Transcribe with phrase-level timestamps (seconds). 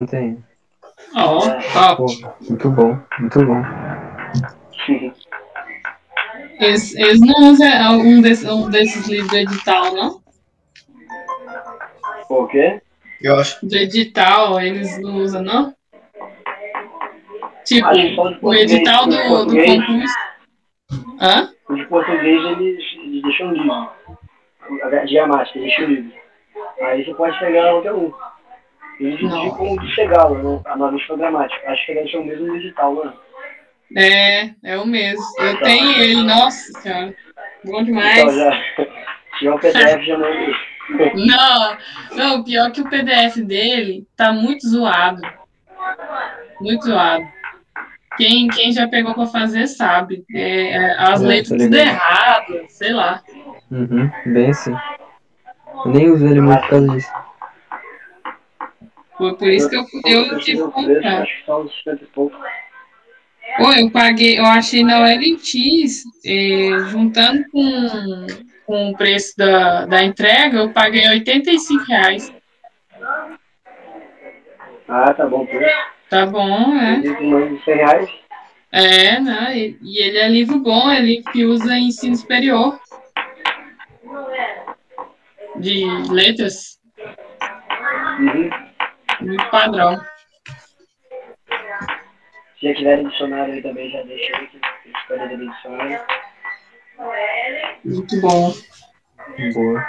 [0.00, 0.44] não tem.
[1.14, 1.40] Ó,
[1.96, 2.26] Pô, top.
[2.48, 3.62] muito bom, muito bom.
[6.60, 10.22] Eles, eles não usam algum desses, um desses livros de edital, não?
[12.28, 12.80] Pô, o quê?
[13.20, 13.66] Eu acho.
[13.66, 15.74] De edital, eles não usam, não?
[17.64, 19.84] Tipo, o português, edital do, do português.
[19.84, 20.14] concurso.
[21.20, 21.52] Hã?
[21.68, 23.70] O de português eles, eles deixam livre.
[24.82, 26.18] A gramática, eles deixam livre.
[26.80, 28.12] Aí você pode pegar qualquer um.
[29.00, 29.46] Não.
[29.46, 30.60] indicam o de chegá-lo, né?
[30.66, 31.70] A nova escola gramática.
[31.70, 33.12] Acho que eles são o mesmo digital, né?
[33.96, 35.22] É, é o mesmo.
[35.38, 37.14] Eu tenho ele, nossa senhora.
[37.64, 38.18] Bom demais.
[38.18, 38.60] Então já.
[39.40, 40.36] Um PDF, já manda.
[41.14, 41.76] Não,
[42.16, 45.20] não, pior que o PDF dele tá muito zoado.
[46.60, 47.24] Muito zoado.
[48.16, 50.24] Quem, quem já pegou pra fazer sabe.
[50.34, 53.22] É, é, as É, letras tudo errado, sei lá.
[53.70, 54.74] Uhum, bem assim.
[55.86, 57.12] Nem uso ele muito por causa disso.
[59.18, 61.22] Foi por isso que eu, eu tive que comprar.
[61.22, 62.36] acho que são uns 50 pouco.
[63.56, 68.26] Pô, eu paguei, eu achei na OLX, eh, juntando com,
[68.64, 72.32] com o preço da, da entrega, eu paguei 85 reais.
[74.86, 75.76] Ah, tá bom, preço.
[76.08, 77.00] Tá bom, né?
[77.02, 78.10] Diz mais de 100 reais.
[78.70, 79.58] É, né?
[79.58, 82.78] E, e ele é livro bom, é livro que usa ensino superior.
[85.56, 86.78] De letras,
[88.18, 88.67] Uhum.
[89.20, 90.00] Muito padrão.
[92.58, 94.60] Se já tiver dicionário aí também, já deixa aí, que
[94.90, 96.00] escolha do dicionário.
[97.84, 98.52] Muito bom.
[99.54, 99.88] Boa.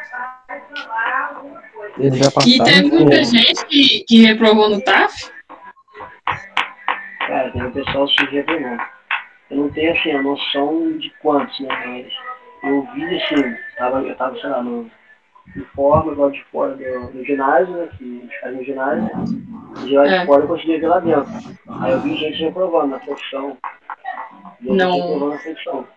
[2.45, 5.31] E teve muita gente que, que reprovou no TAF.
[7.27, 8.77] Cara, tem um pessoal que se reprovou.
[9.49, 11.69] Eu não tenho, assim, a noção de quantos, né?
[11.85, 14.89] Mas eu vi, assim, tava, eu tava, sei lá, no,
[15.55, 17.89] de forma, igual de fora do, do ginásio, né?
[17.97, 19.09] Que a gente faz no ginásio.
[19.85, 20.25] E lá de É.
[20.25, 21.31] fora eu conseguia ver lá dentro.
[21.81, 23.57] Aí eu vi gente reprovando na profissão.
[24.61, 24.91] Não.
[24.93, 25.87] reprovando na profissão.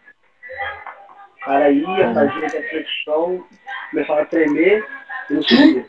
[1.41, 3.45] O cara ia, fazia a profissão,
[3.91, 4.86] começava a tremer
[5.30, 5.86] e não subia.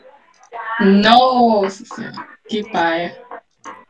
[1.02, 2.14] Nossa senhora,
[2.48, 3.16] que paia.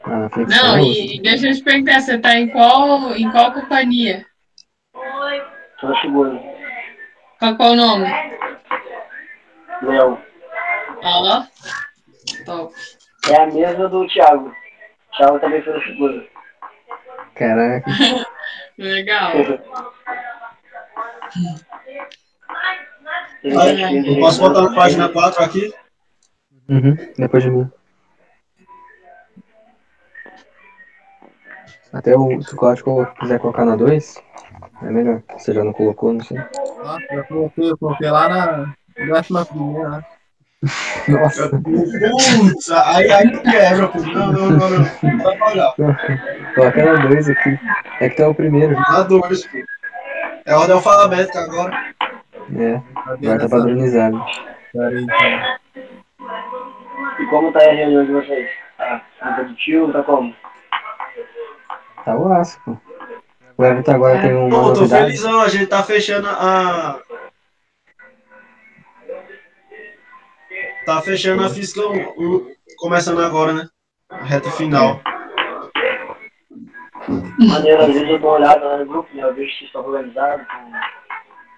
[0.05, 3.53] Ah, flexão, Não, e, e deixa eu te perguntar, você tá em qual, em qual
[3.53, 4.25] companhia?
[5.81, 6.55] Só chegou, né?
[7.39, 8.07] Qual, qual o nome?
[9.83, 10.19] Léo.
[11.03, 11.45] Ó,
[12.45, 12.75] top.
[13.29, 14.49] É a mesma do Thiago.
[14.49, 16.27] O Thiago também foi na figura.
[17.35, 17.91] Caraca.
[18.79, 19.33] Legal.
[23.43, 25.75] Eu posso botar na página 4 aqui?
[26.69, 27.71] Uhum, depois de mim.
[31.93, 34.23] Até o, se o Cláudio quiser colocar na 2,
[34.83, 35.23] é melhor.
[35.39, 36.39] Você já não colocou, não sei.
[36.39, 39.91] Ah, eu coloquei, eu coloquei lá na décima primeira.
[39.91, 40.05] né?
[41.09, 43.99] Nossa, Putz, aí, aí quebra, pô.
[44.01, 44.79] Não, não, não, não.
[45.03, 45.75] Não vai pagar.
[46.55, 47.59] coloca na 2 aqui.
[48.01, 48.75] É que tá o primeiro.
[48.75, 49.59] Dá dois, pô.
[50.47, 51.95] É ordem alfabética agora.
[52.59, 54.23] É, agora tá padronizado.
[54.73, 55.17] Peraí, então.
[57.21, 58.51] E como tá a reunião de vocês?
[58.79, 59.93] Tá, tá positivo?
[59.93, 60.35] Tá como?
[62.05, 62.29] Tá o
[62.65, 62.77] pô.
[63.57, 65.05] O Everton agora tem uma Pô, tô novidade.
[65.05, 66.99] felizão, a gente tá fechando a.
[70.85, 72.47] Tá fechando a física um-
[72.77, 73.69] começando agora, né?
[74.11, 75.01] A reta final.
[77.39, 79.23] Maneiro, às vezes eu dou uma olhada lá no grupo, né?
[79.23, 80.73] Eu vejo que vocês estão organizados, com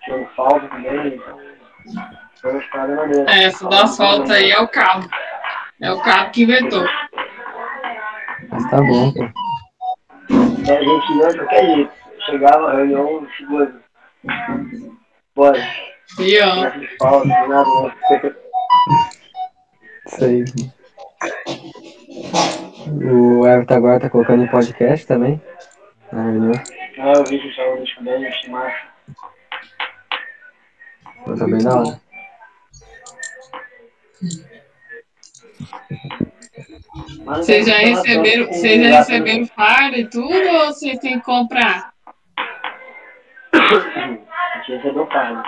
[0.05, 1.15] tirando falta também.
[1.17, 1.39] Então,
[2.41, 3.31] foi uma história maneira.
[3.31, 5.09] É, essa do asfalto aí é o carro.
[5.81, 6.85] É o carro que inventou.
[8.51, 9.23] Mas tá bom, pô.
[10.69, 11.93] É, a gente ia de qualquer jeito.
[12.27, 13.75] Chegava, reunião, segura.
[15.35, 15.59] Bora.
[16.21, 18.35] E ó, Não de falta, não nada, né?
[20.07, 20.45] Isso aí.
[22.89, 25.41] O Everton agora tá colocando em podcast também.
[26.13, 26.53] Na reunião.
[26.99, 28.97] Ah, eu vi que o Saulo deixa bem, achei massa.
[31.39, 32.01] Tá bem da hora.
[37.25, 41.25] Não vocês já receberam, vocês já o receberam fardo e tudo ou vocês têm que
[41.25, 41.93] comprar?
[43.53, 45.43] A gente recebeu fardo.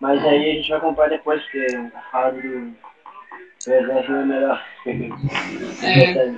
[0.00, 2.76] Mas aí a gente vai comprar depois, porque o fardo do,
[3.66, 4.64] é melhor.
[5.82, 6.34] É,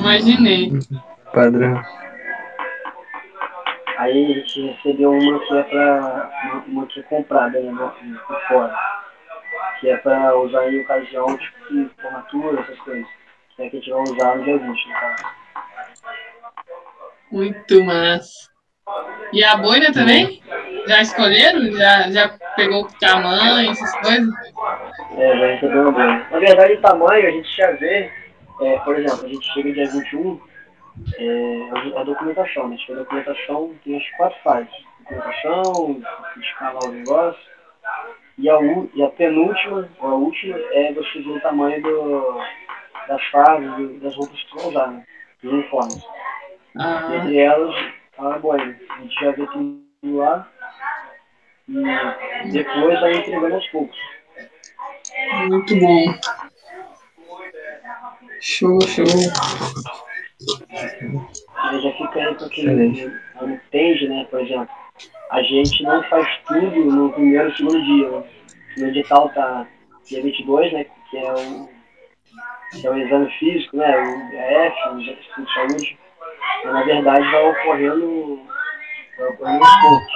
[0.00, 0.72] imaginei.
[1.32, 1.82] Padrão.
[3.98, 6.30] Aí a gente recebeu uma que é pra.
[6.44, 7.92] uma, uma que é comprada, né?
[8.26, 8.74] Por fora.
[9.80, 13.06] Que é pra usar em ocasião tipo, de formatura, essas coisas.
[13.56, 15.24] Que é que a gente vai usar no dia 20, no caso.
[17.30, 18.53] Muito massa.
[19.32, 20.40] E a boina também?
[20.86, 21.72] Já escolheram?
[21.72, 24.34] Já, já pegou o tamanho, essas coisas?
[25.16, 26.06] É, vai receber uma boa.
[26.30, 28.10] Na verdade, o tamanho a gente já vê,
[28.60, 30.40] é, por exemplo, a gente chega dia 21,
[31.18, 32.74] é, a documentação, né?
[32.74, 34.70] A gente faz a documentação, tem as quatro fases.
[35.00, 36.02] Documentação,
[36.40, 37.40] escalar o negócio,
[38.38, 42.40] e a, u- e a penúltima, ou a última, é você ver o tamanho do,
[43.08, 43.22] das
[43.76, 45.04] do- das roupas que vai usar, né?
[45.42, 46.04] Dos uniformes.
[46.78, 47.74] Ah, Entre elas,
[48.18, 48.78] a boia.
[48.90, 49.84] A gente já vê tudo
[50.16, 50.48] lá.
[51.68, 53.98] E depois vai entregando aos poucos.
[55.48, 56.14] muito bom.
[58.40, 59.04] Show, show.
[61.70, 63.20] Ele já fica aí Excelente.
[63.40, 64.26] não entende, né?
[64.30, 64.68] Por exemplo,
[65.30, 68.10] a gente não faz tudo no primeiro e segundo dia.
[68.10, 68.24] Né?
[68.76, 69.66] No edital tá
[70.06, 70.84] dia 22, né?
[71.10, 71.68] Que é o,
[72.72, 73.96] que é o exame físico, né?
[73.96, 76.03] O DF, o de saúde.
[76.64, 78.40] Na verdade vai ocorrendo,
[79.18, 80.12] vai ocorrendo aos poucos.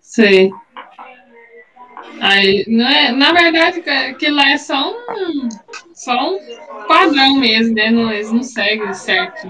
[0.00, 0.50] Sei.
[2.20, 3.82] Aí, não é, na verdade,
[4.18, 5.48] que- lá é só um,
[5.94, 6.38] só um
[6.86, 7.90] padrão mesmo, né?
[7.90, 9.46] Não, eles não seguem certo.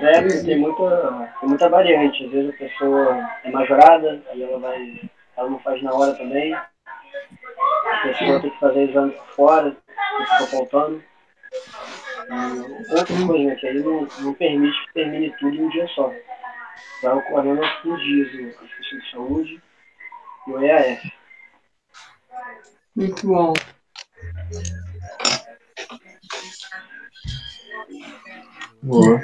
[0.00, 2.24] É, tem muita, tem muita variante.
[2.24, 5.00] Às vezes a pessoa é majorada, aí ela vai.
[5.36, 6.54] Ela não faz na hora também.
[6.54, 9.76] A pessoa tem que fazer exame por fora,
[10.16, 11.02] que ficou faltando.
[11.54, 15.86] E outra coisa, né, que aí não, não permite que termine tudo em um dia
[15.88, 16.12] só.
[17.02, 19.62] Vai ocorrendo aos 15 dias o- a questão de saúde
[20.46, 21.12] e o EAF.
[22.96, 23.52] Muito bom.
[28.82, 29.20] Boa.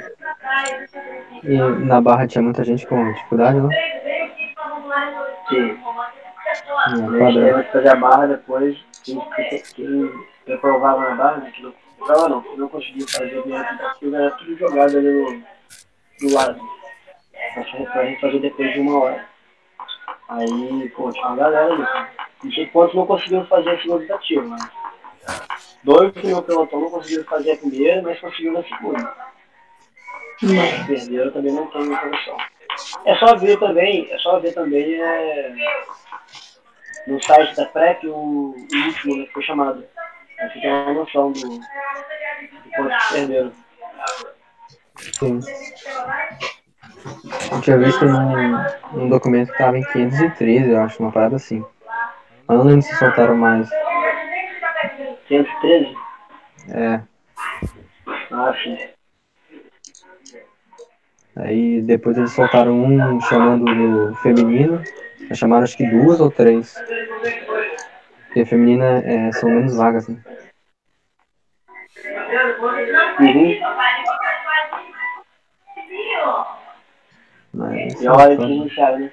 [1.43, 3.69] E na barra tinha muita gente com dificuldade, não?
[3.69, 7.53] Que a gente quadra.
[7.53, 9.19] vai fazer a barra depois, quem
[10.47, 11.73] reprovava na barra, né, que não
[12.07, 15.43] não, que não conseguia fazer minha tentativa, era tudo jogado ali no,
[16.19, 16.61] do lado.
[17.53, 19.27] Pra gente fazer depois de uma hora.
[20.29, 22.17] Aí, pô, tinha uma galera ali.
[22.43, 24.71] Não sei quantos não conseguiram fazer a segunda tentativa, mas.
[25.83, 29.15] Dois do meu pelotão não conseguiram fazer a primeira, mas conseguiram a segunda.
[30.43, 32.37] Mas perderam também não tem noção.
[33.05, 35.53] É só ver também, é só ver também é,
[37.07, 39.83] no site da PrEP o, o último né, que foi chamado.
[40.41, 41.59] Você tem uma noção do, do
[42.75, 43.51] quanto perderam.
[44.97, 45.39] Sim.
[47.51, 48.57] Eu tinha visto num,
[48.93, 51.63] num documento que tava em 513, eu acho, uma parada assim.
[52.47, 53.69] Mas não lembro se soltaram mais.
[55.27, 55.95] 113?
[56.69, 57.01] É.
[58.31, 58.77] Ah, sim.
[61.35, 64.81] Aí depois eles soltaram um chamando do feminino.
[65.33, 66.75] Chamaram acho que duas ou três.
[68.31, 70.17] Porque feminina é, são menos vagas, né?
[73.19, 73.59] Uhum.
[77.53, 79.11] Mas, E a iniciar, né?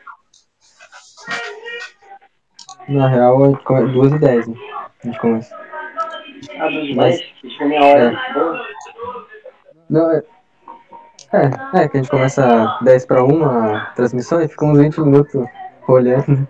[2.88, 4.54] na real é co- duas e dez, né?
[5.02, 5.56] A gente começa.
[6.60, 8.32] Ah, dos Mas- 10, isso minha hora.
[8.34, 8.66] Boa.
[9.90, 10.22] Não, é.
[11.32, 15.00] É, é que a gente começa 10 para 1 a transmissão e fica uns 20
[15.00, 15.44] minutos
[15.88, 16.46] olhando.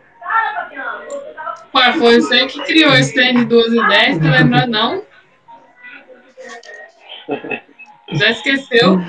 [1.79, 5.03] Ué, foi você que criou esse trem de 12 e 10, tá lembrando não?
[8.13, 9.01] Já esqueceu?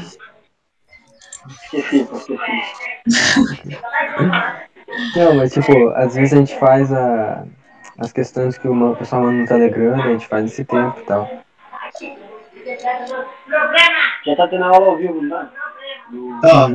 [1.49, 2.39] Esqueci, esqueci.
[5.15, 7.45] Não, mas tipo, às vezes a gente faz a,
[7.99, 11.29] as questões que o pessoal manda no Telegram, a gente faz esse tempo e tal.
[14.25, 15.51] Já tá tendo aula ao vivo, não tá?
[16.09, 16.69] Do Tá.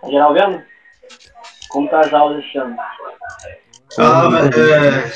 [0.00, 0.64] Tá geral vendo?
[1.68, 2.76] Como tá as aulas esse ano?
[3.98, 5.12] Ah, velho, é...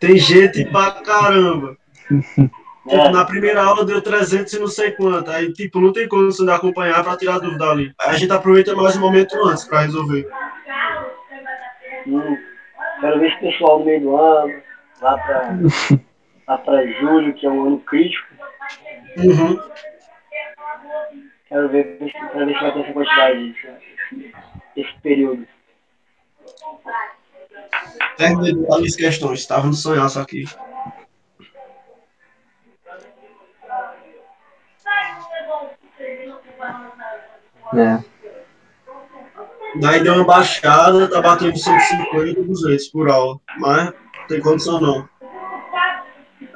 [0.00, 1.76] Tem gente pra caramba.
[2.82, 5.30] Tipo, É, na primeira aula deu 300 e não sei quanto.
[5.30, 7.94] Aí, tipo, não tem como você acompanhar pra tirar dúvida ali.
[8.00, 10.28] Aí a gente aproveita mais um momento antes pra resolver.
[12.08, 12.36] hum,
[13.00, 14.62] quero ver esse pessoal no meio do ano,
[15.00, 15.50] lá pra,
[16.48, 18.26] lá pra julho, que é um ano crítico.
[19.16, 19.60] Uhum.
[21.48, 21.98] Quero ver,
[22.32, 24.32] quero ver se vai ter essa quantidade, esse,
[24.76, 25.46] esse período.
[28.16, 29.40] Terminei de as questões.
[29.40, 30.44] Estava no sonhaço aqui.
[37.72, 38.04] né?
[39.80, 43.38] Daí deu uma baixada, tá batendo 150, 200 por aula.
[43.58, 45.08] Mas não tem condição não.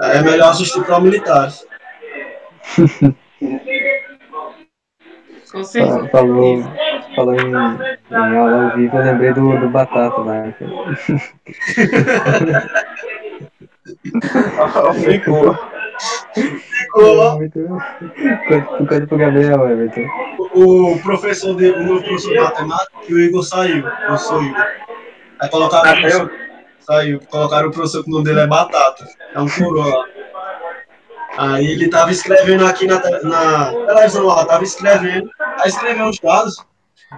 [0.03, 1.67] É melhor assistir para militares.
[5.51, 6.01] Com certeza.
[6.03, 6.59] Fa- Falou,
[7.17, 10.53] falou em, em aula ao vivo, eu lembrei do, do Batata lá.
[15.05, 15.57] Ficou.
[16.85, 17.17] Ficou
[18.79, 20.07] conta pro Gabriel, Everton.
[20.55, 23.87] O professor de, o meu professor de matemática, que o Igor saiu.
[23.87, 24.67] Eu sou Igor.
[25.41, 26.31] Aí colocaram, Ah, o professor,
[26.81, 29.07] saiu, colocaram o professor que o nome dele é Batata.
[29.35, 30.05] É um coroa lá.
[31.39, 35.29] Aí ele tava escrevendo aqui na, na televisão lá, tava escrevendo,
[35.61, 36.65] aí escreveu os dados,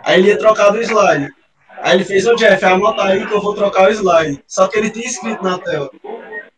[0.05, 1.33] aí ele ia trocar do slide.
[1.81, 4.43] Aí ele fez, ô Jeff, anota aí que eu vou trocar o slide.
[4.47, 5.91] Só que ele tinha escrito na tela.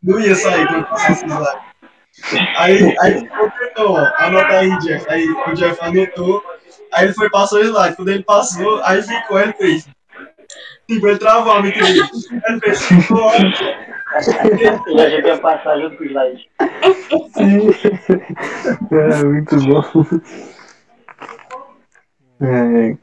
[0.03, 1.71] Não ia sair quando passasse o slide.
[2.57, 5.07] Aí, aí ele ficou, ó, anota aí, Jeff.
[5.09, 6.43] Aí o Jeff anotou,
[6.93, 7.97] aí ele foi passou o slide.
[7.97, 9.89] Quando ele passou, aí ficou, ele fez.
[10.89, 12.01] Tipo, ele travou a mente dele.
[12.47, 13.51] Ele fez, ficou ótimo.
[14.87, 16.51] Eu já já ia passar junto com o slide.
[17.35, 17.71] Sim.
[18.91, 19.83] É, muito bom.
[22.41, 22.97] É,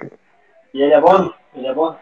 [0.74, 1.32] E ele é bom?
[1.56, 1.96] Ele é bom?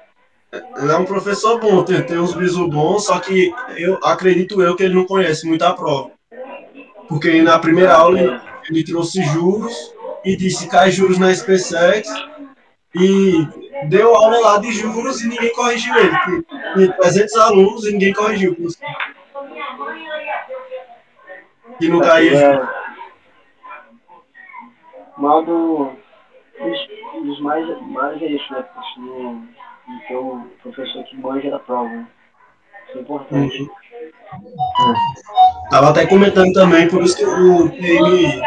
[0.77, 4.75] Ele é um professor bom, tem, tem uns bisos bons, só que eu acredito eu
[4.75, 6.11] que ele não conhece muito a prova.
[7.09, 9.73] Porque na primeira aula ele, ele trouxe juros
[10.23, 12.07] e disse cai juros na SpaceX
[12.95, 13.47] e
[13.89, 16.43] deu aula lá de juros e ninguém corrigiu ele.
[16.73, 18.55] Tinha 300 alunos e ninguém corrigiu.
[21.81, 22.69] E não caía juros.
[22.69, 22.75] É,
[25.17, 25.91] mal do,
[26.59, 28.63] dos, dos mais, mais é isso, né?
[28.63, 29.33] Porque não,
[29.87, 31.89] não ter um professor que manja da prova.
[31.89, 32.07] né?
[32.89, 33.69] Isso é importante.
[35.69, 38.41] Tava até comentando também, por isso que o TMI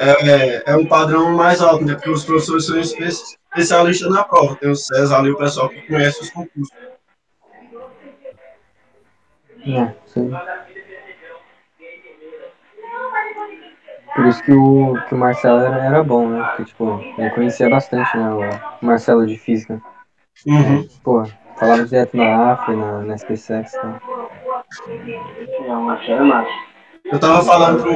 [0.00, 1.94] é, é, é um padrão mais alto, né?
[1.94, 4.56] Porque os professores são espe- especialistas na prova.
[4.56, 6.74] Tem o César ali, o pessoal que conhece os concursos.
[9.66, 10.30] é, sim.
[14.14, 16.42] Por isso que o, que o Marcelo era, era bom, né?
[16.48, 18.28] Porque, tipo, ele conhecia bastante, né?
[18.82, 19.80] O Marcelo de Física.
[20.46, 20.86] Uhum.
[21.02, 21.24] Pô,
[21.56, 24.00] falava direto na AFA, na, na SpaceX, tá?
[24.88, 27.12] É.
[27.12, 27.92] Eu tava falando pro,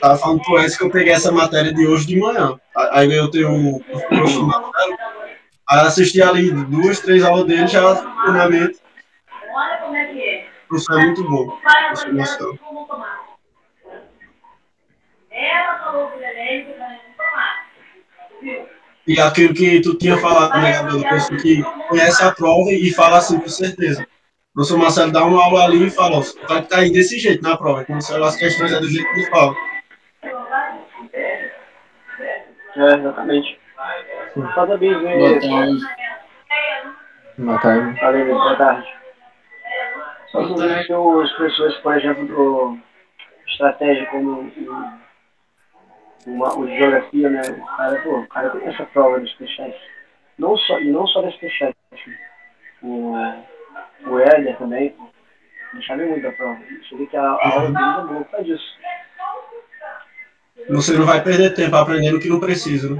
[0.00, 2.58] tava falando pro Edson que eu peguei essa matéria de hoje de manhã.
[2.92, 4.96] Aí eu tenho o professor Marcelo.
[5.68, 7.94] Aí eu assisti ali duas, três aulas dele, já
[8.32, 8.78] na mente.
[10.64, 11.44] O professor é muito bom.
[11.44, 12.58] O professor Marcelo.
[19.06, 20.98] E aquilo que tu tinha falado, né, Gabriel?
[20.98, 24.02] O professor que conhece a prova e fala assim com certeza.
[24.02, 27.56] O professor Marcelo dá uma aula ali e fala, ó, vai cair desse jeito na
[27.56, 27.84] prova.
[27.84, 29.54] Como se as questões é do jeito que ele fala.
[32.76, 33.60] É, exatamente.
[34.54, 35.80] Parabéns, Boa tarde.
[37.38, 38.00] Boa tarde.
[38.00, 38.88] Valeu, boa tarde.
[40.30, 42.78] Só que os professores, por exemplo, do
[43.48, 44.52] estratégia como
[46.26, 47.42] uma, o de geografia, né?
[47.42, 49.74] O cara, pô, o cara conhece a prova dos speciais.
[50.38, 51.74] Não só, e não só das speciais.
[52.82, 53.12] O,
[54.06, 55.08] o Éder também, pô.
[55.72, 56.58] Não sabe muito da prova.
[56.58, 58.80] Você vê que a, a aula dele é boa por disso.
[60.68, 62.94] Você não vai perder tempo aprendendo o que não precisa,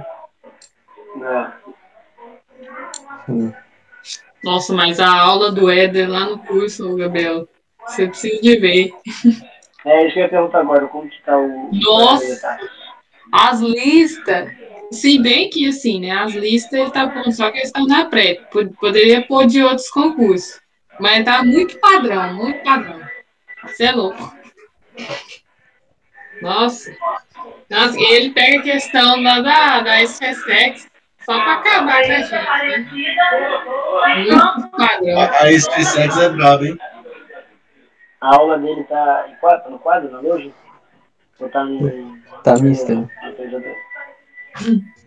[1.16, 1.52] né?
[3.26, 3.52] Sim.
[4.42, 7.46] Nossa, mas a aula do Éder lá no curso, Gabriel,
[7.86, 8.90] você precisa de ver.
[9.84, 11.70] É isso que eu ia perguntar agora, como que tá o.
[11.72, 12.58] Nossa!
[13.32, 14.50] As listas,
[14.90, 16.10] se bem que assim, né?
[16.12, 18.34] As listas ele tá pondo só questão da pré.
[18.50, 20.60] Pod- Poderia pôr de outros concursos.
[20.98, 23.00] Mas tá muito padrão, muito padrão.
[23.64, 24.34] Você é louco.
[26.42, 26.90] Nossa.
[27.68, 30.88] Nossa, ele pega a questão lá da, da SpaceX
[31.24, 33.26] só para acabar com a gente, né?
[34.26, 35.20] Muito padrão.
[35.20, 36.78] A, a SpaceX é braba, hein?
[38.20, 40.46] A aula dele tá em quadro, no quadro, na loja?
[40.46, 40.52] Ou
[41.48, 43.08] tá mista, né?
[43.36, 43.76] PJD?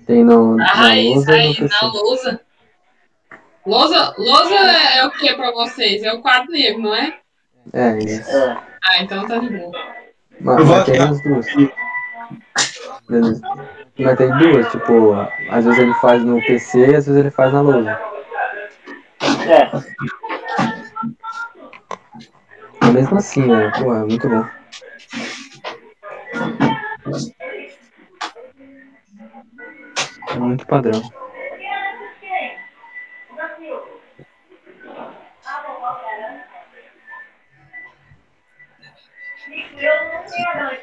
[0.05, 2.41] Tem no, na Ai, lousa aí na lousa.
[3.65, 6.03] Lousa, lousa é o que para vocês?
[6.03, 7.17] É o quadro negro, não é?
[7.71, 8.29] É, isso.
[8.29, 8.57] É.
[8.89, 9.71] Ah, então tá de boa.
[10.41, 11.45] Mas, mas tem as duas.
[13.07, 13.41] Beleza.
[13.97, 15.13] Mas tem duas, tipo,
[15.49, 17.91] às vezes ele faz no PC e às vezes ele faz na lousa.
[19.47, 19.69] É.
[22.81, 24.45] Mas mesmo assim, é, pô, é muito bom.
[30.37, 31.01] Muito padrão.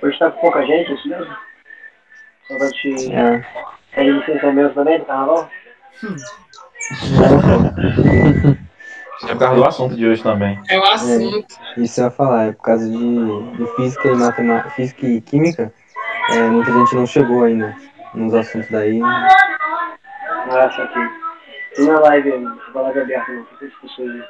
[0.03, 1.37] Hoje tá com pouca gente, é isso mesmo?
[2.47, 3.13] Só pra te.
[3.13, 4.03] É.
[4.03, 5.51] De licença mesmo também do carnaval?
[9.25, 10.59] É por causa do assunto de hoje também.
[10.69, 11.47] É o assunto.
[11.77, 12.97] Isso eu ia falar, é por causa de,
[13.57, 15.73] de física e matemática, física e química,
[16.31, 17.77] é, muita gente não chegou ainda
[18.15, 19.01] nos assuntos daí.
[19.03, 21.01] Ah, isso aqui.
[21.79, 23.45] E na live, na live aberta, não.
[23.59, 24.23] Tem pessoas aí.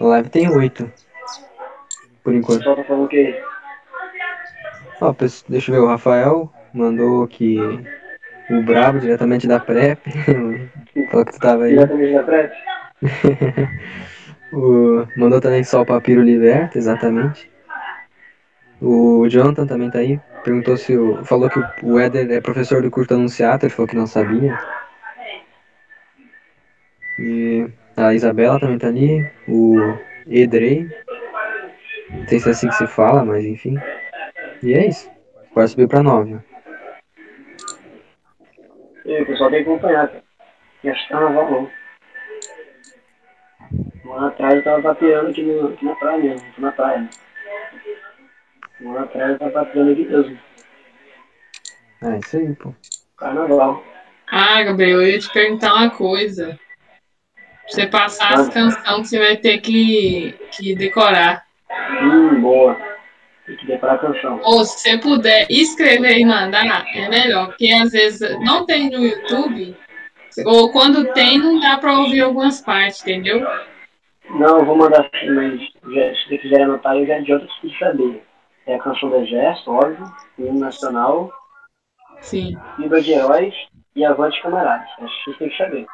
[0.00, 0.92] Live tem oito,
[2.22, 2.58] por O enquanto.
[2.58, 3.42] pessoal tá falando o quê?
[5.00, 5.14] Ó,
[5.48, 7.56] deixa eu ver, o Rafael mandou que
[8.50, 10.00] o Brabo, diretamente da PrEP,
[11.10, 11.70] Falou que tu tava aí.
[11.70, 12.56] Diretamente da prece?
[14.52, 17.50] O, mandou também só o Papiro Liberta, exatamente.
[18.80, 20.18] O Jonathan também tá aí.
[20.42, 21.24] Perguntou se o.
[21.24, 24.58] Falou que o Éder é professor do curso Anunciato, ele falou que não sabia.
[27.18, 29.28] E a Isabela também tá ali.
[29.48, 29.76] O
[30.26, 30.88] Edrei.
[32.10, 33.76] Não sei se é assim que se fala, mas enfim.
[34.62, 35.10] E é isso.
[35.50, 36.38] Agora subiu pra 9.
[39.04, 40.10] E o pessoal tem que acompanhar.
[40.84, 41.77] E acho que carnaval não.
[44.08, 46.98] Um ano atrás eu tava papeando aqui, no, aqui na praia mesmo, aqui na praia.
[47.00, 47.10] né?
[48.80, 50.38] Um ano atrás eu tava papeando aqui mesmo.
[52.02, 52.74] É isso aí, pô.
[53.18, 53.84] Carnaval.
[54.30, 56.58] Ah, Gabriel, eu ia te perguntar uma coisa.
[57.34, 61.44] Pra você passar as canções que você vai ter que, que decorar.
[62.02, 62.78] Hum, boa.
[63.44, 64.40] Tem que decorar a canção.
[64.42, 67.48] Ou se você puder escrever e mandar, é melhor.
[67.48, 69.76] Porque às vezes não tem no YouTube,
[70.46, 73.46] ou quando tem, não dá pra ouvir algumas partes, entendeu?
[74.30, 77.52] Não, eu vou mandar assim, mas já, se você quiser anotar, eu já adianto que
[77.52, 78.24] você tem que saber.
[78.66, 80.04] É a canção do Exército, óbvio,
[80.38, 81.32] hino nacional,
[82.20, 82.56] Sim.
[82.76, 83.54] Fibra de Heróis
[83.94, 84.88] e Avante Camaradas.
[84.98, 85.86] Acho que vocês têm que saber.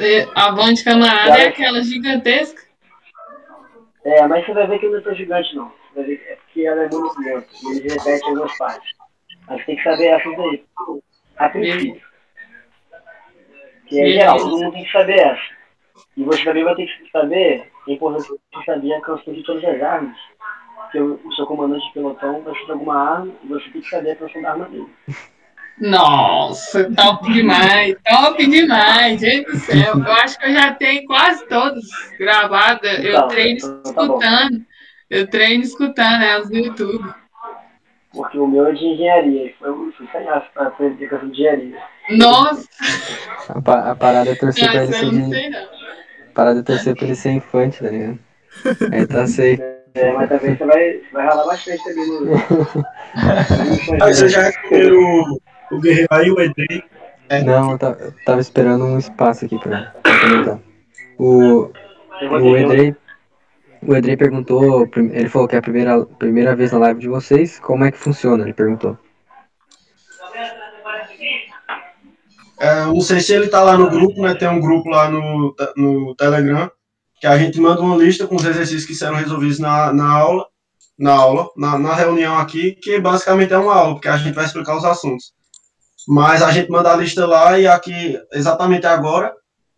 [0.00, 2.62] É, Avante Camarada é aquela gigantesca.
[4.04, 5.68] É, mas você vai ver que não é tão gigante, não.
[5.68, 7.46] Você vai ver que é porque ela é muito lenta.
[7.62, 8.92] E eles repetem algumas partes.
[9.48, 10.64] Mas tem que saber essas daí.
[11.38, 12.02] A princípio.
[13.86, 15.53] Que é geral, todo mundo tem que saber essa.
[16.16, 19.64] E você também vai ter que saber, é importante você saber a canção de todas
[19.64, 20.16] as armas.
[20.82, 24.10] Porque o, seu comandante de pelotão vai chutar alguma arma e você tem que saber
[24.12, 24.86] a canção da arma dele.
[25.80, 29.94] Nossa, top demais, top demais, gente do céu.
[29.96, 31.84] Eu acho que eu já tenho quase todos
[32.16, 32.88] gravados.
[33.00, 34.02] Eu Então, treino então tá bom.
[34.18, 34.64] escutando.
[35.10, 37.12] Eu treino escutando elas no YouTube.
[38.12, 39.52] Porque o meu é de engenharia.
[39.58, 41.82] Foi, eu fui sem aço pra aprender canção de engenharia.
[42.10, 42.68] Nossa,
[43.48, 45.34] A, pa- a parada é torcer pra ele ser eu não de.
[45.34, 45.66] sei não.
[46.34, 48.18] Parada é torcer pra ele ser infante, tá ligado?
[48.92, 49.62] Aí tá safe.
[49.94, 52.34] É, mas também você vai, vai ralar bastante também no.
[54.02, 56.82] Aí você já recebeu o, o Guerreiro aí, o Edrei.
[57.44, 60.58] Não, eu ta- eu tava esperando um espaço aqui pra, pra comentar.
[61.18, 61.70] O,
[62.22, 62.96] o Edrei.
[63.86, 67.60] O Edrei perguntou, ele falou que é a primeira, primeira vez na live de vocês,
[67.60, 68.42] como é que funciona?
[68.42, 68.98] Ele perguntou.
[72.64, 74.34] É, sei se ele tá lá no grupo, né?
[74.34, 76.70] Tem um grupo lá no, no Telegram,
[77.20, 80.46] que a gente manda uma lista com os exercícios que serão resolvidos na, na aula,
[80.98, 84.46] na aula, na, na reunião aqui, que basicamente é uma aula, porque a gente vai
[84.46, 85.34] explicar os assuntos.
[86.08, 89.30] Mas a gente manda a lista lá e aqui, exatamente agora,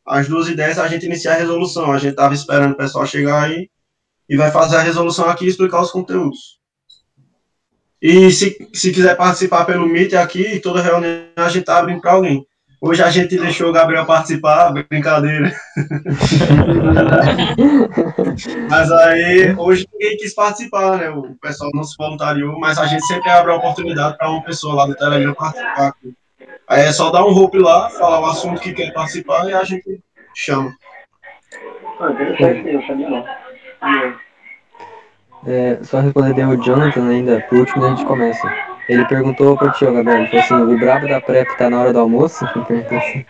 [0.06, 1.90] às 2h10, a gente inicia a resolução.
[1.90, 3.68] A gente tava esperando o pessoal chegar aí
[4.28, 6.60] e vai fazer a resolução aqui e explicar os conteúdos.
[8.00, 12.12] E se, se quiser participar pelo Meet aqui, toda reunião a gente tá abrindo para
[12.12, 12.46] alguém.
[12.80, 15.50] Hoje a gente deixou o Gabriel participar, brincadeira.
[18.68, 21.08] mas aí, hoje ninguém quis participar, né?
[21.10, 24.74] O pessoal não se voluntariou, mas a gente sempre abre a oportunidade para uma pessoa
[24.74, 25.88] lá no Telegram participar.
[25.88, 26.14] aqui.
[26.68, 29.64] Aí é só dar um hope lá, falar o assunto que quer participar e a
[29.64, 30.00] gente
[30.34, 30.74] chama.
[31.98, 33.24] Ah, interessante, eu sabia não.
[35.46, 38.75] É, só responder o Jonathan ainda, por último, a gente começa.
[38.88, 41.92] Ele perguntou pro tio Gabriel, ele falou assim, o brabo da prep tá na hora
[41.92, 42.44] do almoço?
[42.54, 43.26] Ele perguntou assim.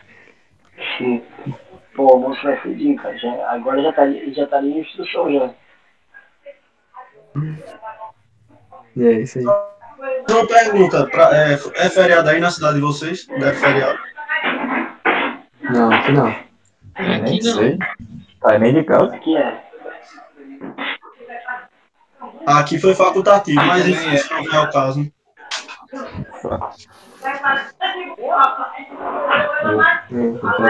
[0.99, 1.23] Sim.
[1.95, 3.17] Pô, o almoço vai cedinho, cara.
[3.17, 5.51] Já, agora já tá, ali- já tá ali em instrução já.
[8.97, 9.45] E é isso aí.
[9.45, 13.27] Uma pergunta, pra- é, é feriado aí na cidade de vocês?
[13.29, 13.99] Não é feriado?
[15.71, 16.27] Não, aqui não.
[16.99, 17.55] Nem Aqui não.
[17.55, 17.79] sei.
[18.41, 19.15] Tá nem de casa.
[19.15, 19.65] Aqui é.
[22.47, 25.11] Aqui foi facultativo, mas enfim, isso não é o caso.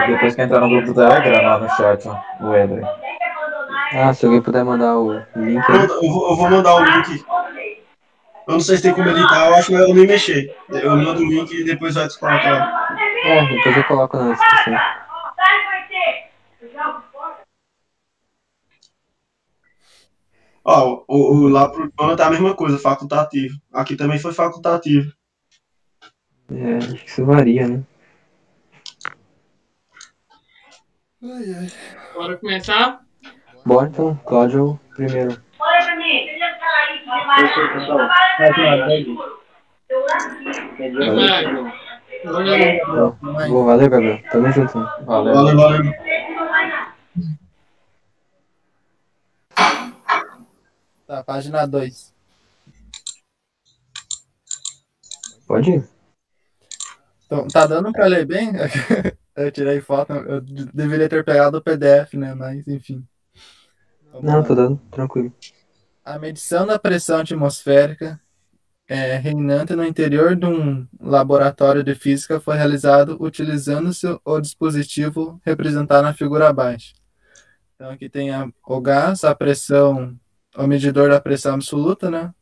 [0.07, 2.07] Depois que entrar no grupo do Telegram, lá no chat,
[2.41, 2.83] o Edrey.
[3.93, 5.77] Ah, se alguém puder mandar o link aí.
[5.77, 7.25] Eu, eu vou, eu vou mandar o link.
[8.47, 10.55] Eu não sei se tem como editar, eu acho melhor eu nem mexer.
[10.69, 12.97] Eu mando o link e depois vai descolocar.
[13.25, 14.79] É, depois eu coloco na descrição.
[20.63, 23.57] Ó, o, o, lá pro Jonathan é a mesma coisa, facultativo.
[23.71, 25.13] Aqui também foi facultativo.
[26.51, 27.83] É, acho que isso varia, né?
[32.13, 33.01] Bora começar?
[33.65, 35.31] Bora então, Cláudio primeiro.
[37.39, 38.09] Eu sei, pessoal.
[40.73, 41.15] Entendeu?
[41.15, 41.45] Vai.
[43.21, 44.21] Mãe, Boa, valeu, Gabriel.
[44.31, 44.79] Tamo junto.
[44.79, 44.85] né?
[45.05, 45.33] Valeu.
[45.33, 45.93] Valeu, valeu.
[51.05, 52.13] tá, página 2.
[55.47, 55.96] Pode ir.
[57.27, 58.51] Então, tá dando pra ler bem?
[59.35, 60.41] Eu tirei foto, eu
[60.73, 62.33] deveria ter pegado o PDF, né?
[62.33, 63.07] Mas, enfim.
[64.11, 64.47] Vamos Não, lá.
[64.47, 65.31] tô dando, tranquilo.
[66.03, 68.19] A medição da pressão atmosférica
[68.87, 76.03] é, reinante no interior de um laboratório de física foi realizado utilizando-se o dispositivo representado
[76.03, 76.93] na figura abaixo.
[77.75, 80.17] Então, aqui tem a- o gás, a pressão,
[80.57, 82.33] o medidor da pressão absoluta, né?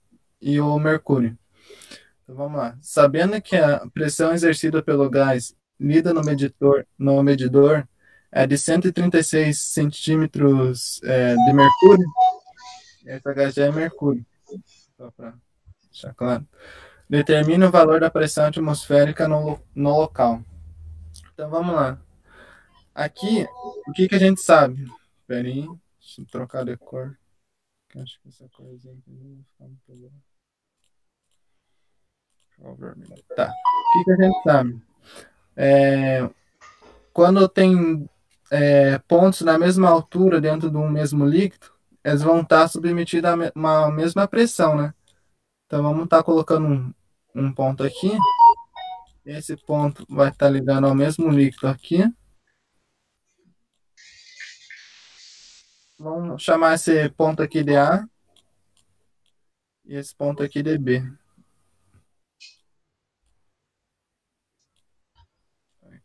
[0.41, 1.38] E o mercúrio.
[2.25, 2.75] Então, vamos lá.
[2.81, 7.88] Sabendo que a pressão exercida pelo gás lida no medidor, no medidor
[8.31, 12.05] é de 136 centímetros é, de mercúrio,
[13.05, 14.25] essa gás já é mercúrio.
[14.97, 15.35] Só para
[15.83, 16.47] deixar claro.
[17.07, 20.43] Determine o valor da pressão atmosférica no, no local.
[21.33, 22.01] Então vamos lá.
[22.93, 23.45] Aqui,
[23.88, 24.83] o que, que a gente sabe?
[25.21, 25.67] Espera aí,
[25.99, 27.15] deixa eu trocar de cor.
[27.95, 30.35] Acho que essa corzinha aqui não vai ficar muito boa.
[33.35, 33.49] Tá.
[33.49, 34.81] O que, que a gente sabe?
[35.55, 36.29] É,
[37.13, 38.09] quando tem
[38.51, 41.71] é, pontos na mesma altura dentro de um mesmo líquido,
[42.03, 44.93] eles vão estar submetidos a uma mesma pressão, né?
[45.65, 46.93] Então vamos estar colocando um,
[47.33, 48.11] um ponto aqui.
[49.25, 52.03] Esse ponto vai estar ligando ao mesmo líquido aqui.
[55.97, 58.07] Vamos chamar esse ponto aqui de A
[59.85, 61.01] e esse ponto aqui de B.
[65.81, 66.05] Aqui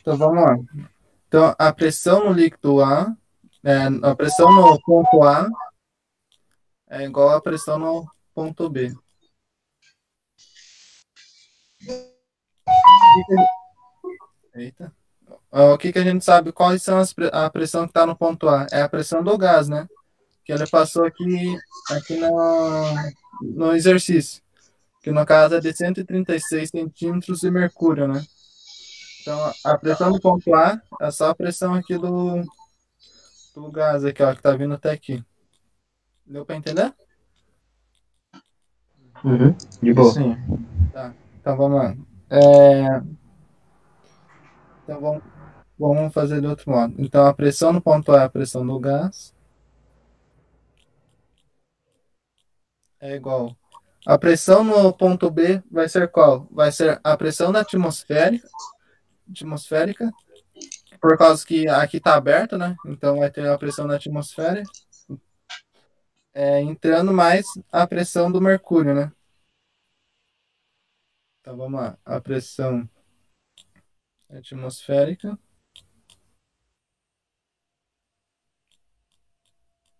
[0.00, 0.56] Então vamos lá.
[1.26, 3.14] Então a pressão no líquido A,
[3.62, 5.48] é, a pressão no ponto A
[6.88, 8.94] é igual à pressão no ponto B.
[14.54, 14.92] Eita.
[15.50, 16.52] O que, que a gente sabe?
[16.52, 18.66] Quais são as, a pressão que está no ponto A?
[18.70, 19.86] É a pressão do gás, né?
[20.44, 21.56] Que ele passou aqui,
[21.90, 22.94] aqui no,
[23.42, 24.42] no exercício.
[25.08, 28.22] Que no caso é de 136 centímetros de mercúrio, né?
[29.22, 32.42] Então a pressão do ponto A é só a pressão aqui do,
[33.54, 35.24] do gás aqui, ó, que tá vindo até aqui.
[36.26, 36.94] Deu para entender?
[39.24, 40.12] Uhum, de boa.
[40.12, 40.36] Sim.
[41.40, 41.96] Então vamos lá.
[42.28, 43.02] É,
[44.82, 45.22] Então vamos,
[45.78, 46.94] vamos fazer de outro modo.
[46.98, 49.34] Então a pressão no ponto A é a pressão do gás.
[53.00, 53.56] É igual.
[54.06, 56.46] A pressão no ponto B vai ser qual?
[56.50, 58.48] Vai ser a pressão da atmosférica,
[59.30, 60.10] atmosférica,
[61.00, 62.76] por causa que aqui está aberto, né?
[62.86, 64.62] Então vai ter a pressão da atmosfera,
[66.32, 69.12] é, entrando mais a pressão do mercúrio, né?
[71.40, 71.98] Então vamos lá.
[72.04, 72.88] A pressão
[74.30, 75.38] atmosférica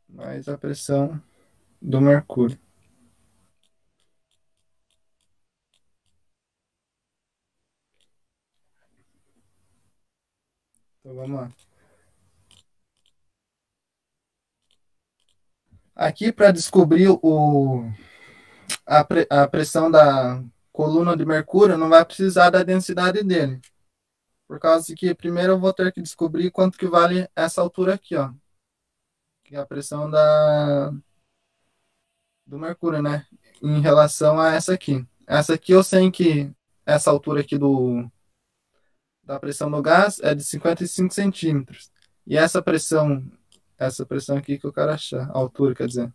[0.09, 1.23] mais a pressão
[1.81, 2.59] do mercúrio.
[11.09, 11.53] Então vamos lá.
[15.97, 17.85] Aqui para descobrir o,
[18.85, 23.59] a, pre- a pressão da coluna de mercúrio, não vai precisar da densidade dele.
[24.47, 28.15] Por causa que primeiro eu vou ter que descobrir quanto que vale essa altura aqui,
[28.15, 28.31] ó.
[29.45, 30.91] Que é a pressão da,
[32.47, 33.27] do mercúrio, né?
[33.63, 35.07] Em relação a essa aqui.
[35.27, 36.53] Essa aqui eu sei que
[36.85, 38.11] essa altura aqui do,
[39.29, 41.93] da pressão do gás é de 55 centímetros.
[42.27, 43.31] E essa pressão,
[43.77, 46.11] essa pressão aqui que eu quero achar, a altura, quer dizer.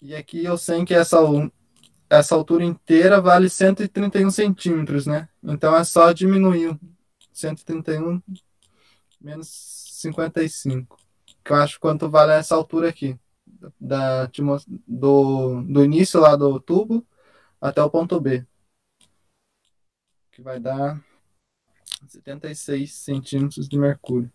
[0.00, 1.18] E aqui eu sei que essa,
[2.08, 5.28] essa altura inteira vale 131 centímetros, né?
[5.42, 6.80] Então é só diminuir o
[7.30, 8.22] 131
[9.20, 9.48] menos
[10.00, 10.96] 55.
[11.44, 13.18] Que eu acho quanto vale essa altura aqui.
[13.78, 14.30] Da,
[14.86, 17.06] do, do início lá do tubo
[17.60, 18.46] até o ponto B.
[20.34, 21.00] Que vai dar
[22.08, 24.30] 76 centímetros de mercúrio.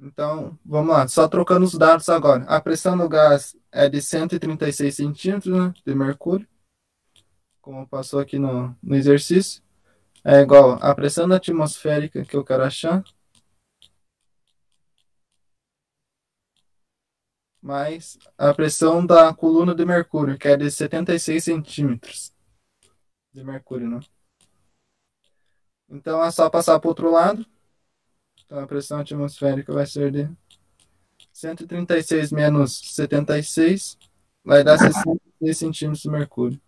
[0.00, 2.44] Então, vamos lá, só trocando os dados agora.
[2.44, 6.46] A pressão do gás é de 136 centímetros né, de mercúrio,
[7.60, 9.60] como passou aqui no, no exercício.
[10.24, 13.02] É igual a pressão atmosférica que eu quero achar,
[17.68, 22.32] mais a pressão da coluna de mercúrio, que é de 76 centímetros
[23.30, 24.00] de mercúrio, né?
[25.86, 27.44] Então é só passar para o outro lado.
[28.46, 30.30] Então a pressão atmosférica vai ser de
[31.30, 33.98] 136 menos 76
[34.42, 36.60] vai dar 66 centímetros de mercúrio.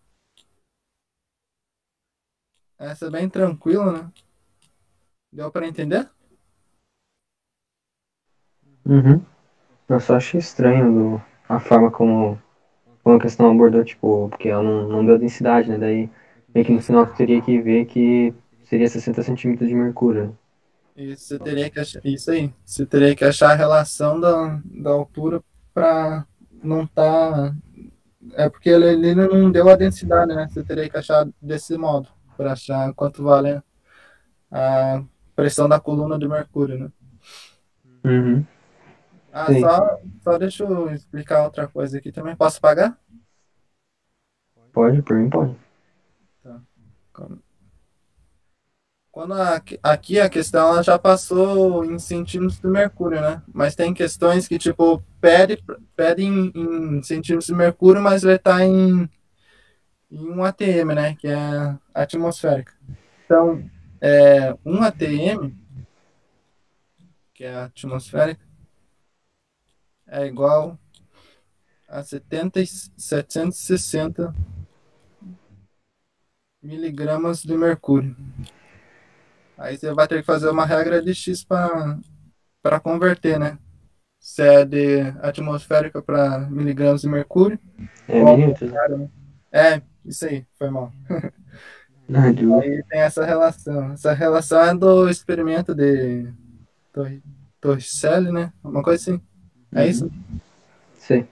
[2.78, 4.12] Essa é bem tranquila, né?
[5.32, 6.10] Deu para entender?
[8.84, 9.39] Uhum.
[9.90, 12.40] Eu só achei estranho do, a forma como,
[13.02, 15.76] como a questão abordou, tipo, porque ela não, não deu densidade, né?
[15.76, 16.08] Daí,
[16.54, 20.38] meio que no final tu teria que ver que seria 60 centímetros de mercúrio.
[20.96, 24.90] E você teria que achar, isso aí, você teria que achar a relação da, da
[24.90, 25.42] altura
[25.74, 26.24] para
[26.62, 27.50] não estar.
[27.50, 27.54] Tá,
[28.34, 30.46] é porque ele, ele não deu a densidade, né?
[30.48, 33.60] Você teria que achar desse modo, para achar quanto vale
[34.52, 35.02] a
[35.34, 36.92] pressão da coluna de mercúrio, né?
[38.04, 38.46] Uhum.
[39.32, 42.34] Ah, só, só deixa eu explicar outra coisa aqui também.
[42.34, 42.98] Posso pagar?
[44.72, 45.56] Pode, por mim pode.
[46.42, 46.60] Tá.
[49.12, 53.42] Quando a, aqui a questão ela já passou em centímetros de mercúrio, né?
[53.52, 55.62] Mas tem questões que, tipo, pede,
[55.96, 59.08] pede em, em centímetros de mercúrio, mas vai estar em,
[60.10, 61.14] em 1 ATM, né?
[61.16, 62.72] Que é atmosférica.
[63.24, 63.68] Então,
[64.00, 65.54] é, 1 ATM,
[67.34, 68.49] que é atmosférica,
[70.10, 70.76] é igual
[71.88, 72.60] a 70,
[72.96, 74.34] 760
[76.60, 78.16] miligramas de mercúrio.
[79.56, 83.58] Aí você vai ter que fazer uma regra de X para converter, né?
[84.18, 87.58] Se é de atmosférica para miligramas de mercúrio.
[88.08, 88.70] É minutos.
[89.52, 90.92] É, isso aí, foi mal.
[92.12, 93.92] aí tem essa relação.
[93.92, 96.32] Essa relação é do experimento de
[97.60, 98.52] Torricelli, né?
[98.62, 99.29] Uma coisa assim.
[99.72, 100.10] É isso?
[100.94, 101.26] Sim.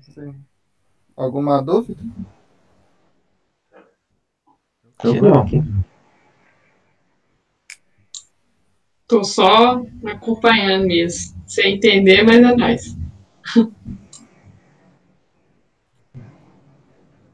[0.00, 0.34] Sim.
[1.16, 2.02] Alguma dúvida?
[4.96, 5.62] Tranquilo aqui.
[9.06, 11.36] Tô só acompanhando mesmo.
[11.46, 12.96] Sem entender, mas é nóis.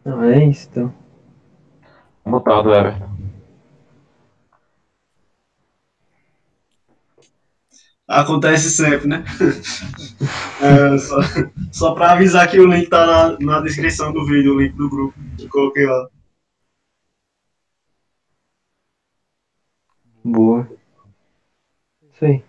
[0.05, 0.95] Não, é isso, então.
[2.25, 3.14] Mutado, Everton.
[8.07, 9.25] Acontece sempre, né?
[10.61, 11.17] é, só
[11.73, 14.89] só para avisar que o link tá na, na descrição do vídeo, o link do
[14.91, 15.19] grupo.
[15.39, 16.09] Eu coloquei lá.
[20.23, 20.69] Boa.
[22.13, 22.45] Isso aí.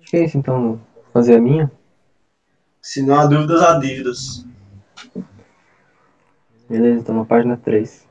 [0.00, 0.80] Acho que é isso então.
[1.12, 1.70] Fazer a minha?
[2.80, 4.46] Se não há dúvidas, há dívidas.
[6.68, 8.07] Beleza, então na página 3.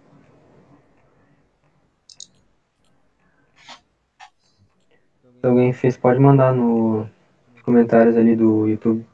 [5.47, 7.07] Alguém fez, pode mandar no,
[7.53, 9.05] nos comentários ali do YouTube.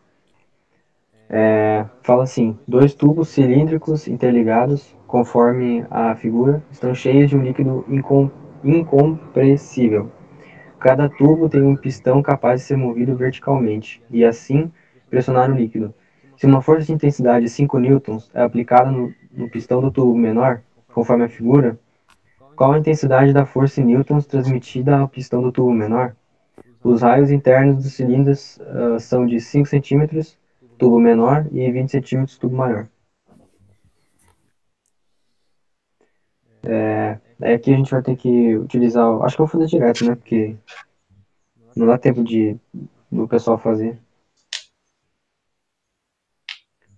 [1.29, 7.85] É, fala assim: dois tubos cilíndricos interligados, conforme a figura, estão cheios de um líquido
[7.87, 8.29] incom
[8.63, 10.11] incompressível.
[10.79, 14.71] Cada tubo tem um pistão capaz de ser movido verticalmente e assim
[15.09, 15.93] pressionar o líquido.
[16.35, 20.15] Se uma força de intensidade de 5 newtons é aplicada no, no pistão do tubo
[20.15, 20.61] menor,
[20.93, 21.79] conforme a figura,
[22.55, 26.15] qual a intensidade da força em newtons transmitida ao pistão do tubo menor?
[26.83, 30.35] Os raios internos dos cilindros uh, são de 5 cm,
[30.77, 32.87] tubo menor, e 20 cm, tubo maior.
[36.65, 37.19] É,
[37.53, 39.05] aqui a gente vai ter que utilizar.
[39.23, 40.15] Acho que eu vou fazer direto, né?
[40.15, 40.55] Porque
[41.75, 42.57] não dá tempo de
[43.11, 43.97] do pessoal fazer.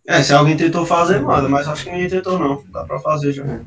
[0.07, 2.63] É, se alguém tentou fazer, manda, mas acho que ninguém tentou não.
[2.71, 3.43] Dá pra fazer já.
[3.43, 3.59] É.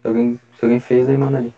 [0.00, 1.54] Se, alguém, se alguém fez, aí manda ali.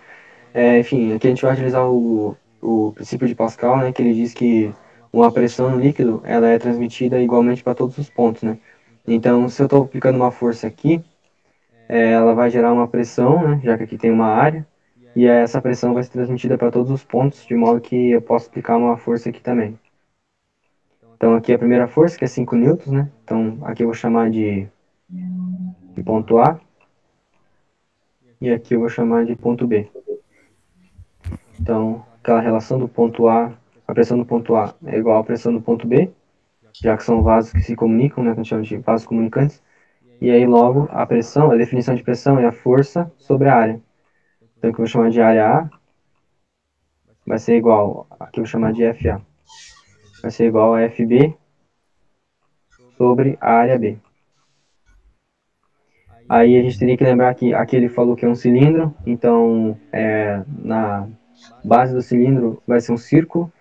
[0.53, 3.93] É, enfim, aqui a gente vai utilizar o, o princípio de Pascal, né?
[3.93, 4.73] Que ele diz que
[5.13, 8.59] uma pressão no líquido ela é transmitida igualmente para todos os pontos, né?
[9.07, 11.03] Então, se eu estou aplicando uma força aqui,
[11.89, 13.61] é, ela vai gerar uma pressão, né?
[13.65, 14.67] Já que aqui tem uma área,
[15.17, 18.49] e essa pressão vai ser transmitida para todos os pontos, de modo que eu posso
[18.49, 19.79] aplicar uma força aqui também.
[21.17, 23.11] Então aqui a primeira força, que é 5 newtons, né?
[23.25, 24.69] Então aqui eu vou chamar de,
[25.09, 26.61] de ponto A.
[28.41, 29.91] E aqui eu vou chamar de ponto B.
[31.61, 35.51] Então, aquela relação do ponto A, a pressão do ponto A é igual à pressão
[35.51, 36.11] do ponto B,
[36.75, 38.35] já que são vasos que se comunicam, né?
[38.35, 39.63] Que a gente chama de vasos comunicantes.
[40.21, 43.81] E aí logo a pressão, a definição de pressão é a força sobre a área.
[44.59, 45.71] Então aqui eu vou chamar de área A,
[47.27, 49.23] vai ser igual, aqui eu vou chamar de FA
[50.21, 51.35] vai ser igual a FB
[52.97, 53.97] sobre a área B.
[56.29, 59.79] Aí a gente teria que lembrar que aqui ele falou que é um cilindro, então
[59.93, 61.09] é, na
[61.65, 63.53] base do cilindro vai ser um círculo,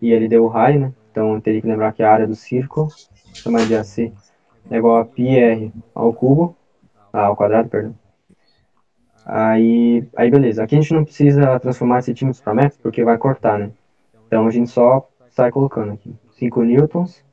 [0.00, 0.92] e ele deu o raio, né?
[1.10, 2.88] Então eu teria que lembrar que a área do círculo,
[3.34, 4.12] chamar de AC,
[4.70, 6.56] é igual a πr ao cubo,
[7.12, 7.94] ah, ao quadrado, perdão.
[9.24, 13.58] Aí, aí beleza, aqui a gente não precisa transformar centímetros para metros, porque vai cortar,
[13.58, 13.70] né?
[14.26, 16.14] Então a gente só sai colocando aqui.
[16.32, 17.24] 5 newtons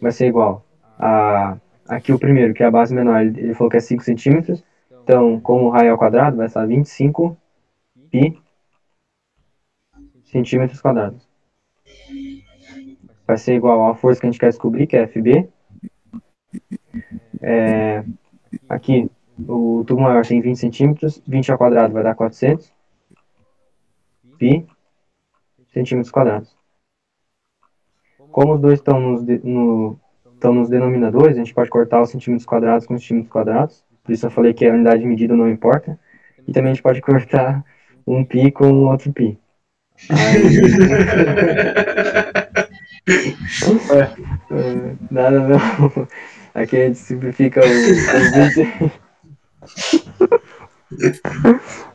[0.00, 0.64] vai ser igual
[0.98, 4.02] a aqui o primeiro, que é a base menor, ele, ele falou que é 5
[4.02, 4.64] centímetros.
[5.02, 7.36] Então, como o raio ao quadrado, vai estar 25
[8.10, 8.36] pi
[10.36, 11.26] centímetros quadrados.
[13.26, 15.48] Vai ser igual à força que a gente quer descobrir, que é FB.
[17.40, 18.04] É,
[18.68, 22.72] aqui, o tubo maior tem 20 centímetros, 20 ao quadrado vai dar 400
[24.38, 24.66] pi
[25.72, 26.56] centímetros quadrados.
[28.30, 29.98] Como os dois estão nos, de, no,
[30.34, 33.84] estão nos denominadores, a gente pode cortar os centímetros quadrados com centímetros quadrados.
[34.02, 35.98] Por isso eu falei que a unidade de medida não importa.
[36.46, 37.64] E também a gente pode cortar
[38.06, 39.38] um pi com outro pi.
[40.10, 40.60] Aí...
[44.50, 45.58] é, nada não.
[46.54, 48.92] Aqui a gente simplifica o, o 20.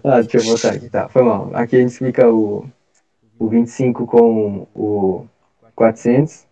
[0.03, 1.49] ah, deixa eu botar aqui, tá, foi mal.
[1.53, 2.69] Aqui a gente explica o,
[3.39, 5.25] o 25 com o
[5.75, 6.45] 400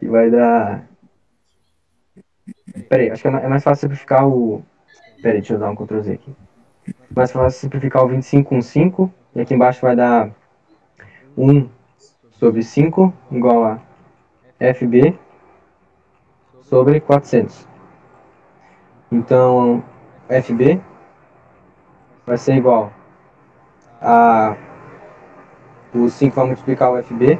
[0.00, 0.86] e vai dar...
[2.88, 4.64] Peraí, acho que é mais fácil simplificar o...
[5.22, 6.34] Peraí, deixa eu dar um Ctrl Z aqui.
[7.14, 10.30] Mais fácil simplificar o 25 com 5 e aqui embaixo vai dar
[11.36, 11.68] 1
[12.32, 13.80] sobre 5 igual a
[14.74, 15.18] FB
[16.62, 17.66] sobre 400.
[19.10, 19.82] Então,
[20.28, 20.80] FB
[22.26, 22.92] vai ser igual
[24.00, 24.56] a
[25.94, 27.38] o 5 vai multiplicar o FB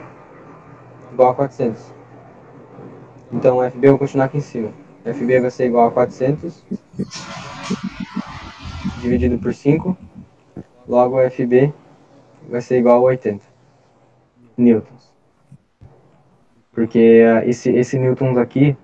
[1.13, 1.95] igual a 400.
[3.33, 4.71] Então, o FB eu vou continuar aqui em cima.
[5.05, 6.63] FB vai ser igual a 400
[9.01, 9.97] dividido por 5.
[10.87, 11.73] Logo, FB
[12.49, 13.52] vai ser igual a 80
[14.57, 15.13] newtons.
[16.73, 18.77] Porque uh, esse, esse newtons aqui,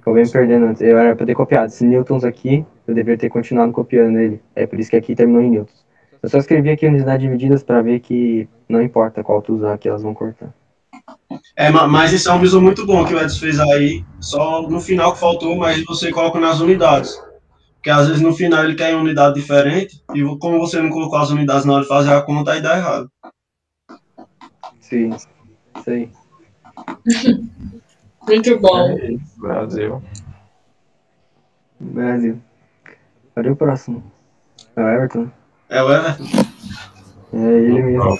[0.00, 1.66] acabei me perdendo antes, eu era para ter copiado.
[1.66, 4.40] Esse newtons aqui, eu deveria ter continuado copiando ele.
[4.54, 5.84] É por isso que aqui terminou em newtons.
[6.22, 9.54] Eu só escrevi aqui a unidade de medidas para ver que não importa qual tu
[9.54, 10.52] usar, que elas vão cortar.
[11.56, 14.04] É, mas isso é um visor muito bom que o Edson fez aí.
[14.20, 17.20] Só no final que faltou, mas você coloca nas unidades.
[17.74, 21.30] Porque às vezes no final ele quer unidade diferente, e como você não colocou as
[21.30, 23.10] unidades na hora de fazer a conta, aí dá errado.
[24.90, 25.16] Sim,
[25.84, 26.10] sei.
[28.26, 28.90] Muito bom.
[28.98, 30.02] É isso, Brasil.
[31.78, 32.40] Brasil.
[33.32, 34.02] Cadê o próximo?
[34.74, 35.30] É o Everton?
[35.68, 36.24] É o Everton?
[37.32, 38.18] É ele mesmo.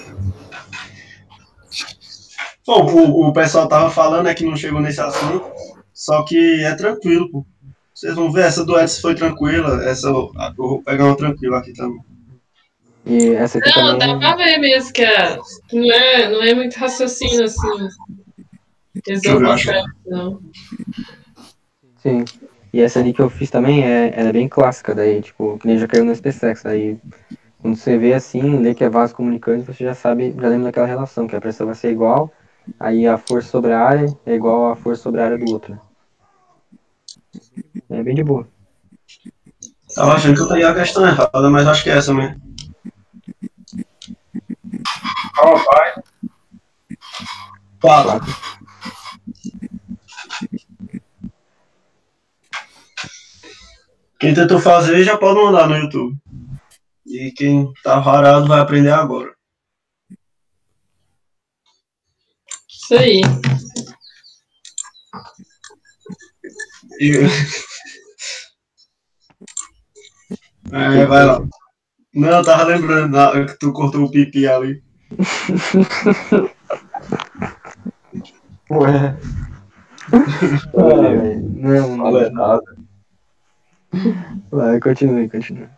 [2.65, 5.51] Bom, o, o pessoal tava falando é que não chegou nesse assunto,
[5.93, 7.45] só que é tranquilo, pô.
[7.93, 11.73] Vocês vão ver, essa do Edson foi tranquila, essa eu vou pegar uma tranquila aqui
[11.73, 11.99] também.
[13.05, 14.19] E essa aqui Não, também.
[14.19, 15.37] dá pra ver mesmo que é,
[15.73, 17.89] não, é, não é muito raciocínio assim.
[19.07, 19.67] Exatamente,
[20.05, 20.39] não.
[21.97, 22.25] Sim.
[22.73, 25.67] E essa ali que eu fiz também, é, ela é bem clássica, daí, tipo, que
[25.67, 26.65] nem já caiu no SpaceX.
[26.65, 26.97] Aí,
[27.59, 30.87] quando você vê assim, lê que é vaso comunicante, você já sabe, já lembra daquela
[30.87, 32.31] relação, que a pressão vai ser igual,
[32.79, 35.79] aí a força sobre a área é igual a força sobre a área do outro.
[37.89, 38.47] É bem de boa.
[39.93, 42.50] Tava achando que eu teria a questão errada, mas acho que é essa mesmo.
[45.39, 45.93] Ó, pai.
[47.81, 48.19] Fala.
[54.19, 56.17] Quem tentou fazer já pode mandar no YouTube.
[57.05, 59.33] E quem tá varado vai aprender agora.
[62.69, 63.21] Isso aí.
[66.99, 67.17] E-
[70.71, 71.41] É, vai lá.
[72.13, 74.83] Não, eu tava lembrando que tu cortou o pipi ali.
[78.71, 79.17] Ué.
[80.11, 82.63] Ai, não, Não é nada.
[84.49, 85.69] Vai, continue, continue.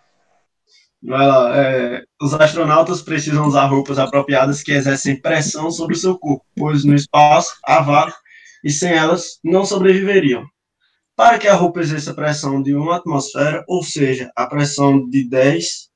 [1.02, 1.58] Vai lá.
[1.58, 6.86] é, os astronautas precisam usar roupas apropriadas que exercem pressão sobre o seu corpo, pois
[6.86, 8.18] no espaço há vácuo
[8.64, 10.46] e sem elas não sobreviveriam.
[11.16, 15.90] Para que a roupa exerça pressão de uma atmosfera, ou seja, a pressão de 10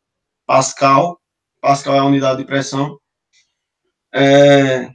[0.45, 1.19] Pascal,
[1.62, 2.97] Pascal é a unidade de pressão,
[4.13, 4.89] é,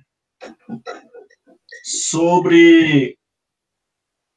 [1.85, 3.19] sobre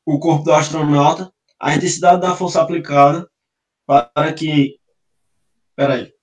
[0.05, 3.29] o corpo do astronauta, a intensidade da força aplicada
[3.85, 4.79] para que
[5.75, 6.13] Peraí.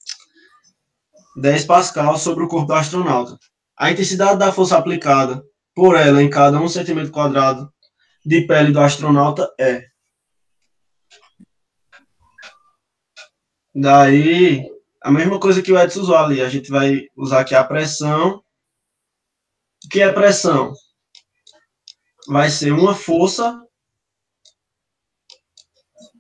[1.37, 3.39] 10 Pascal sobre o corpo do astronauta.
[3.77, 7.73] A intensidade da força aplicada por ela em cada 1 centímetro quadrado
[8.25, 9.87] de pele do astronauta é.
[13.75, 14.71] Daí,
[15.03, 16.41] a mesma coisa que o Edson usou ali.
[16.41, 18.43] A gente vai usar aqui a pressão.
[19.93, 20.73] Que é pressão?
[22.27, 23.61] Vai ser uma força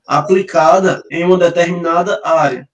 [0.06, 2.68] aplicada em uma determinada área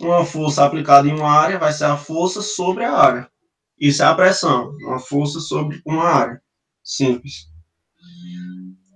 [0.00, 3.30] uma força aplicada em uma área vai ser a força sobre a área.
[3.78, 6.40] Isso é a pressão, uma força sobre uma área.
[6.82, 7.48] Simples.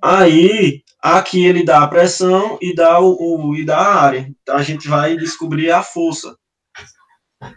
[0.02, 4.34] Aí, aqui ele dá a pressão e dá, o, o, e dá a área.
[4.42, 6.36] Então, a gente vai descobrir a força.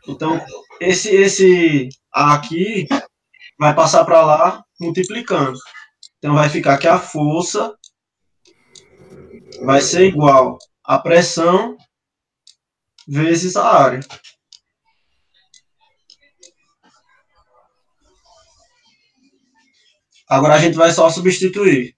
[0.07, 0.43] Então,
[0.79, 2.87] esse, esse aqui
[3.59, 5.57] vai passar para lá multiplicando.
[6.17, 7.75] Então, vai ficar que a força
[9.63, 11.77] vai ser igual a pressão
[13.07, 13.99] vezes a área.
[20.27, 21.95] Agora a gente vai só substituir.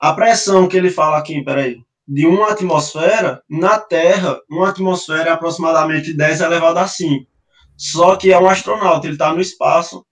[0.00, 5.32] A pressão que ele fala aqui, peraí, de uma atmosfera, na Terra, uma atmosfera é
[5.32, 7.30] aproximadamente 10 elevado a 5.
[7.78, 10.04] Só que é um astronauta, ele está no espaço,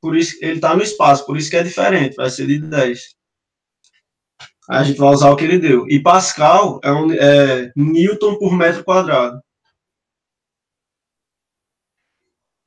[0.00, 3.16] por isso ele está no espaço, por isso que é diferente, vai ser de 10.
[4.68, 5.88] Aí a gente vai usar o que ele deu.
[5.88, 9.42] E Pascal é, um, é Newton por metro quadrado.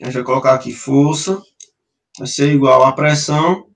[0.02, 1.42] A gente vai colocar aqui força,
[2.18, 3.72] vai ser igual a pressão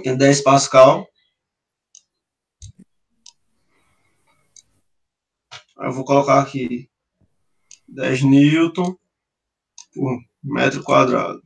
[0.00, 1.06] que é 10 Pascal.
[5.76, 6.88] Eu vou colocar aqui
[7.92, 8.96] 10 Newton
[9.94, 11.42] por metro quadrado.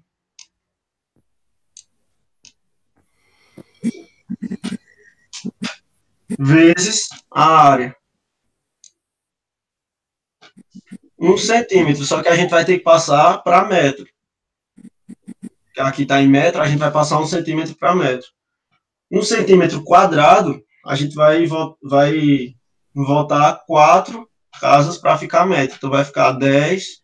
[6.39, 7.97] Vezes a área.
[11.19, 14.07] Um centímetro, só que a gente vai ter que passar para metro.
[15.79, 18.29] Aqui está em metro, a gente vai passar um centímetro para metro
[19.11, 21.47] um centímetro quadrado, a gente vai,
[21.83, 22.55] vai
[22.95, 24.29] voltar quatro
[24.61, 25.77] casas para ficar metro.
[25.77, 27.03] Então, vai ficar 10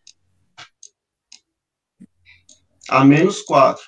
[2.89, 3.83] a menos 4.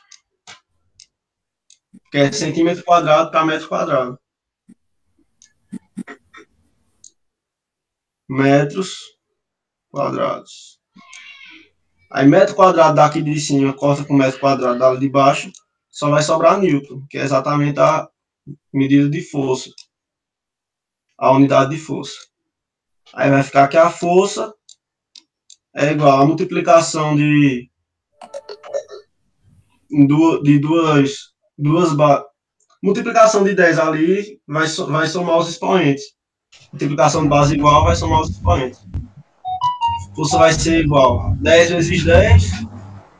[2.11, 4.19] Que é centímetro quadrado para metro quadrado.
[8.27, 8.97] Metros
[9.89, 10.79] quadrados.
[12.11, 15.51] Aí, metro quadrado daqui de cima corta com metro quadrado dali de baixo
[15.95, 18.09] só vai sobrar Newton, que é exatamente a
[18.73, 19.69] medida de força,
[21.17, 22.17] a unidade de força.
[23.15, 24.53] Aí vai ficar que a força
[25.73, 27.69] é igual a multiplicação de,
[30.43, 31.89] de duas, duas
[32.83, 36.03] multiplicação de 10 ali vai, vai somar os expoentes.
[36.71, 38.85] Multiplicação de base igual vai somar os expoentes.
[40.15, 42.51] Força vai ser igual 10 vezes 10,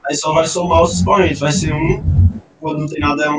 [0.06, 2.16] aí só vai somar os expoentes, vai ser 1
[2.60, 3.38] quando não tem nada é 1,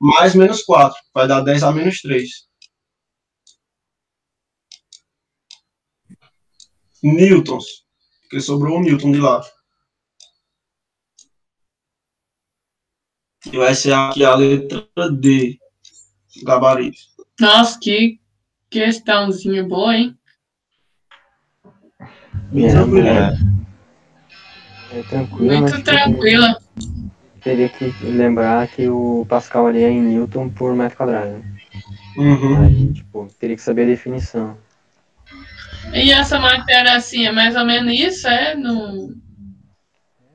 [0.00, 2.28] mais menos 4, vai dar 10 a menos 3.
[7.04, 7.84] Newtons,
[8.22, 9.42] porque sobrou um Newton de lá.
[13.42, 15.58] Que vai ser aqui a letra D,
[16.42, 16.96] gabarito.
[17.38, 18.18] Nossa, que
[18.70, 20.18] questãozinha boa, hein?
[22.54, 23.06] É, tranquilo.
[23.06, 23.38] é,
[24.92, 25.60] é tranquilo.
[25.60, 26.58] Muito tranquila.
[27.42, 31.32] Teria que lembrar que o Pascal ali é em Newton por metro quadrado.
[31.32, 31.54] né?
[32.16, 32.64] Uhum.
[32.64, 34.56] Aí, tipo, teria que saber a definição.
[35.92, 38.54] E essa matéria, assim, é mais ou menos isso, é?
[38.54, 39.10] Não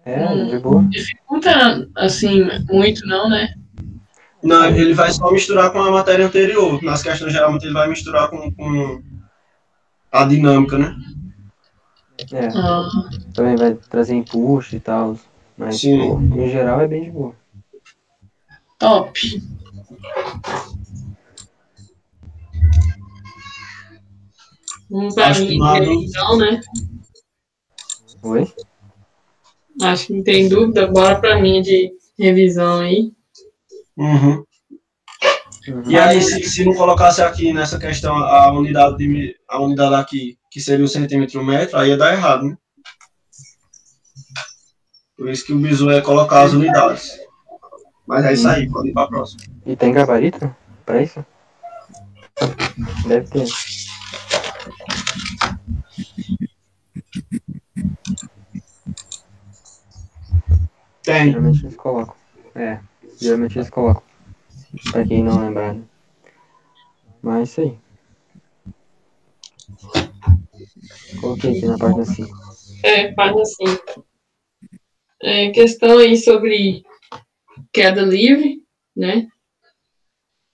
[0.05, 0.47] É, Hum.
[0.47, 0.83] de boa.
[0.89, 3.53] dificulta, assim, muito, não, né?
[4.41, 6.81] Não, ele vai só misturar com a matéria anterior.
[6.81, 9.03] Nas questões, geralmente, ele vai misturar com, com
[10.11, 10.95] a dinâmica, né?
[12.31, 12.87] É, Ah,
[13.33, 15.17] também vai trazer impulso e tal.
[15.57, 15.99] Mas, Sim.
[15.99, 17.35] tipo, em geral é bem de boa.
[18.77, 19.19] top.
[24.89, 25.93] Vamos pra Acho que mim, dúvida.
[25.93, 26.61] então, né?
[28.23, 28.53] Oi?
[29.81, 30.87] Acho que não tem dúvida.
[30.87, 33.11] Bora pra mim de revisão aí.
[33.95, 34.43] Uhum.
[35.85, 40.37] E aí, se, se não colocasse aqui nessa questão a unidade, de, a unidade aqui,
[40.49, 42.57] que seria o centímetro metro, aí ia dar errado, né?
[45.15, 47.19] Por isso que o bizu é colocar as unidades.
[48.07, 49.43] Mas é isso aí, pode ir para a próxima.
[49.65, 51.23] E tem gabarito pra isso?
[53.05, 53.45] Deve ter.
[61.19, 61.31] Tem.
[61.31, 62.15] Geralmente eles colocam.
[62.55, 62.79] É,
[63.19, 64.03] geralmente eles colocam.
[64.91, 65.75] Pra quem não lembrar.
[67.21, 67.77] Mas é isso aí.
[71.19, 72.37] Coloquei aqui na página 5.
[72.83, 74.05] É, página 5.
[75.21, 76.83] É, questão aí sobre
[77.73, 78.63] queda livre,
[78.95, 79.27] né?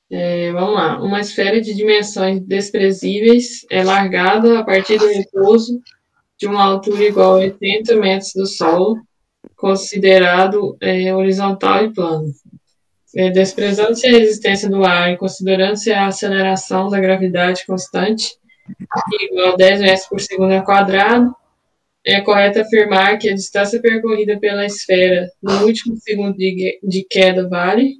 [0.09, 1.01] É, vamos lá.
[1.01, 5.79] Uma esfera de dimensões desprezíveis é largada a partir do repouso
[6.37, 8.99] de uma altura igual a 80 metros do solo,
[9.55, 12.31] considerado é, horizontal e plano.
[13.15, 18.37] É, Desprezando-se a resistência do ar e considerando-se a aceleração da gravidade constante,
[19.21, 21.33] igual a 10 metros por segundo ao quadrado,
[22.05, 27.49] é correto afirmar que a distância percorrida pela esfera no último segundo de, de queda
[27.49, 27.95] vale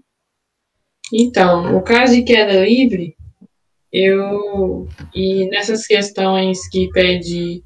[1.12, 3.16] Então, no caso de queda livre,
[3.92, 7.64] eu e nessas questões que pede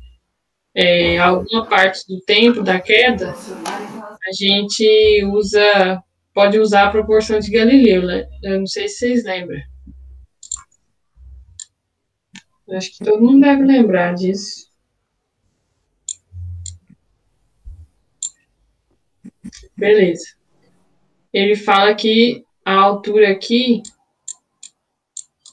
[0.76, 6.04] é, alguma parte do tempo da queda, a gente usa
[6.34, 8.30] pode usar a proporção de Galileu, né?
[8.42, 9.60] Eu não sei se vocês lembram.
[12.72, 14.70] Acho que todo mundo deve lembrar disso.
[19.76, 20.36] Beleza.
[21.34, 23.82] Ele fala que a altura aqui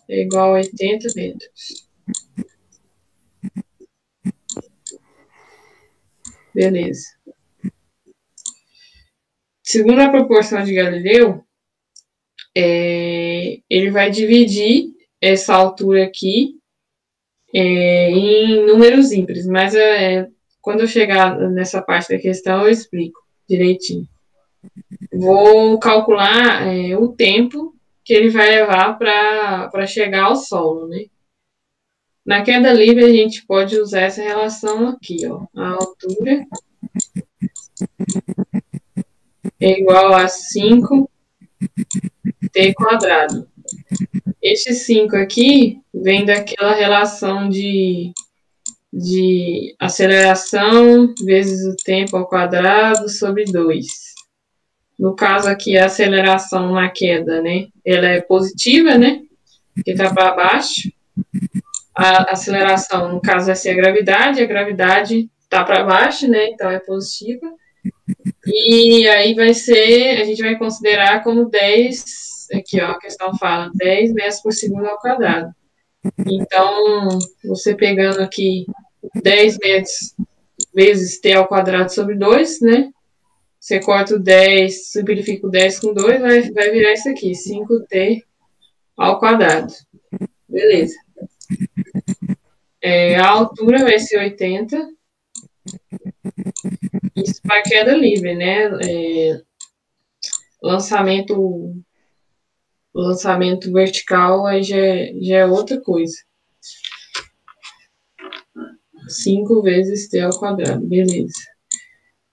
[0.08, 1.85] é igual a 80 metros.
[6.56, 7.08] Beleza.
[9.62, 11.44] Segundo a proporção de Galileu,
[12.56, 14.86] é, ele vai dividir
[15.20, 16.54] essa altura aqui
[17.54, 20.30] é, em números ímpares, mas é,
[20.62, 24.08] quando eu chegar nessa parte da questão eu explico direitinho.
[25.12, 31.04] Vou calcular é, o tempo que ele vai levar para chegar ao solo, né?
[32.26, 35.46] Na queda livre, a gente pode usar essa relação aqui, ó.
[35.54, 36.44] A altura
[39.60, 41.06] é igual a 5t
[42.74, 43.48] quadrado.
[44.42, 48.12] Esse 5 aqui vem daquela relação de,
[48.92, 53.86] de aceleração vezes o tempo ao quadrado sobre 2.
[54.98, 57.68] No caso aqui, a aceleração na queda, né?
[57.84, 59.22] Ela é positiva, né?
[59.84, 60.90] Que está para baixo.
[61.96, 64.42] A aceleração, no caso, vai ser a gravidade.
[64.42, 66.48] A gravidade está para baixo, né?
[66.48, 67.50] Então é positiva.
[68.44, 73.70] E aí vai ser, a gente vai considerar como 10, aqui ó, a questão fala,
[73.74, 75.50] 10 metros por segundo ao quadrado.
[76.26, 77.08] Então,
[77.44, 78.66] você pegando aqui
[79.22, 80.14] 10 metros
[80.74, 82.90] vezes t ao quadrado sobre 2, né?
[83.58, 88.22] Você corta o 10, simplifica o 10 com 2, vai, vai virar isso aqui, 5t
[88.96, 89.72] ao quadrado.
[90.48, 90.94] Beleza.
[92.82, 94.88] É, a altura vai ser 80.
[97.16, 98.70] Isso para queda livre, né?
[98.84, 99.42] É,
[100.62, 101.74] lançamento
[102.94, 106.16] lançamento vertical aí já, é, já é outra coisa.
[109.08, 111.32] 5 vezes t ao quadrado, beleza.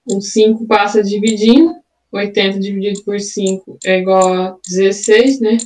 [0.06, 1.74] O 5 passa dividindo.
[2.12, 5.56] 80 dividido por 5 é igual a 16, né?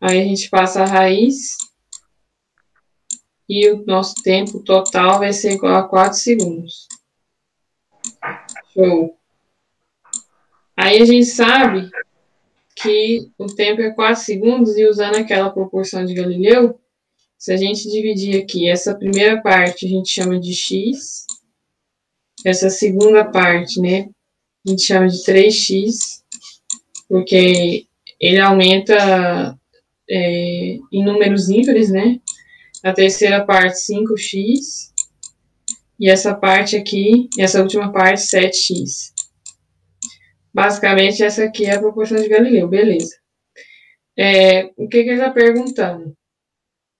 [0.00, 1.56] Aí a gente passa a raiz.
[3.54, 6.88] E o nosso tempo total vai ser igual a 4 segundos.
[8.72, 9.14] Show.
[10.74, 11.90] Aí a gente sabe
[12.74, 16.80] que o tempo é 4 segundos e usando aquela proporção de Galileu,
[17.36, 21.26] se a gente dividir aqui essa primeira parte, a gente chama de x,
[22.46, 24.08] essa segunda parte, né,
[24.66, 26.22] a gente chama de 3x,
[27.06, 27.86] porque
[28.18, 29.58] ele aumenta
[30.08, 32.18] é, em números ímpares, né?
[32.84, 34.92] A terceira parte, 5x.
[35.98, 39.12] E essa parte aqui, essa última parte, 7x.
[40.52, 43.16] Basicamente, essa aqui é a proporção de Galileu, beleza.
[44.18, 46.14] É, o que, que ele está perguntando?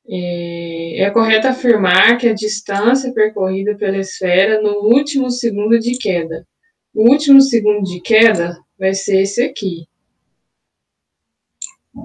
[0.09, 6.47] É, é correto afirmar que a distância percorrida pela esfera no último segundo de queda.
[6.95, 9.87] O último segundo de queda vai ser esse aqui.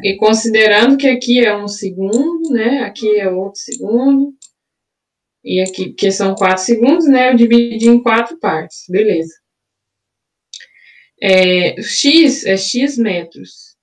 [0.04, 2.82] E considerando que aqui é um segundo, né?
[2.82, 4.36] Aqui é outro segundo.
[5.44, 7.32] E aqui, que são quatro segundos, né?
[7.32, 8.84] Eu dividi em quatro partes.
[8.90, 9.34] Beleza.
[11.22, 13.78] É, x é x metros.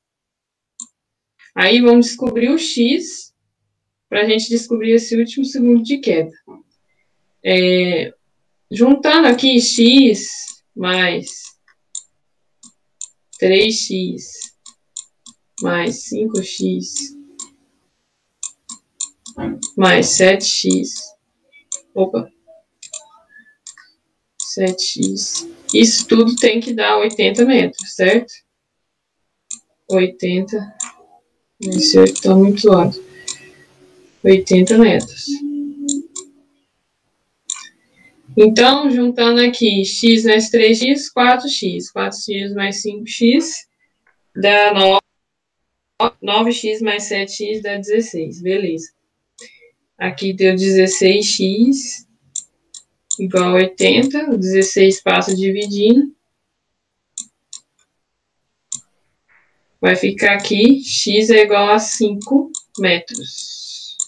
[1.54, 3.32] Aí vamos descobrir o x
[4.08, 6.32] para a gente descobrir esse último segundo de queda.
[7.42, 8.12] É,
[8.70, 10.28] juntando aqui x
[10.76, 11.30] mais
[13.40, 14.53] 3x
[15.62, 17.14] mais 5x
[19.76, 20.88] mais 7x.
[21.94, 22.30] Opa.
[24.56, 25.48] 7x.
[25.72, 28.32] Isso tudo tem que dar 80 metros, certo?
[29.90, 30.74] 80.
[31.60, 33.02] Esse 8 está muito alto.
[34.22, 35.26] 80 metros.
[38.36, 41.92] Então, juntando aqui x mais 3x, 4x.
[41.94, 43.44] 4x mais 5x
[44.36, 45.03] dá 9.
[46.00, 48.42] 9x mais 7x dá 16.
[48.42, 48.92] Beleza.
[49.96, 52.06] Aqui deu 16x
[53.18, 54.30] igual a 80.
[54.30, 56.14] O 16 passa dividindo.
[59.80, 63.98] Vai ficar aqui, x é igual a 5 metros.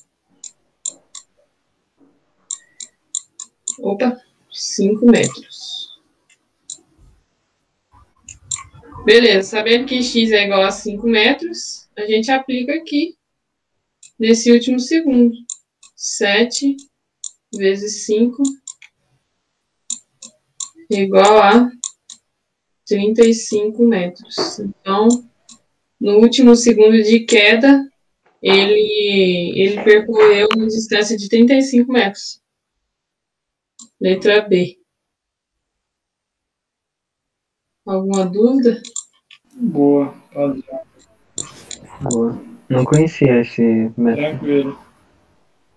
[3.78, 4.18] Opa,
[4.51, 5.76] 5 metros.
[9.07, 13.14] Beleza, sabendo que x é igual a 5 metros, a gente aplica aqui
[14.18, 15.32] nesse último segundo.
[15.94, 16.76] 7
[17.54, 18.42] vezes 5
[20.90, 21.70] igual a
[22.84, 24.59] 35 metros.
[24.59, 25.07] Então,
[26.00, 27.88] no último segundo de queda,
[28.42, 32.42] ele, ele percorreu uma distância de 35 metros.
[34.00, 34.76] Letra B.
[37.87, 38.82] Alguma dúvida?
[39.55, 40.80] Boa, padrão.
[42.01, 42.39] Boa.
[42.68, 44.28] Não conhecia esse método.
[44.28, 44.78] Tranquilo.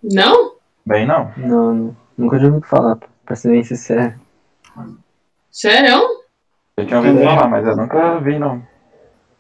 [0.04, 0.56] Não?
[0.86, 1.32] Bem, não.
[1.38, 1.98] Não, não.
[2.18, 4.20] Nunca tinha ouvido falar, pra ser bem sincero.
[5.52, 6.02] Sério?
[6.78, 8.62] Eu tinha ouvido falar, mas eu nunca vi, não.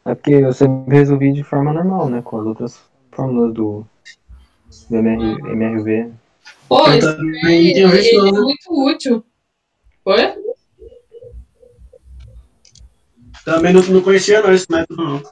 [0.06, 2.22] É porque eu sempre resolvi de forma normal, né?
[2.22, 3.86] Com as outras fórmulas do,
[4.90, 6.12] do MR, MRV.
[6.68, 8.44] Pô, esse visto, ele é não.
[8.44, 9.24] muito útil.
[10.04, 10.49] Foi?
[13.50, 15.24] Também não, não conhecia não esse método, não.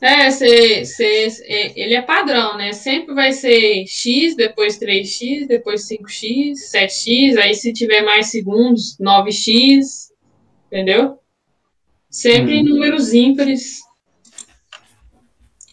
[0.00, 2.72] É, cê, cê, é, ele é padrão, né?
[2.72, 10.12] Sempre vai ser x, depois 3x, depois 5x, 7x, aí se tiver mais segundos, 9x,
[10.66, 11.18] entendeu?
[12.08, 13.80] Sempre em números ímpares.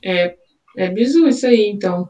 [0.04, 0.36] É,
[0.76, 2.10] é bizu isso aí, então.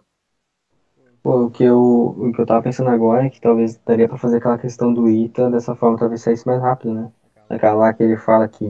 [1.21, 4.17] Pô, o que, eu, o que eu tava pensando agora é que talvez daria pra
[4.17, 7.11] fazer aquela questão do ITA dessa forma, talvez saísse mais rápido, né?
[7.49, 8.65] Aquela lá que ele fala que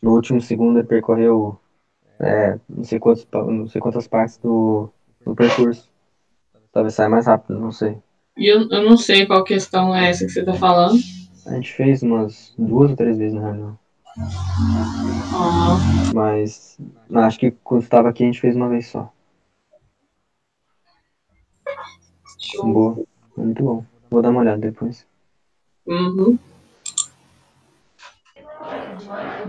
[0.00, 1.58] no último segundo ele percorreu
[2.18, 4.90] é, não, sei quantos, não sei quantas partes do,
[5.24, 5.88] do percurso.
[6.72, 7.98] Talvez saia mais rápido, não sei.
[8.36, 10.98] E eu, eu não sei qual questão é essa que você tá falando.
[11.46, 13.78] A gente fez umas duas ou três vezes na reunião.
[15.32, 15.78] Ah,
[16.14, 16.78] Mas
[17.14, 19.10] acho que quando estava aqui a gente fez uma vez só.
[22.50, 22.72] show.
[22.72, 22.98] Boa.
[23.36, 23.84] Muito bom.
[24.10, 25.06] Vou dar uma olhada depois.
[25.86, 26.38] Uhum.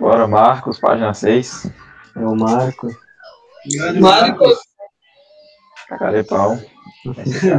[0.02, 1.72] Bora, Marcos, página 6.
[2.16, 2.91] É o Marcos.
[3.99, 4.58] Marcos.
[5.88, 6.58] Cacarei pau.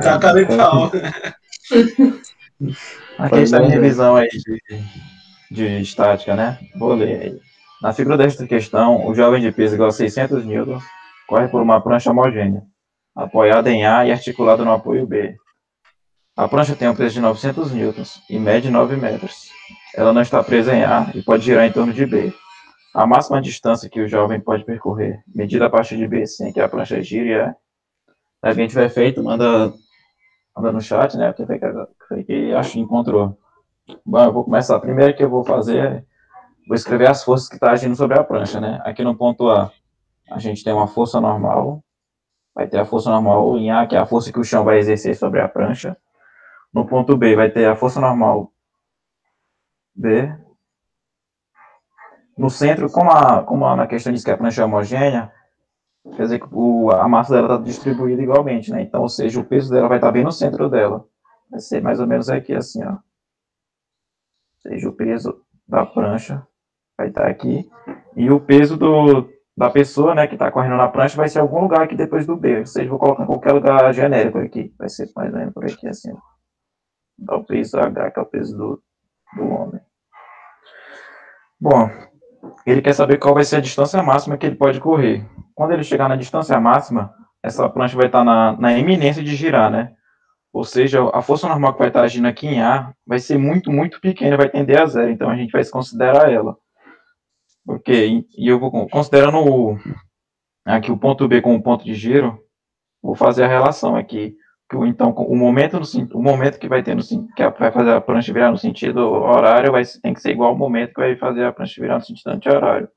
[0.02, 0.90] Tá cara de pau.
[3.16, 4.60] Aqui está a revisão aí de,
[5.52, 6.58] de estática, né?
[6.74, 7.40] Vou ler aí.
[7.80, 10.80] Na figura desta questão, o jovem de peso igual a 600 N
[11.28, 12.62] corre por uma prancha homogênea,
[13.14, 15.36] apoiada em A e articulada no apoio B.
[16.36, 17.94] A prancha tem um peso de 900 N
[18.28, 19.48] e mede 9 metros.
[19.94, 22.32] Ela não está presa em A e pode girar em torno de B.
[22.94, 26.60] A máxima distância que o jovem pode percorrer, medida a partir de B sem que
[26.60, 27.50] a prancha gire, é.
[27.50, 29.72] Se alguém tiver feito, manda
[30.54, 31.32] manda no chat, né?
[31.32, 31.58] Porque
[32.08, 33.38] foi que, acho que encontrou.
[34.04, 34.78] Bom, eu vou começar.
[34.80, 36.04] Primeiro que eu vou fazer,
[36.66, 38.80] vou escrever as forças que estão agindo sobre a prancha, né?
[38.84, 39.70] Aqui no ponto A,
[40.30, 41.82] a gente tem uma força normal.
[42.54, 44.78] Vai ter a força normal em A, que é a força que o chão vai
[44.78, 45.96] exercer sobre a prancha.
[46.72, 48.51] No ponto B, vai ter a força normal
[49.94, 50.34] B.
[52.36, 55.30] No centro, como, a, como a, na questão diz que a prancha é homogênea,
[56.16, 58.82] quer dizer que o, a massa dela está distribuída igualmente, né?
[58.82, 61.06] Então, ou seja, o peso dela vai estar bem no centro dela.
[61.50, 62.92] Vai ser mais ou menos aqui, assim, ó.
[62.92, 63.00] Ou
[64.62, 66.46] seja, o peso da prancha
[66.96, 67.70] vai estar aqui.
[68.16, 71.60] E o peso do, da pessoa, né, que está correndo na prancha vai ser algum
[71.60, 72.60] lugar aqui depois do B.
[72.60, 74.74] Ou seja, vou colocar em qualquer lugar genérico aqui.
[74.78, 76.12] Vai ser mais ou menos por aqui, assim.
[77.18, 78.82] Dá o peso H, que é o peso do,
[79.36, 79.80] do homem.
[81.60, 81.88] Bom,
[82.66, 85.24] ele quer saber qual vai ser a distância máxima que ele pode correr.
[85.54, 89.70] Quando ele chegar na distância máxima, essa prancha vai estar na, na iminência de girar,
[89.70, 89.94] né?
[90.52, 93.72] Ou seja, a força normal que vai estar agindo aqui em A vai ser muito,
[93.72, 95.10] muito pequena, vai tender a zero.
[95.10, 96.56] Então a gente vai considerar ela.
[97.66, 99.78] Ok, e eu vou con- considerando o,
[100.66, 102.38] aqui o ponto B como ponto de giro,
[103.00, 104.36] vou fazer a relação aqui.
[104.86, 108.32] Então, o momento, no, o momento que vai ter no que vai fazer a prancha
[108.32, 111.52] virar no sentido horário vai, tem que ser igual ao momento que vai fazer a
[111.52, 112.88] prancha virar no sentido anti-horário.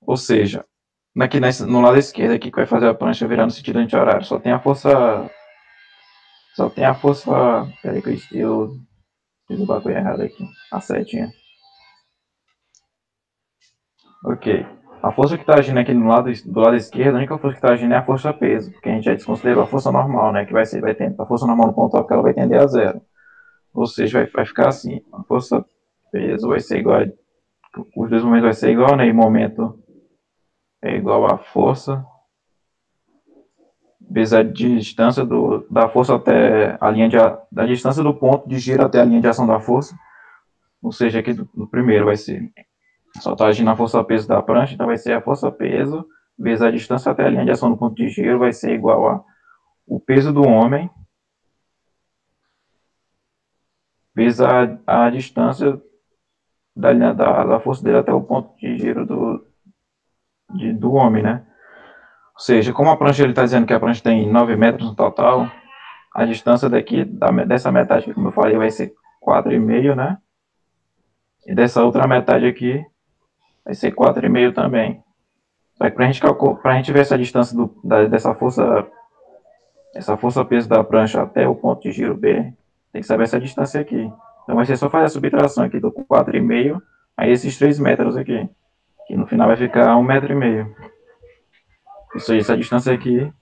[0.00, 0.64] Ou seja,
[1.20, 4.38] aqui no lado esquerdo aqui que vai fazer a prancha virar no sentido anti-horário, só
[4.38, 5.30] tem a força.
[6.54, 7.30] Só tem a força.
[7.82, 8.70] Peraí que eu
[9.46, 10.44] fiz o bagulho errado aqui.
[10.72, 11.30] A setinha.
[14.24, 14.79] Ok.
[15.02, 17.64] A força que está agindo aqui no lado, do lado esquerdo, a única força que
[17.64, 20.44] está agindo é a força peso, porque a gente já desconsiderou a força normal, né?
[20.44, 22.60] Que vai ser, vai ter, a força normal no ponto A, que ela vai tender
[22.60, 23.00] a zero.
[23.72, 25.00] Ou seja, vai, vai ficar assim.
[25.12, 25.64] A força
[26.12, 27.00] peso vai ser igual.
[27.00, 27.06] a-
[27.96, 29.06] Os dois momentos vai ser igual, né?
[29.06, 29.78] E momento
[30.82, 32.04] é igual a força
[34.10, 37.16] vezes a distância do, da força até a linha de
[37.52, 39.94] da distância do ponto de giro até a linha de ação da força.
[40.82, 42.50] Ou seja, aqui do, do primeiro vai ser
[43.18, 46.06] só está agindo a força peso da prancha, então vai ser a força peso
[46.38, 49.08] vezes a distância até a linha de ação do ponto de giro vai ser igual
[49.08, 49.24] a
[49.86, 50.88] o peso do homem
[54.14, 55.80] vezes a, a distância
[56.74, 59.46] da linha da, da força dele até o ponto de giro do,
[60.54, 61.44] de, do homem, né?
[62.34, 64.94] Ou seja, como a prancha ele está dizendo que a prancha tem 9 metros no
[64.94, 65.50] total,
[66.14, 70.18] a distância daqui, da, dessa metade, como eu falei, vai ser 4,5, né?
[71.46, 72.84] E dessa outra metade aqui
[73.64, 75.02] vai ser 4,5 também.
[75.74, 78.86] Só que para gente a gente ver essa distância do, da, dessa força,
[79.94, 82.52] essa força peso da prancha até o ponto de giro B,
[82.92, 84.12] tem que saber essa distância aqui.
[84.42, 86.80] Então vai ser só fazer a subtração aqui do 4,5
[87.16, 88.48] a esses 3 metros aqui.
[89.06, 90.32] Que no final vai ficar 1,5 metro.
[90.32, 90.76] E meio.
[92.14, 93.32] Isso aí, essa distância aqui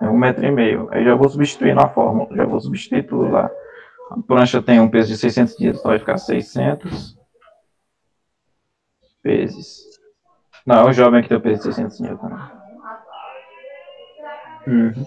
[0.00, 0.44] é 1,5 metro.
[0.44, 0.88] E meio.
[0.90, 3.50] Aí já vou substituir na fórmula, já vou substituir tudo lá.
[4.10, 7.16] A prancha tem um peso de 600 quilos, então vai ficar 600
[9.26, 9.84] vezes.
[10.64, 12.28] Não, é o jovem que tem o peso de 600 newton.
[12.28, 12.50] Né?
[14.66, 15.06] Uhum.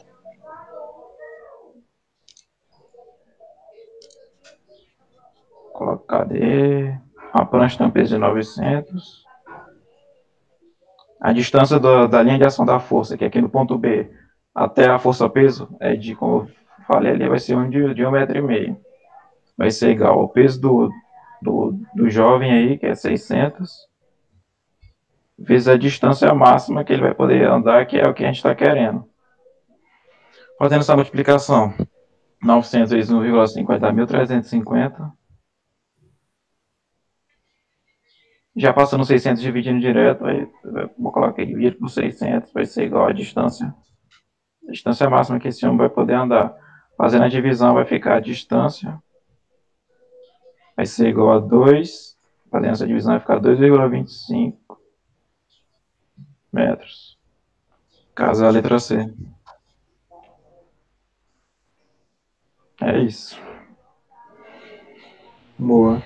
[5.73, 6.93] Coloca, cadê?
[7.31, 9.25] A prancha tem um peso de 900.
[11.21, 14.09] A distância do, da linha de ação da força, que é aqui no ponto B,
[14.55, 16.47] até a força-peso, é de, como eu
[16.87, 18.77] falei ali, vai ser um de, de um metro e meio.
[19.57, 20.89] Vai ser igual ao peso do,
[21.41, 23.88] do, do jovem aí, que é 600,
[25.39, 28.37] vezes a distância máxima que ele vai poder andar, que é o que a gente
[28.37, 29.07] está querendo.
[30.57, 31.73] Fazendo essa multiplicação,
[32.43, 35.11] 900 vezes 1,5 vai dar 1.350.
[38.55, 40.45] Já passando 600 dividindo direto, aí
[40.97, 43.73] vou colocar aqui, dividir por 600, vai ser igual a distância.
[44.67, 46.53] A distância máxima que esse homem vai poder andar.
[46.97, 49.01] Fazendo a divisão, vai ficar a distância.
[50.75, 52.17] Vai ser igual a 2.
[52.51, 54.58] Fazendo essa divisão, vai ficar 2,25
[56.51, 57.17] metros.
[58.15, 59.11] Caso a letra C.
[62.81, 63.39] É isso.
[65.57, 66.01] Boa.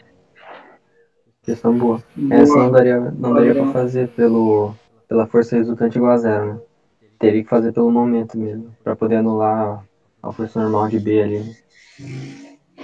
[1.43, 2.01] Questão boa.
[2.31, 4.73] Essa não daria, não daria pra fazer pelo,
[5.07, 6.61] pela força resultante igual a zero, né?
[7.19, 9.85] Teria que fazer pelo momento mesmo, pra poder anular
[10.21, 11.39] a força normal de B ali.
[11.39, 11.55] Né?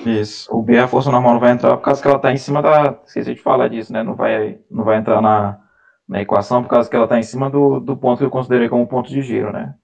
[0.05, 0.53] Isso.
[0.55, 2.61] O B, a força normal não vai entrar por causa que ela tá em cima
[2.61, 2.99] da.
[3.05, 4.03] Esqueci de falar disso, né?
[4.03, 5.59] Não vai, não vai entrar na,
[6.09, 8.67] na equação por causa que ela tá em cima do, do ponto que eu considerei
[8.67, 9.77] como ponto de giro, né?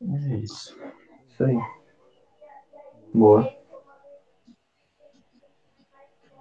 [0.00, 0.74] É isso.
[1.28, 1.58] Isso aí.
[3.12, 3.46] Boa.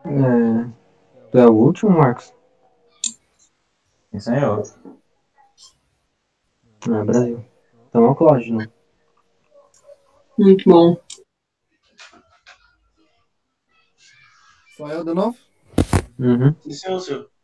[0.05, 1.29] É...
[1.31, 2.33] Tu é o último, Marcos?
[4.11, 4.63] Sim, senhor.
[6.89, 7.43] Ah, Brasil.
[7.89, 8.67] Então é o Cláudio, não?
[10.37, 10.97] Muito bom.
[14.77, 15.37] Só eu de novo?
[16.17, 16.55] Uhum.
[16.61, 17.36] Sim, senhor, senhor.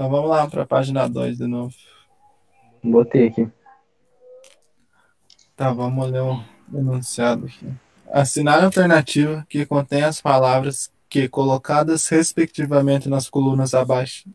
[0.00, 1.74] Então vamos lá para a página 2 de novo.
[2.82, 3.46] Botei aqui.
[5.54, 6.42] Tá, vamos ler o
[6.72, 7.70] enunciado aqui.
[8.10, 14.26] Assinar a alternativa que contém as palavras que, colocadas respectivamente nas colunas abaixo,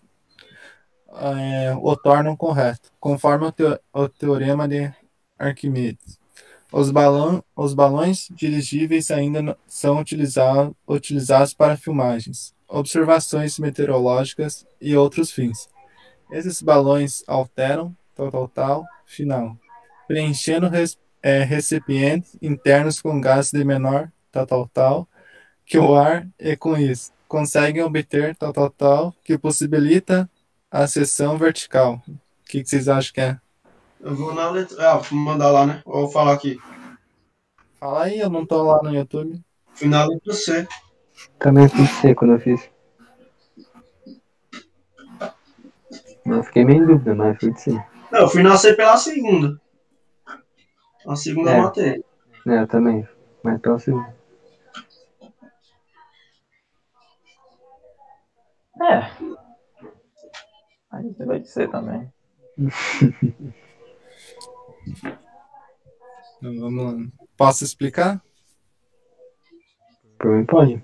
[1.16, 4.94] é, o tornam correto, conforme o, teo, o teorema de
[5.36, 6.20] Arquimedes.
[6.72, 15.32] Os, balão, os balões dirigíveis ainda são utilizados, utilizados para filmagens, observações meteorológicas e outros
[15.32, 15.68] fins.
[16.32, 19.58] Esses balões alteram, tal, tal, tal, final,
[20.08, 25.08] preenchendo res, é, recipientes internos com gases de menor, tal, tal, tal,
[25.66, 30.30] que o ar e com isso conseguem obter tal, tal, tal, que possibilita
[30.70, 32.02] a seção vertical.
[32.08, 33.40] O que, que vocês acham que é?
[34.00, 34.92] Eu vou na letra.
[34.92, 35.82] Ah, vou mandar lá, né?
[35.86, 36.60] Ou falar aqui.
[37.80, 39.42] Fala aí, eu não tô lá no YouTube.
[39.74, 40.68] Final letra C.
[41.40, 42.70] Também fui C quando eu fiz.
[46.26, 47.72] Não fiquei meio em dúvida, mas fui de C.
[48.12, 49.60] Não, eu fui na C pela segunda.
[51.08, 51.62] A segunda É.
[51.62, 52.04] matéria.
[52.48, 53.08] É, eu também.
[53.44, 54.16] Mas pela segunda.
[58.82, 58.98] É.
[60.92, 62.12] Aí você vai dizer também.
[66.38, 67.12] Então vamos lá.
[67.38, 68.22] Posso explicar?
[70.20, 70.84] Por mim pode.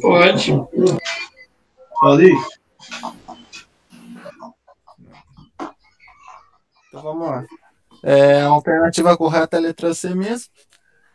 [0.00, 0.52] Pode.
[2.24, 2.36] Ir?
[6.88, 7.44] Então vamos lá.
[8.02, 10.50] É, a alternativa correta é a letra C mesmo.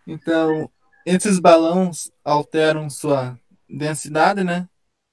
[0.05, 0.69] Então,
[1.05, 4.67] esses balões alteram sua densidade, né?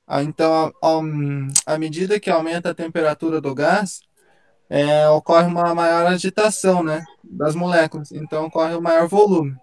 [0.06, 0.72] Ah, Então,
[1.64, 4.00] à medida que aumenta a temperatura do gás,
[4.68, 8.10] é, ocorre uma maior agitação, né, das moléculas.
[8.12, 9.56] Então, ocorre um maior volume.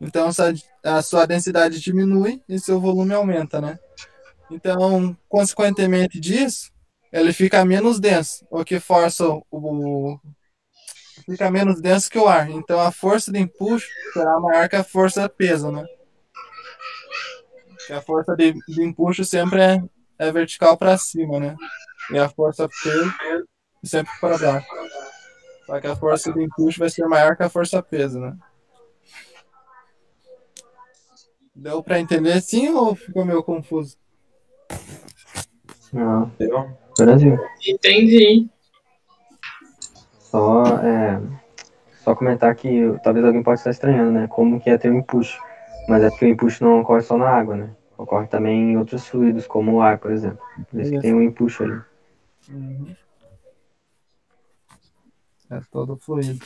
[0.00, 0.28] Então,
[0.82, 3.78] a sua densidade diminui e seu volume aumenta, né?
[4.50, 6.70] Então, consequentemente disso,
[7.12, 10.18] ele fica menos denso, o que força o,
[11.24, 12.50] fica menos denso que o ar.
[12.50, 15.84] Então a força de empuxo será maior que a força peso, né?
[17.86, 19.82] Que a força de, de empuxo sempre é,
[20.18, 21.56] é vertical para cima, né?
[22.10, 22.74] E a força P
[23.84, 24.66] sempre para baixo.
[25.66, 28.36] Só que a força de empuxo vai ser maior que a força peso, né?
[31.54, 33.96] Deu para entender sim ou ficou meio confuso?
[35.92, 36.26] Não.
[36.26, 36.76] Entendeu?
[36.98, 37.38] Brasil.
[37.66, 38.48] Entendi.
[40.18, 41.20] Só, é,
[42.02, 44.26] só comentar que talvez alguém possa estar estranhando, né?
[44.26, 45.40] Como que é ter um empuxo.
[45.88, 47.70] Mas é porque o empuxo não ocorre só na água, né?
[47.96, 50.44] Ocorre também em outros fluidos, como o ar, por exemplo.
[50.68, 51.80] Por isso que tem um empuxo ali.
[52.50, 52.96] Uhum.
[55.50, 56.44] É todo fluido.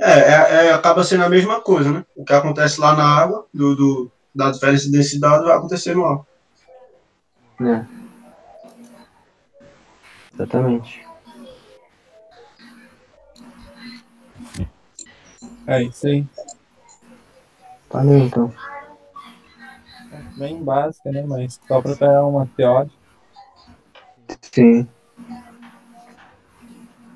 [0.00, 2.04] É, é, é, acaba sendo a mesma coisa, né?
[2.16, 6.04] O que acontece lá na água, do, do, da diferença de densidade, vai acontecer no
[6.04, 6.20] ar.
[7.60, 7.86] É.
[10.34, 11.04] Exatamente.
[15.66, 16.26] É isso aí.
[17.88, 18.52] Valeu, então.
[20.36, 21.22] Bem básica, né?
[21.22, 22.94] Mas só para pegar uma teórica.
[24.52, 24.88] Sim.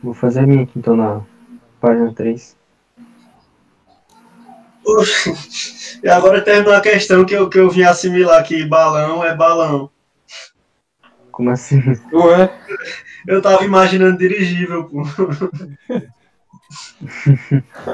[0.02, 1.22] Vou fazer a minha aqui, então, na
[1.80, 2.57] página 3.
[6.02, 9.90] E agora terminou a questão que eu, que eu vim assimilar que balão é balão.
[11.32, 11.82] Como assim?
[12.12, 12.56] Ué?
[13.26, 15.02] Eu tava imaginando dirigível, pô.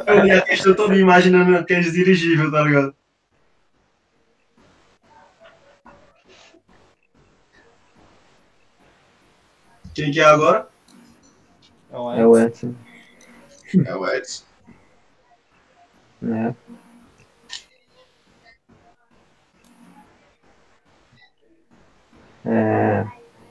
[0.07, 2.95] Eu li a questão toda imaginando aqueles dirigível, tá ligado?
[9.95, 10.69] Quem que é agora?
[11.93, 12.75] É o Edson.
[13.87, 14.45] É o Edson.
[16.23, 16.49] É.
[16.49, 16.55] É.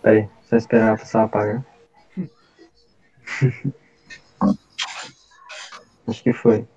[0.01, 1.65] Peraí, só esperar passar a apagar.
[6.07, 6.67] Acho que foi.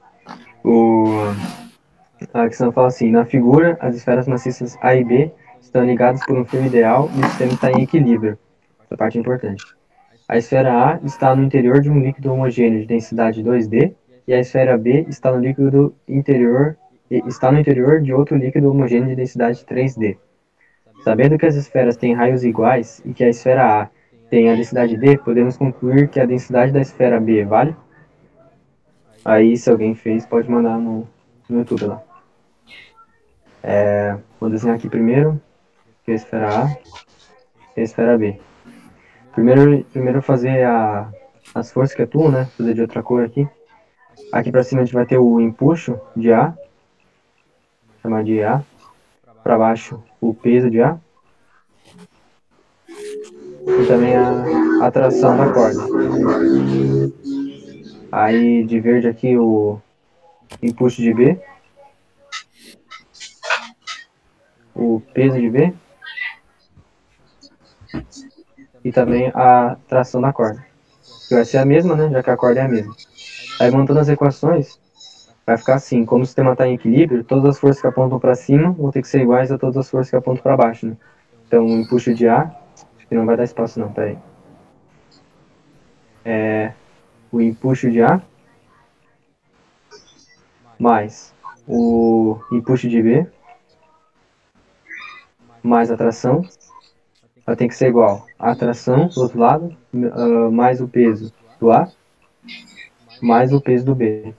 [0.65, 1.05] O.
[2.33, 6.39] A questão fala assim: na figura, as esferas maciças A e B estão ligadas por
[6.39, 8.39] um fio ideal e o sistema está em equilíbrio.
[8.85, 9.65] Essa parte é importante.
[10.29, 13.95] A esfera A está no interior de um líquido homogêneo de densidade 2D
[14.27, 16.77] e a esfera B está no líquido interior
[17.11, 20.19] está no interior de outro líquido homogêneo de densidade 3D.
[21.07, 23.89] Sabendo que as esferas têm raios iguais e que a esfera A
[24.29, 27.77] tem a densidade D, podemos concluir que a densidade da esfera B vale?
[29.25, 31.07] Aí, se alguém fez, pode mandar no,
[31.49, 32.03] no YouTube lá.
[33.63, 35.41] É, vou desenhar aqui primeiro,
[36.09, 36.77] é a esfera A
[37.77, 38.41] e a esfera B.
[39.33, 41.09] Primeiro, primeiro fazer a,
[41.55, 42.47] as forças que atuam, né?
[42.59, 43.49] Fazer de outra cor aqui.
[44.33, 46.53] Aqui para cima a gente vai ter o empuxo de A,
[48.03, 48.61] chamar de A.
[49.47, 50.99] Para baixo o peso de A.
[52.89, 55.85] E também a atração da corda.
[58.11, 59.81] Aí de verde aqui o
[60.61, 61.41] empuxo de B.
[64.75, 65.73] O peso de B.
[68.83, 70.67] E também a tração da corda.
[71.29, 72.11] Que vai ser a mesma, né?
[72.11, 72.97] Já que a corda é a mesma.
[73.61, 74.77] Aí montando as equações,
[75.47, 78.35] vai ficar assim, como o sistema está em equilíbrio, todas as forças que apontam para
[78.35, 80.97] cima vão ter que ser iguais a todas as forças que apontam para baixo, né?
[81.47, 82.53] Então, o empuxo de A,
[82.97, 84.19] acho que não vai dar espaço não, peraí.
[86.25, 86.73] É,
[87.31, 88.21] o empuxo de A,
[90.79, 91.33] mais
[91.67, 93.27] o empuxo de B,
[95.63, 96.43] mais a tração,
[97.45, 101.71] vai ter que ser igual a atração do outro lado, uh, mais o peso do
[101.71, 101.91] A,
[103.23, 104.35] mais o peso do B.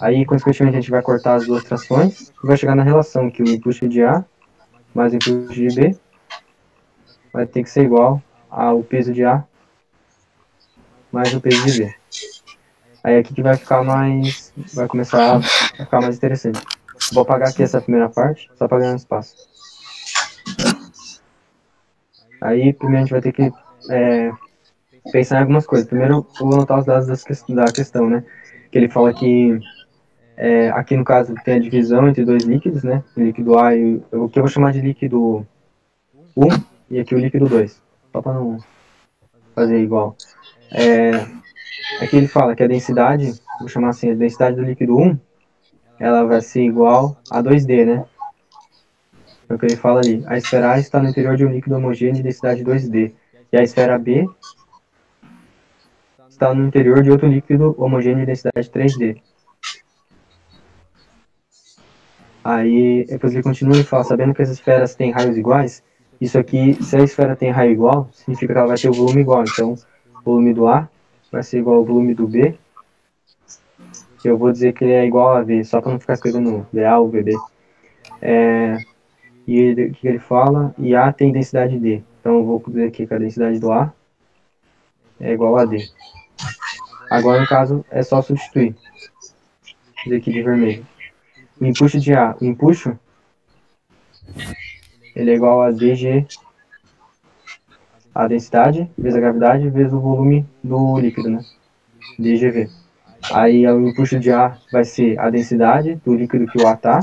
[0.00, 3.42] Aí, consequentemente, a gente vai cortar as duas trações e vai chegar na relação que
[3.42, 4.24] o empuxo de A
[4.94, 5.96] mais o empuxo de B
[7.32, 9.44] vai ter que ser igual ao peso de A
[11.10, 11.94] mais o peso de B.
[13.02, 14.52] Aí aqui que vai ficar mais...
[14.72, 16.60] vai começar a ficar mais interessante.
[17.12, 19.36] Vou apagar aqui essa primeira parte, só para ganhar espaço.
[22.40, 23.52] Aí, primeiro a gente vai ter que
[23.90, 24.32] é,
[25.12, 25.86] pensar em algumas coisas.
[25.86, 27.06] Primeiro, vou anotar os dados
[27.48, 28.24] da questão, né?
[28.70, 29.58] Que ele fala que
[30.36, 33.02] é, aqui no caso tem a divisão entre dois líquidos, né?
[33.16, 35.46] O líquido A e o que eu vou chamar de líquido
[36.36, 36.48] 1
[36.90, 37.80] e aqui o líquido 2.
[38.12, 38.58] Só para não
[39.54, 40.16] fazer igual.
[40.72, 41.12] É,
[42.00, 45.18] aqui ele fala que a densidade, vou chamar assim, a densidade do líquido 1,
[46.00, 48.04] ela vai ser igual a 2D, né?
[49.48, 50.24] É o que ele fala ali.
[50.26, 53.12] A esfera A está no interior de um líquido homogêneo de densidade 2D.
[53.52, 54.28] E a esfera B
[56.28, 59.20] está no interior de outro líquido homogêneo de densidade 3D.
[62.44, 65.82] Aí, depois ele continua e fala, sabendo que as esferas têm raios iguais,
[66.20, 69.22] isso aqui, se a esfera tem raio igual, significa que ela vai ter o volume
[69.22, 69.42] igual.
[69.42, 70.88] Então, o volume do A
[71.32, 72.54] vai ser igual ao volume do B,
[74.24, 76.98] eu vou dizer que ele é igual a V, só para não ficar escrevendo VA
[76.98, 77.34] ou VB.
[78.22, 78.78] É,
[79.46, 80.74] e ele, o que ele fala?
[80.78, 82.02] E A tem densidade D.
[82.20, 83.92] Então eu vou dizer aqui que a densidade do A
[85.20, 85.78] é igual a D.
[87.10, 88.74] Agora, no caso, é só substituir.
[88.74, 90.86] Vou dizer aqui de vermelho.
[91.60, 92.98] O empuxo de A, o empuxo,
[95.14, 96.26] ele é igual a DG,
[98.14, 101.44] a densidade, vezes a gravidade, vezes o volume do líquido, né?
[102.18, 102.70] DGV.
[103.32, 107.00] Aí o empuxo de A vai ser a densidade do líquido que o A tá,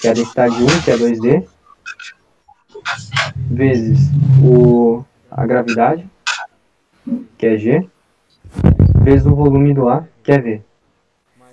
[0.00, 1.46] que é a densidade 1, que é 2D,
[3.50, 4.10] vezes
[4.42, 6.08] o, a gravidade,
[7.38, 7.88] que é G,
[9.02, 10.62] vezes o volume do A, que é V,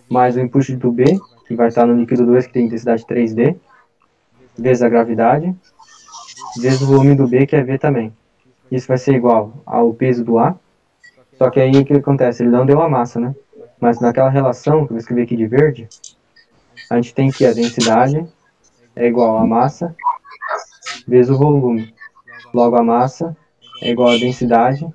[0.10, 1.20] mais o empuxo do B,
[1.52, 3.56] que vai estar no líquido 2, que tem intensidade 3D,
[4.58, 5.56] vezes a gravidade,
[6.60, 8.14] vezes o volume do B, que é V também.
[8.72, 10.56] Isso vai ser igual ao peso do A,
[11.38, 12.44] só que aí o que acontece?
[12.44, 13.36] Ele não deu a massa, né?
[13.80, 15.90] Mas naquela relação, que eu vou escrever aqui de verde,
[16.90, 18.26] a gente tem que a densidade
[18.96, 19.96] é igual a massa
[21.08, 21.94] vezes o volume.
[22.54, 23.36] Logo, a massa
[23.82, 24.88] é igual a densidade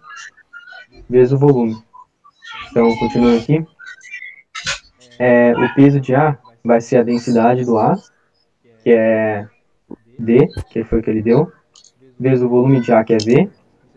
[1.09, 1.77] vezes o volume.
[2.71, 3.67] Então, continuando aqui.
[5.19, 7.95] É, o peso de A vai ser a densidade do A,
[8.83, 9.49] que é
[10.19, 11.51] D, que foi o que ele deu,
[12.19, 13.51] vezes o volume de A, que é V.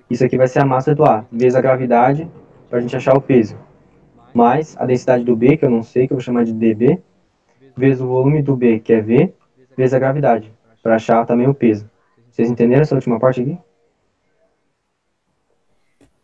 [0.10, 2.30] Isso aqui vai ser a massa do A, vezes a gravidade,
[2.70, 3.58] para a gente achar o peso.
[4.34, 7.02] Mais a densidade do B, que eu não sei, que eu vou chamar de dB,
[7.76, 9.34] vezes o volume do B, que é V,
[9.76, 10.54] vezes a gravidade,
[10.84, 11.90] para achar também o peso.
[12.30, 13.58] Vocês entenderam essa última parte aqui?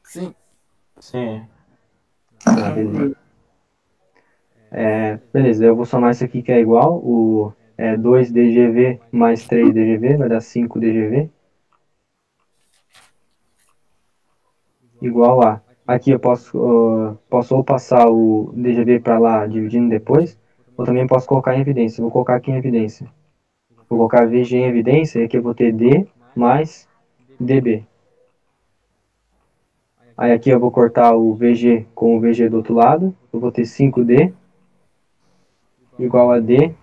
[0.04, 0.36] Sim.
[1.00, 1.46] Sim.
[2.46, 3.25] Ah, beleza.
[4.78, 10.18] É, beleza, eu vou somar isso aqui que é igual, o é, 2dGV mais 3dGV,
[10.18, 11.30] vai dar 5dGV.
[15.02, 15.62] Igual a.
[15.88, 20.38] Aqui eu posso, uh, posso ou passar o dGV para lá dividindo depois,
[20.76, 22.02] ou também posso colocar em evidência.
[22.02, 23.08] Vou colocar aqui em evidência.
[23.78, 26.06] Vou colocar VG em evidência, e aqui eu vou ter D
[26.36, 26.86] mais
[27.40, 27.86] DB.
[30.18, 33.16] Aí aqui eu vou cortar o VG com o VG do outro lado.
[33.32, 34.34] Eu vou ter 5D
[35.98, 36.76] igual a D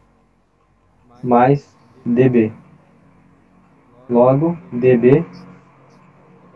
[1.22, 2.52] mais DB.
[4.08, 5.24] Logo, DB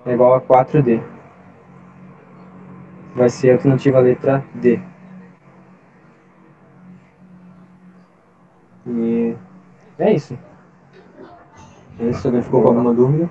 [0.05, 1.03] é igual a 4D.
[3.15, 4.81] Vai ser a alternativa letra D.
[8.87, 9.37] E
[9.99, 10.39] é isso.
[11.99, 13.31] É isso, alguém ficou com alguma dúvida.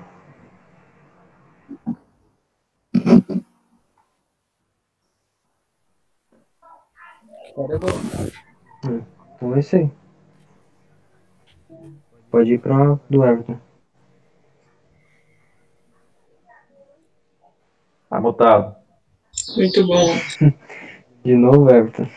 [7.56, 9.15] Agora eu vou.
[9.36, 9.90] Então é isso aí.
[12.30, 13.58] Pode ir para do Everton.
[18.08, 18.76] Tá mutado.
[19.56, 20.06] Muito bom.
[21.22, 22.08] De novo, Everton.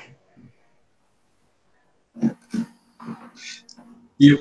[4.20, 4.38] E eu,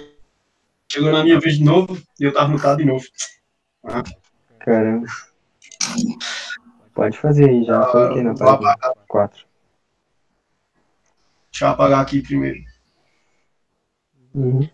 [0.91, 3.05] chegou na minha vez de novo e eu tava mutado de novo.
[4.59, 5.07] Caramba.
[6.93, 8.95] Pode fazer aí, já coloquei na Vou página apagar.
[9.07, 9.48] 4.
[11.59, 12.63] Deixa eu apagar aqui primeiro.
[14.33, 14.71] Uhum.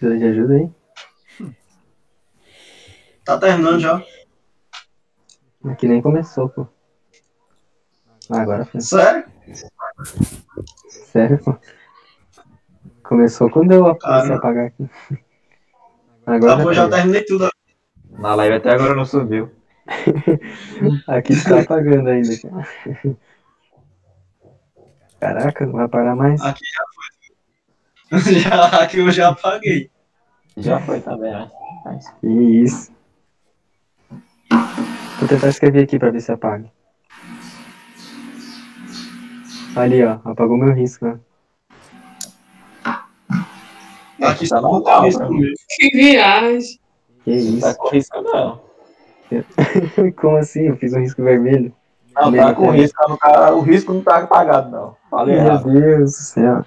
[0.00, 0.70] Precisa de ajuda aí?
[3.22, 4.02] Tá terminando já.
[5.66, 6.66] Aqui nem começou, pô.
[8.30, 8.80] Agora foi.
[8.80, 9.24] Sério?
[10.88, 11.54] Sério, pô.
[13.02, 14.88] Começou quando eu comecei a apagar aqui.
[16.24, 17.50] Agora Tá já já terminei tudo.
[18.10, 19.52] Na live até agora não subiu.
[21.06, 22.40] Aqui tá apagando ainda.
[22.40, 22.66] cara.
[25.20, 26.40] Caraca, não vai parar mais?
[26.40, 26.99] Aqui já foi.
[28.42, 29.90] Já, aqui eu já apaguei.
[30.56, 31.48] Já foi também, né?
[32.20, 32.90] Que isso.
[35.18, 36.70] Vou tentar escrever aqui pra ver se apaga.
[39.76, 40.18] Ali, ó.
[40.24, 41.18] Apagou meu risco, né?
[44.22, 45.26] Aqui Tá só normal, botar isso né?
[45.26, 45.54] comigo.
[45.68, 46.80] Que viagem.
[47.24, 47.78] Que Não tá isso.
[47.78, 48.60] com risco, não.
[50.20, 50.62] Como assim?
[50.66, 51.72] Eu fiz um risco vermelho.
[52.16, 53.18] Não, tá com risco.
[53.18, 54.96] tá- o risco não tá apagado, não.
[55.08, 55.72] Falei Meu errado.
[55.72, 56.64] Deus do céu.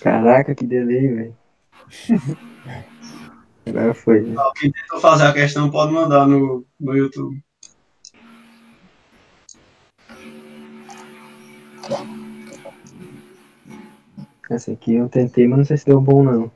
[0.00, 1.36] Caraca, que delay, velho.
[3.66, 4.22] Agora foi.
[4.22, 4.34] né?
[4.56, 7.42] Quem tentou fazer a questão pode mandar no, no YouTube.
[14.50, 16.50] Essa aqui eu tentei, mas não sei se deu bom não.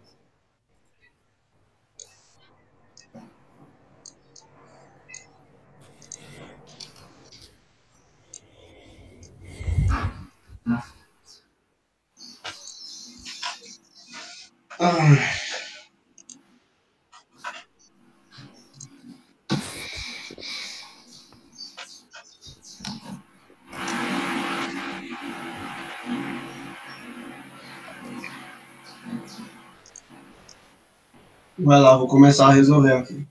[31.67, 33.27] Vai lá, vou começar a resolver aqui.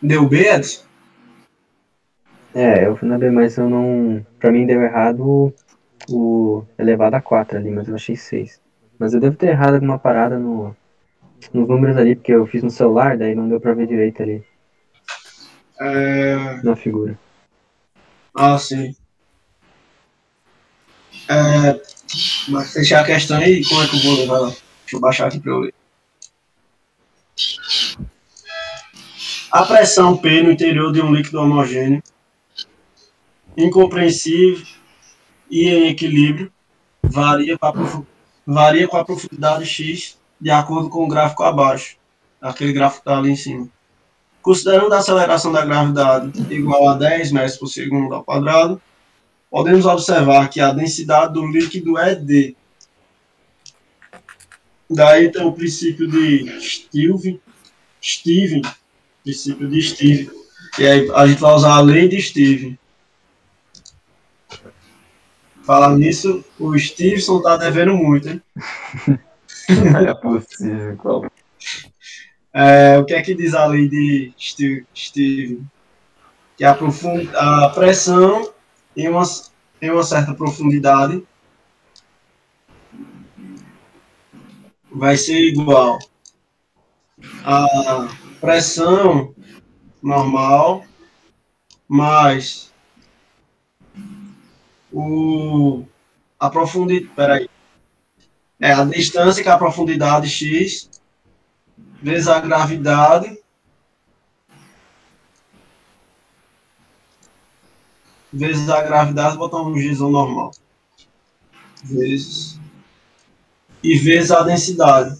[0.00, 0.84] Deu B, Edson?
[2.54, 4.24] É, eu fui na B, mas eu não.
[4.38, 5.52] Pra mim deu errado o-
[6.08, 8.60] o elevado a 4 ali, mas eu achei 6.
[8.96, 10.72] Mas eu devo ter errado alguma parada no,
[11.52, 14.44] nos números ali, porque eu fiz no celular, daí não deu pra ver direito ali
[15.80, 16.62] É...
[16.62, 17.18] na figura.
[18.36, 18.94] Ah, sim.
[21.28, 21.80] É...
[22.48, 24.26] Mas fechar a questão aí, como é que eu vou ler?
[24.28, 24.48] Vai lá.
[24.48, 25.74] Deixa eu baixar aqui pra eu ler.
[29.50, 32.02] A pressão P no interior de um líquido homogêneo,
[33.56, 34.66] incompreensível
[35.50, 36.52] e em equilíbrio,
[37.02, 37.66] varia com
[38.98, 41.96] a, profundidade X de acordo com o gráfico abaixo,
[42.42, 43.66] aquele gráfico que está ali em cima.
[44.42, 48.80] Considerando a aceleração da gravidade igual a 10 metros por segundo ao quadrado,
[49.50, 52.54] podemos observar que a densidade do líquido é D.
[54.90, 57.40] Daí tem o princípio de Steve,
[58.02, 58.60] Steve,
[59.22, 60.30] princípio de Steve.
[60.78, 62.78] E aí a gente vai usar a lei de Steve.
[65.62, 68.42] Falando nisso, o Stevenson tá devendo muito, hein?
[69.68, 70.96] É possível.
[70.96, 71.30] Qual?
[72.54, 74.86] É, o que é que diz a lei de Steve?
[74.96, 75.62] Steve?
[76.56, 77.28] Que a, profund...
[77.34, 78.50] a pressão
[78.96, 79.22] em uma,
[79.82, 81.22] em uma certa profundidade
[84.90, 85.98] vai ser igual
[87.44, 88.08] a
[88.40, 89.34] pressão
[90.02, 90.84] normal
[91.88, 92.72] mais
[94.92, 95.84] o
[96.38, 97.50] a profundidade, peraí,
[98.60, 100.88] é a distância que é a profundidade x
[102.00, 103.38] vezes a gravidade
[108.32, 110.52] vezes a gravidade, botar um gizão normal.
[111.82, 112.58] Vezes.
[113.82, 115.18] E vezes a densidade.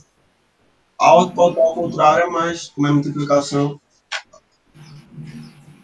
[0.98, 3.80] Alto pode estar ao contrário, mas como é multiplicação.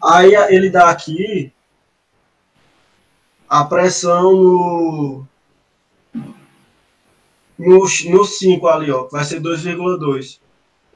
[0.03, 1.53] Aí ele dá aqui
[3.47, 5.27] a pressão no.
[7.57, 10.39] No, no 5 ali, ó, vai ser 2,2.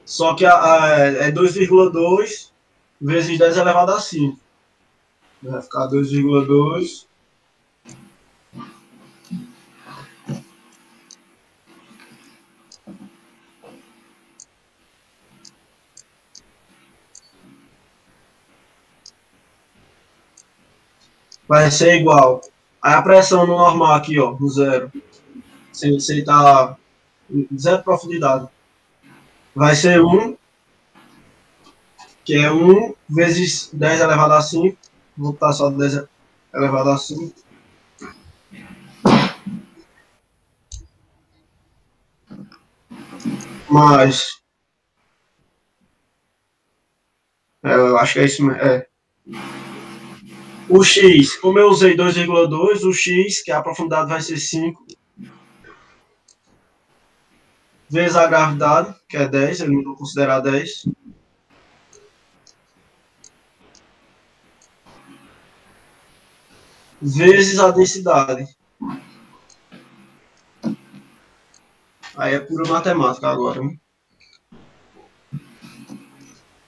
[0.04, 2.50] Só que a, a, é 2,2
[3.00, 4.38] vezes 10 elevado a 5.
[5.42, 7.06] Vai ficar 2,2.
[21.50, 22.40] Vai ser igual.
[22.80, 24.88] A pressão no normal aqui, ó, no zero.
[25.72, 26.76] Se você tá
[27.58, 28.46] zero profundidade.
[29.52, 30.36] Vai ser 1,
[32.24, 34.78] que é 1 vezes 10 elevado a 5
[35.16, 36.04] vou botar só 10
[36.54, 37.34] elevado a 5.
[43.68, 44.40] Mais.
[47.64, 48.60] É, eu acho que é isso mesmo.
[48.62, 48.86] É.
[50.70, 54.86] O x, como eu usei 2,2, o x, que a profundidade vai ser 5,
[57.88, 60.84] vezes a gravidade, que é 10, ele não vou considerar 10.
[67.02, 68.46] vezes a densidade.
[72.16, 73.76] Aí é pura matemática agora, né?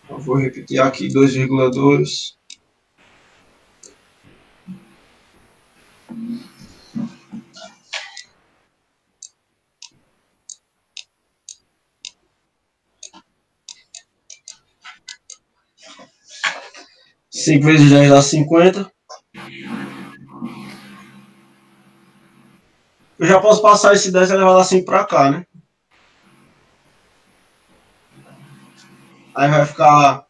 [0.09, 2.42] Eu vou repetir aqui 2,2.
[17.31, 18.93] Cinco vezes dez dá cinquenta.
[23.19, 25.47] Eu já posso passar esse 10 elevado a 5 para cá, né?
[29.35, 30.27] Aí vai ficar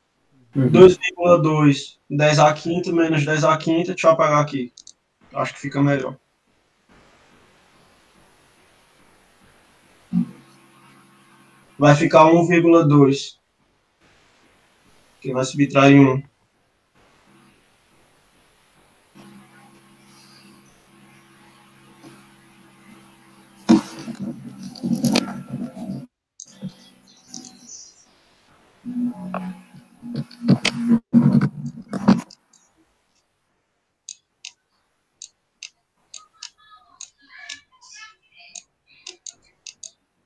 [0.55, 3.93] 2,2 10 a quinta menos 10 a quinta.
[3.93, 4.73] Deixa eu apagar aqui.
[5.35, 6.17] Acho que fica melhor.
[11.79, 13.39] Vai ficar 1,2.
[15.21, 16.32] Que vai subtrair 1.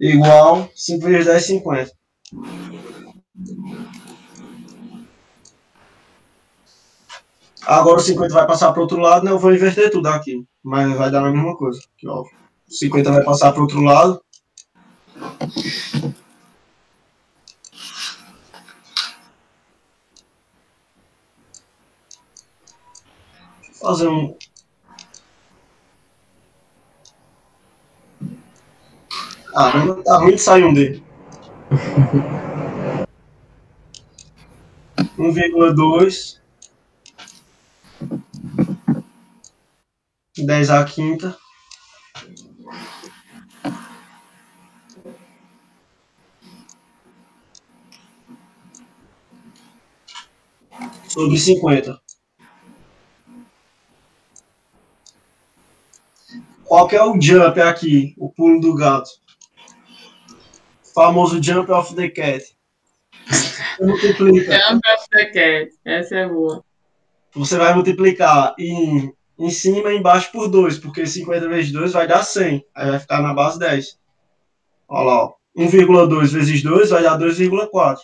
[0.00, 1.92] Igual 5 vezes 10, 50.
[7.66, 9.32] Agora o 50 vai passar para o outro lado, né?
[9.32, 10.44] Eu vou inverter tudo aqui.
[10.62, 11.80] Mas vai dar a mesma coisa.
[11.96, 12.22] Aqui, ó.
[12.22, 12.26] O
[12.68, 14.20] 50 vai passar para o outro lado.
[23.86, 24.36] fazer um.
[29.58, 29.72] Ah,
[30.04, 31.02] tá ruim de sair um dele.
[35.18, 36.38] 1,2
[40.36, 41.38] 10 a quinta
[51.08, 51.98] sobre cinquenta
[56.62, 58.14] Qual que é o jump aqui?
[58.18, 59.08] O pulo do gato.
[60.96, 62.42] Famoso jump of the cat.
[63.78, 64.52] Multiplica.
[64.56, 65.70] Jump of the cat.
[65.84, 66.64] Essa é boa.
[67.34, 72.08] Você vai multiplicar em, em cima e embaixo por 2, porque 50 vezes 2 vai
[72.08, 72.64] dar 100.
[72.74, 73.98] Aí vai ficar na base 10.
[74.88, 77.98] Olha lá, 1,2 vezes 2 vai dar 2,4.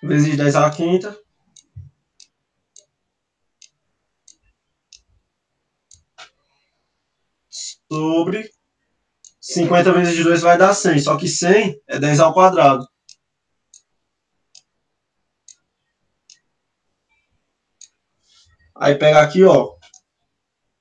[0.00, 1.23] vezes 10 à quinta.
[7.94, 8.50] Sobre
[9.40, 12.84] 50 vezes 2 vai dar 100, só que 100 é 10 ao quadrado.
[18.74, 19.76] Aí pega aqui, ó,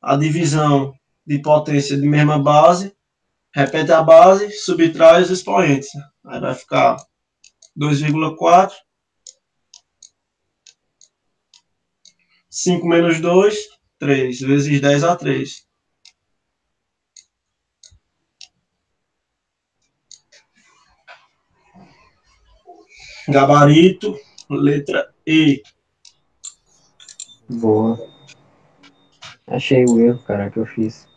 [0.02, 0.92] a divisão
[1.24, 2.98] de potência de mesma base,
[3.54, 5.90] repete a base, subtrai os expoentes.
[6.26, 6.98] Aí vai ficar
[7.78, 8.74] 2,4
[12.50, 13.56] 5 menos 2,
[14.00, 15.73] 3, vezes 10 a 3.
[23.30, 24.16] Gabarito,
[24.50, 25.62] letra E.
[27.50, 27.98] Boa.
[29.48, 31.08] Achei o erro, cara, que eu fiz.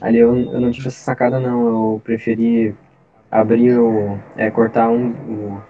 [0.00, 1.66] Ali eu, eu não tive essa sacada, não.
[1.66, 2.74] Eu preferi
[3.30, 4.18] abrir o.
[4.36, 5.62] É, cortar um, o,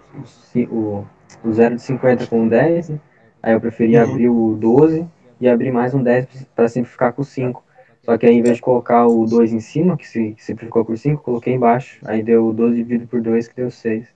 [0.70, 1.06] o,
[1.44, 3.00] o 0 de 50 com 10, né?
[3.42, 4.02] Aí eu preferi uhum.
[4.02, 5.06] abrir o 12
[5.40, 7.64] e abrir mais um 10 para simplificar com o 5.
[8.02, 10.84] Só que aí, ao invés de colocar o 2 em cima, que, se, que simplificou
[10.84, 11.98] por 5, coloquei embaixo.
[12.04, 14.15] Aí deu 12 dividido por 2, que deu 6.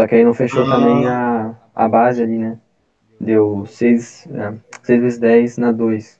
[0.00, 0.70] Só que aí não fechou uhum.
[0.70, 2.58] também a, a base ali, né?
[3.20, 6.18] Deu 6, é, 6 vezes 10 na 2.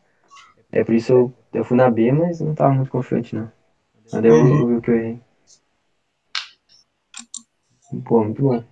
[0.71, 3.51] É por isso eu, eu fui na B, mas não estava muito confiante, não.
[4.13, 5.21] Mas daí eu, eu vi o que eu errei.
[8.05, 8.63] Pô, muito bom.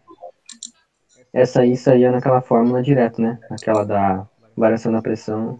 [1.32, 3.40] Essa aí saía naquela fórmula direto, né?
[3.50, 5.56] Aquela da variação da pressão.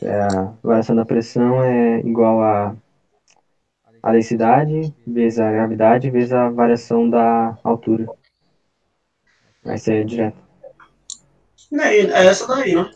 [0.00, 2.74] É, a variação da pressão é igual a
[4.06, 8.06] a densidade vezes a gravidade vezes a variação da altura.
[9.64, 10.38] Vai ser direto.
[11.72, 12.88] É, é essa daí, né?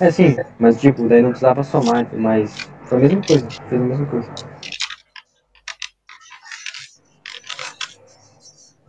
[0.00, 2.52] É sim, mas tipo, daí não precisava somar, mas
[2.86, 4.34] foi a mesma coisa, fez a mesma coisa.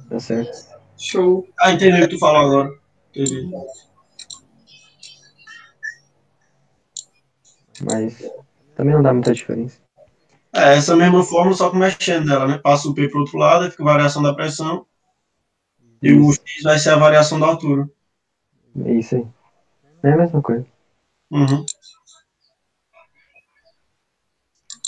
[0.10, 0.52] Tá certo.
[0.98, 1.48] Show.
[1.60, 2.80] Ah, entendi o que tu falou agora.
[3.16, 3.52] Entendi.
[7.84, 8.32] Mas
[8.76, 9.85] também não dá muita diferença.
[10.56, 12.58] É, essa mesma fórmula, só que mexendo nela, né?
[12.58, 14.86] Passa o P para o outro lado, fica a variação da pressão.
[16.02, 17.90] E o X vai ser a variação da altura.
[18.86, 19.28] É isso aí.
[20.04, 20.66] É a mesma coisa.
[21.30, 21.66] Uhum.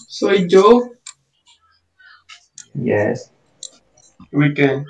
[0.07, 0.89] Sou Joe.
[2.75, 3.33] Yes.
[4.31, 4.85] We can.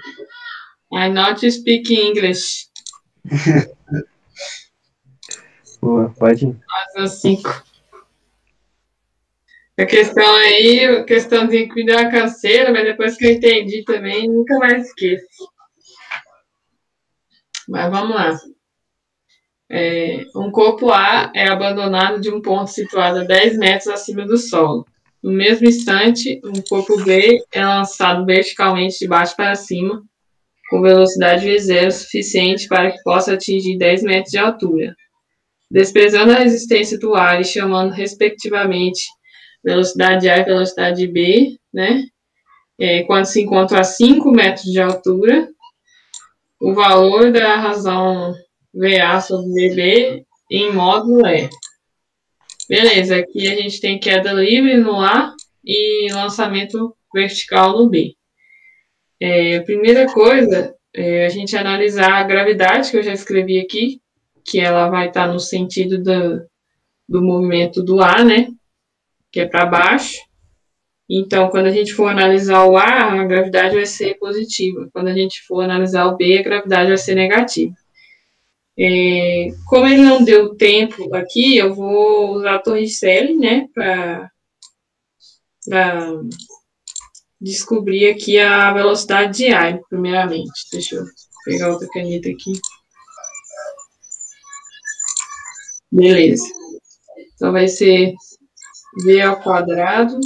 [0.94, 2.70] I not speak English.
[5.82, 6.60] Boa, pode ir.
[6.96, 7.67] Nossa, cinco.
[9.80, 14.58] A questão aí, a questão de uma canseira, mas depois que eu entendi também, nunca
[14.58, 15.26] mais esqueço.
[17.70, 18.36] Mas vamos lá.
[19.70, 24.38] É, um corpo A é abandonado de um ponto situado a 10 metros acima do
[24.38, 24.86] solo.
[25.22, 30.02] No mesmo instante, um corpo B é lançado verticalmente de baixo para cima,
[30.70, 34.96] com velocidade V zero suficiente para que possa atingir 10 metros de altura.
[35.70, 39.06] Desprezando a resistência do ar e chamando, respectivamente,
[39.64, 42.04] velocidade A e velocidade B, né?
[42.80, 45.50] É, quando se encontra a 5 metros de altura,
[46.60, 48.34] o valor da razão
[48.74, 51.50] VA sobre VB em módulo é
[52.70, 58.14] Beleza, aqui a gente tem queda livre no A e lançamento vertical no B.
[59.22, 64.02] É, a primeira coisa é a gente analisar a gravidade, que eu já escrevi aqui,
[64.44, 66.46] que ela vai estar no sentido do,
[67.08, 68.48] do movimento do A, né?
[69.32, 70.18] Que é para baixo.
[71.10, 74.90] Então, quando a gente for analisar o A, a gravidade vai ser positiva.
[74.92, 77.74] Quando a gente for analisar o B, a gravidade vai ser negativa.
[78.80, 84.30] É, como ele não deu tempo aqui, eu vou usar a Torricelli, né, para
[87.42, 90.52] descobrir aqui a velocidade de ar, primeiramente.
[90.72, 91.04] Deixa eu
[91.46, 92.52] pegar outra caneta aqui.
[95.92, 96.46] Beleza.
[97.34, 98.14] Então, vai ser
[99.04, 100.20] V ao quadrado.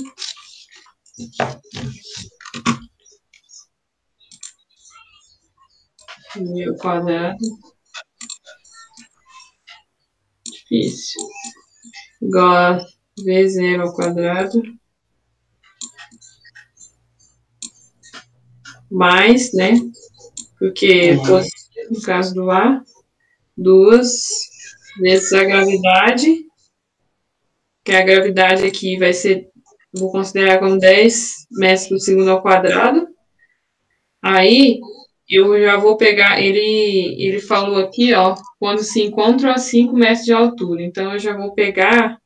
[6.35, 7.37] V ao quadrado.
[10.45, 11.21] Difícil.
[12.21, 12.85] Igual a
[13.23, 14.61] V zero ao quadrado.
[18.89, 19.73] Mais, né?
[20.57, 21.15] Porque
[21.89, 22.83] no caso do A,
[23.57, 24.11] duas
[24.99, 26.45] vezes a gravidade,
[27.91, 29.49] que a gravidade aqui vai ser,
[29.93, 33.05] vou considerar como 10 metros por segundo ao quadrado.
[34.23, 34.79] Aí,
[35.27, 40.23] eu já vou pegar, ele, ele falou aqui, ó, quando se encontra a 5 metros
[40.23, 40.81] de altura.
[40.83, 42.17] Então, eu já vou pegar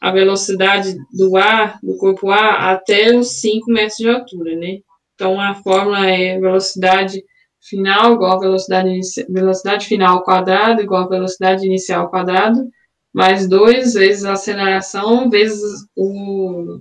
[0.00, 4.78] a velocidade do ar, do corpo A, até os 5 metros de altura, né?
[5.16, 7.20] Então, a fórmula é velocidade
[7.60, 12.68] final igual a velocidade, velocidade final ao quadrado igual a velocidade inicial ao quadrado,
[13.14, 16.80] mais 2 vezes a aceleração vezes o,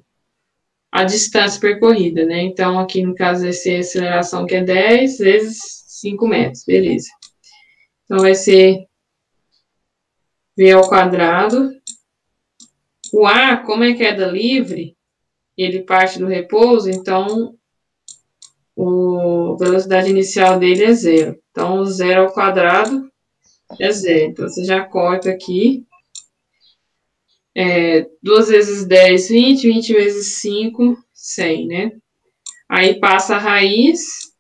[0.92, 2.42] a distância percorrida, né?
[2.42, 7.08] Então, aqui no caso, vai ser a aceleração que é 10 vezes 5 metros, beleza.
[8.04, 8.88] Então, vai ser
[10.58, 11.72] V ao quadrado.
[13.14, 14.98] O A, como é queda livre,
[15.56, 17.56] ele parte do repouso, então
[18.76, 21.40] a velocidade inicial dele é zero.
[21.52, 23.08] Então, zero ao quadrado
[23.80, 24.32] é zero.
[24.32, 25.86] Então, você já corta aqui.
[27.56, 31.92] É, 2 vezes 10, 20, 20 vezes 5, 100, né?
[32.68, 34.34] Aí passa a raiz.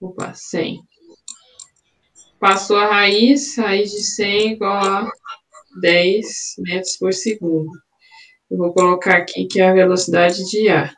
[0.00, 0.80] Opa, 100.
[2.38, 5.10] Passou a raiz, raiz de 100 igual a
[5.80, 6.26] 10
[6.58, 7.70] metros por segundo.
[8.50, 10.94] Eu vou colocar aqui que é a velocidade de ar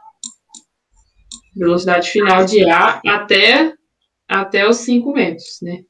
[1.58, 3.74] velocidade final de A até,
[4.28, 5.84] até os 5 metros, né?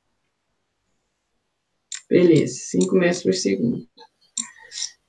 [2.09, 3.88] Beleza, 5 metros por segundo.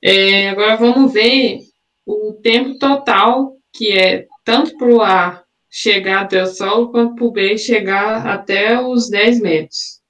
[0.02, 1.60] É, agora vamos ver
[2.06, 7.24] o tempo total, que é tanto para o A chegar até o solo, quanto para
[7.24, 10.00] o B chegar até os 10 metros,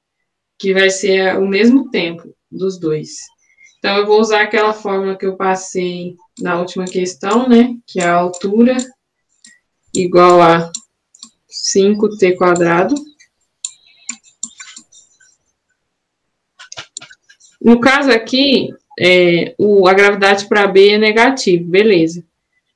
[0.59, 3.17] que vai ser o mesmo tempo dos dois.
[3.79, 7.75] Então, eu vou usar aquela fórmula que eu passei na última questão, né?
[7.87, 8.77] Que é a altura
[9.95, 10.71] igual a
[11.51, 12.95] 5t quadrado.
[17.61, 18.69] No caso aqui,
[19.01, 22.23] é, o, a gravidade para B é negativo, beleza.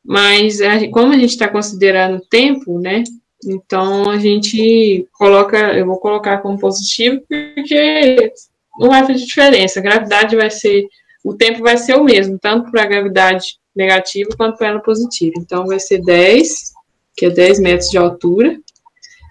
[0.02, 3.04] Mas a, como a gente está considerando tempo, né?
[3.44, 8.32] Então a gente coloca, eu vou colocar como positivo, porque
[8.78, 9.80] não vai fazer diferença.
[9.80, 10.86] A gravidade vai ser,
[11.22, 15.34] o tempo vai ser o mesmo, tanto para a gravidade negativa quanto para ela positiva.
[15.38, 16.72] Então vai ser 10
[17.16, 18.58] que é 10 metros de altura.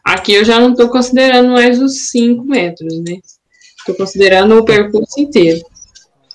[0.05, 3.19] Aqui eu já não estou considerando mais os 5 metros, né?
[3.77, 5.61] Estou considerando o percurso inteiro.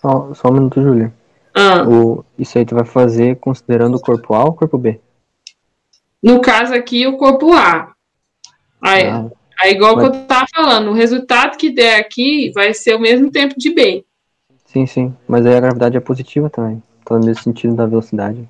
[0.01, 1.13] Só, só um minuto, Júlia.
[1.55, 1.83] Ah.
[1.89, 5.01] O, isso aí tu vai fazer considerando o corpo A ou o corpo B?
[6.23, 7.93] No caso aqui, o corpo A.
[8.81, 9.29] Aí, ah,
[9.61, 10.09] aí igual mas...
[10.09, 13.75] que eu estava falando, o resultado que der aqui vai ser o mesmo tempo de
[13.75, 14.05] B.
[14.67, 15.17] Sim, sim.
[15.27, 16.83] Mas aí a gravidade é positiva também.
[17.03, 18.49] Então, no mesmo sentido da velocidade.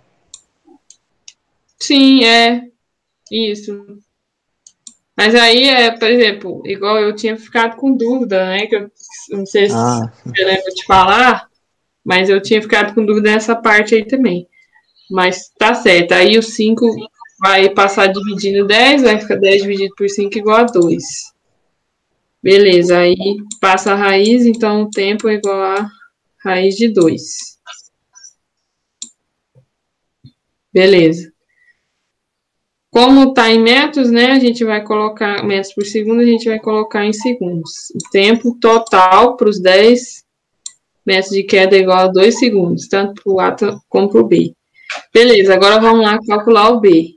[1.80, 2.64] Sim, é.
[3.30, 3.98] Isso.
[5.18, 8.68] Mas aí, é, por exemplo, igual eu tinha ficado com dúvida, né?
[8.68, 8.90] Que eu
[9.32, 11.48] não sei se ah, eu lembro de falar,
[12.04, 14.46] mas eu tinha ficado com dúvida nessa parte aí também.
[15.10, 16.12] Mas tá certo.
[16.12, 16.86] Aí o 5
[17.40, 21.02] vai passar dividindo 10, vai ficar 10 dividido por 5 igual a 2.
[22.40, 23.16] Beleza, aí
[23.60, 25.90] passa a raiz, então o tempo é igual a
[26.44, 27.58] raiz de 2.
[30.72, 31.32] Beleza.
[32.98, 36.58] Como está em metros, né, a gente vai colocar metros por segundo, a gente vai
[36.58, 37.90] colocar em segundos.
[37.94, 40.24] O tempo total para os 10
[41.06, 43.56] metros de queda é igual a 2 segundos, tanto para o A
[43.88, 44.52] como para o B.
[45.14, 47.14] Beleza, agora vamos lá calcular o B.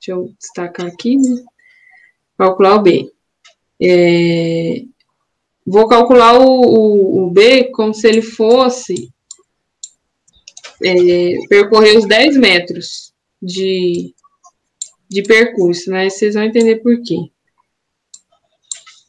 [0.00, 1.44] Deixa eu destacar aqui, né?
[2.38, 3.12] Calcular o B.
[3.78, 4.84] É,
[5.66, 9.12] vou calcular o, o, o, B como se ele fosse
[10.82, 13.12] é, percorrer os 10 metros
[13.42, 14.14] de,
[15.12, 16.08] de percurso, né?
[16.08, 17.16] Vocês vão entender por quê.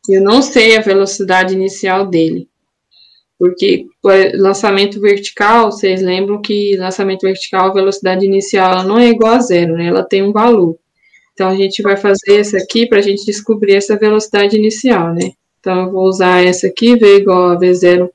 [0.09, 2.49] Eu não sei a velocidade inicial dele.
[3.39, 3.87] Porque
[4.35, 9.75] lançamento vertical, vocês lembram que lançamento vertical, a velocidade inicial não é igual a zero,
[9.75, 9.87] né?
[9.87, 10.77] Ela tem um valor.
[11.33, 15.31] Então, a gente vai fazer essa aqui para a gente descobrir essa velocidade inicial, né?
[15.59, 18.09] Então, eu vou usar essa aqui, V igual a V0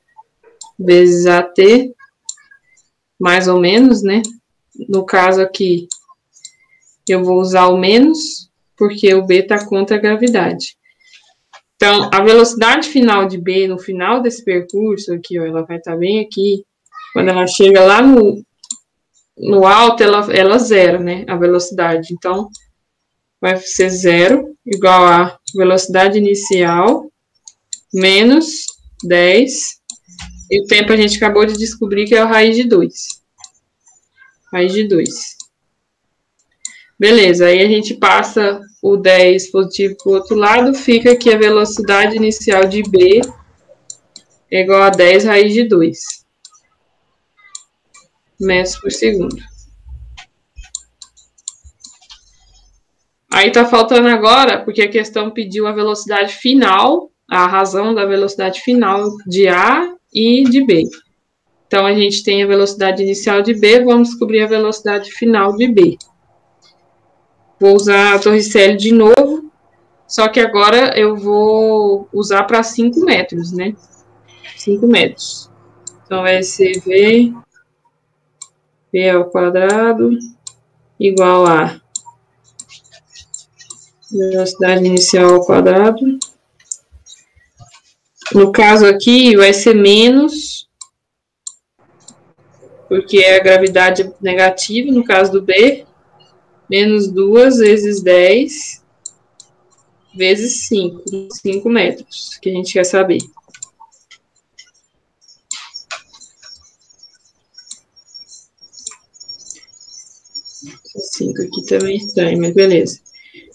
[0.78, 1.92] vezes AT,
[3.18, 4.22] mais ou menos, né?
[4.88, 5.88] No caso aqui,
[7.12, 10.76] eu vou usar o menos, porque o B está contra a gravidade.
[11.76, 15.92] Então, a velocidade final de B, no final desse percurso aqui, ó, ela vai estar
[15.92, 16.64] tá bem aqui.
[17.12, 18.42] Quando ela chega lá no,
[19.38, 21.24] no alto, ela, ela zero, né?
[21.28, 22.08] A velocidade.
[22.12, 22.48] Então,
[23.40, 27.10] vai ser zero, igual a velocidade inicial,
[27.94, 28.66] menos
[29.04, 29.78] 10.
[30.50, 32.92] E o tempo a gente acabou de descobrir que é a raiz de 2.
[34.52, 35.37] Raiz de 2.
[36.98, 41.38] Beleza, aí a gente passa o 10 positivo para o outro lado, fica que a
[41.38, 43.20] velocidade inicial de B
[44.50, 45.96] é igual a 10 raiz de 2
[48.40, 49.36] metros por segundo.
[53.30, 58.60] Aí tá faltando agora, porque a questão pediu a velocidade final, a razão da velocidade
[58.60, 60.84] final de A e de B.
[61.66, 65.68] Então, a gente tem a velocidade inicial de B, vamos descobrir a velocidade final de
[65.68, 65.98] B.
[67.60, 69.50] Vou usar a torricele de novo,
[70.06, 73.74] só que agora eu vou usar para 5 metros, né?
[74.56, 75.50] 5 metros.
[76.06, 77.34] Então, vai ser V,
[78.92, 80.10] V ao quadrado,
[80.98, 81.80] igual a
[84.10, 86.18] velocidade inicial ao quadrado.
[88.32, 90.68] No caso aqui, vai ser menos,
[92.88, 95.86] porque é a gravidade negativa, no caso do B,
[96.68, 98.82] menos 2 vezes 10
[100.14, 103.18] vezes 5, 5 metros, que a gente quer saber.
[111.18, 113.00] Cinco aqui também é estranho, mas beleza.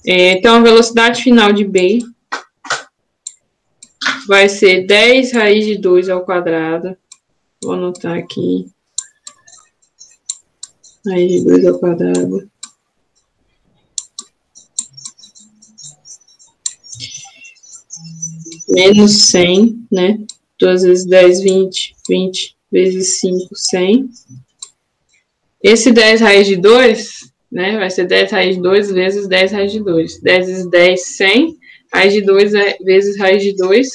[0.06, 2.00] É, então, a velocidade final de B
[4.28, 6.96] vai ser 10 raiz de 2 ao quadrado.
[7.62, 8.70] Vou anotar aqui.
[11.06, 12.53] Raiz de 2 ao quadrado.
[18.74, 20.20] Menos 100, né?
[20.60, 24.10] 2 vezes 10, 20, 20 vezes 5, 100.
[25.62, 27.78] Esse 10 raiz de 2, né?
[27.78, 30.22] Vai ser 10 raiz de 2 vezes 10 raiz de 2.
[30.22, 31.58] 10 vezes 10, 100.
[31.94, 33.88] Raiz de 2 é, vezes raiz de 2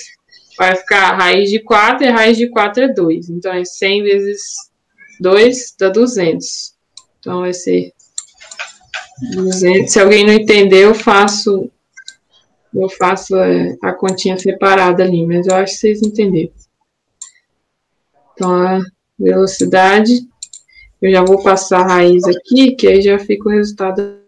[0.58, 3.30] vai ficar raiz de 4 e raiz de 4 é 2.
[3.30, 4.42] Então, é 100 vezes
[5.20, 6.74] 2 dá 200.
[7.20, 7.92] Então, vai ser
[9.32, 9.92] 200.
[9.92, 11.70] Se alguém não entender, eu faço
[12.78, 16.52] eu faço é, a continha separada ali, mas eu acho que vocês entenderam.
[18.32, 18.80] Então, a
[19.18, 20.26] velocidade,
[21.02, 24.18] eu já vou passar a raiz aqui, que aí já fica o resultado.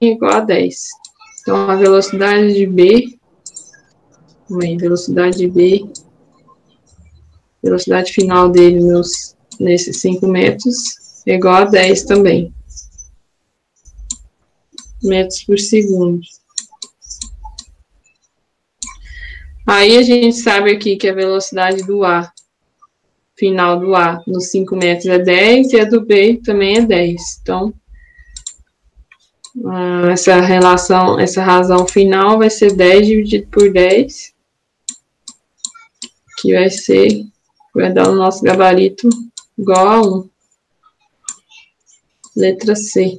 [0.00, 0.88] igual a 10.
[1.40, 3.18] Então, a velocidade de B,
[4.62, 5.84] aí, velocidade de B,
[7.62, 12.52] velocidade final dele, meus nesses 5 metros é igual a 10 também.
[15.02, 16.20] Metros por segundo.
[19.66, 22.30] Aí a gente sabe aqui que a velocidade do A,
[23.36, 27.40] final do A, nos 5 metros é 10 e a do B também é 10.
[27.40, 27.72] Então,
[29.66, 34.34] ah, essa relação, essa razão final vai ser 10 dividido por 10,
[36.38, 37.24] que vai ser,
[37.74, 39.08] vai dar o nosso gabarito
[39.58, 40.30] igual a 1.
[42.36, 43.16] Letra C.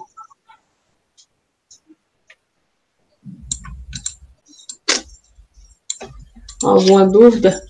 [6.64, 7.62] Alguma dúvida?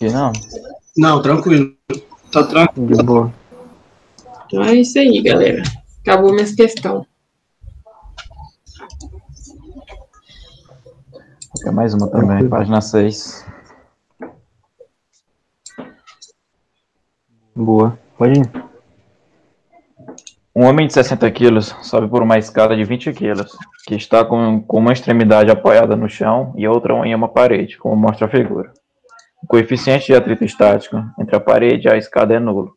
[0.00, 0.32] Não.
[0.96, 1.76] Não, tranquilo.
[2.32, 2.96] Tá tranquilo.
[2.96, 3.34] De boa.
[4.46, 5.62] Então é isso aí, galera.
[6.00, 7.06] Acabou minha questão.
[11.62, 13.44] Tem mais uma também, página 6.
[17.54, 17.98] Boa.
[18.16, 18.72] Pode ir.
[20.54, 23.56] Um homem de 60 quilos sobe por uma escada de 20 quilos,
[23.86, 27.96] que está com, com uma extremidade apoiada no chão e outra em uma parede, como
[27.96, 28.72] mostra a figura.
[29.42, 32.76] O coeficiente de atrito estático entre a parede e a escada é nulo.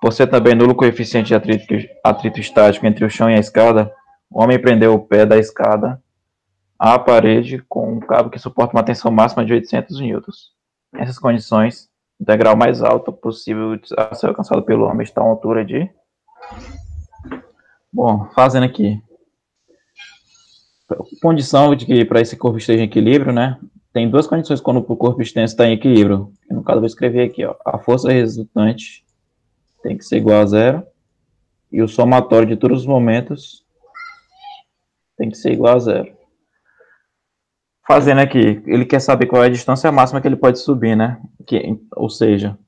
[0.00, 3.40] Por ser também nulo o coeficiente de atrito, atrito estático entre o chão e a
[3.40, 3.92] escada,
[4.30, 6.02] o homem prendeu o pé da escada
[6.78, 10.52] à parede com um cabo que suporta uma tensão máxima de 800 newtons.
[10.92, 11.88] Nessas condições,
[12.18, 15.88] degrau mais alto possível a ser alcançado pelo homem está a uma altura de.
[17.92, 19.00] Bom, fazendo aqui.
[21.20, 23.58] Condição de que para esse corpo esteja em equilíbrio, né?
[23.92, 26.32] Tem duas condições quando o corpo extenso está em equilíbrio.
[26.50, 27.54] No caso, eu vou escrever aqui, ó.
[27.64, 29.04] A força resultante
[29.82, 30.86] tem que ser igual a zero.
[31.70, 33.64] E o somatório de todos os momentos
[35.16, 36.23] tem que ser igual a zero.
[37.86, 41.20] Fazendo aqui, ele quer saber qual é a distância máxima que ele pode subir, né?
[41.46, 42.58] Que, ou seja,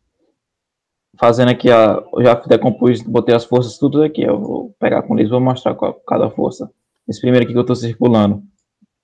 [1.19, 4.23] fazendo aqui, a, eu já decompus, botei as forças tudo aqui.
[4.23, 6.71] Eu vou pegar com eles, vou mostrar qual, cada força.
[7.09, 8.43] Esse primeiro aqui que eu estou circulando.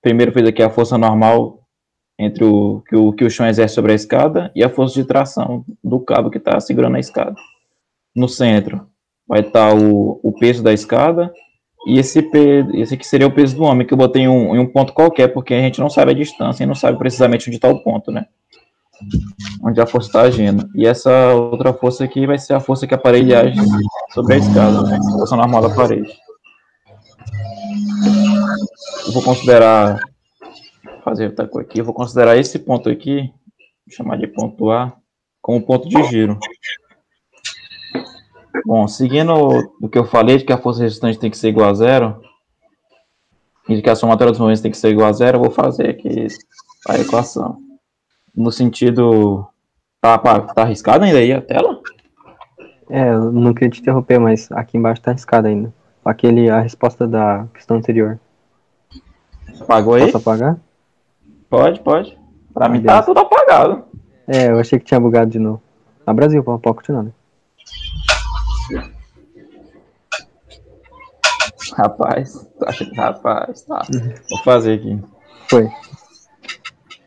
[0.01, 1.63] Primeiro fez aqui a força normal
[2.19, 5.05] entre o que, o que o chão exerce sobre a escada e a força de
[5.05, 7.35] tração do cabo que está segurando a escada.
[8.15, 8.87] No centro
[9.27, 11.33] vai estar tá o, o peso da escada
[11.85, 12.29] e esse,
[12.73, 14.93] esse aqui seria o peso do homem, que eu botei em um, em um ponto
[14.93, 17.83] qualquer, porque a gente não sabe a distância e não sabe precisamente onde está o
[17.83, 18.25] ponto, né?
[19.61, 20.69] Onde a força está agindo.
[20.75, 23.59] E essa outra força aqui vai ser a força que a parede age
[24.13, 24.97] sobre a escada, né?
[24.97, 26.13] A força normal da parede.
[29.05, 29.99] Eu vou considerar.
[31.03, 31.79] Fazer outra coisa aqui.
[31.81, 33.29] Eu vou considerar esse ponto aqui,
[33.85, 34.93] vou chamar de ponto A,
[35.41, 36.39] como ponto de giro.
[38.65, 39.33] Bom, seguindo
[39.81, 42.21] o que eu falei, de que a força resistente tem que ser igual a zero,
[43.67, 45.51] e de que a somatória dos movimentos tem que ser igual a zero, eu vou
[45.51, 46.27] fazer aqui
[46.87, 47.57] a equação.
[48.35, 49.45] No sentido.
[50.01, 51.79] Tá, tá arriscado ainda aí a tela?
[52.89, 55.73] É, eu não queria te interromper, mas aqui embaixo tá arriscado ainda.
[56.03, 58.19] Aquele, a resposta da questão anterior.
[59.61, 60.11] Apagou aí?
[60.11, 60.57] Posso apagar?
[61.49, 62.17] Pode, pode.
[62.53, 63.85] Pra ah, mim tá tudo apagado.
[64.27, 65.61] É, eu achei que tinha bugado de novo.
[66.05, 67.11] Na Brasil, pode continuar, né?
[71.75, 72.47] Rapaz,
[72.95, 73.81] rapaz, tá.
[74.29, 74.99] Vou fazer aqui.
[75.49, 75.69] Foi.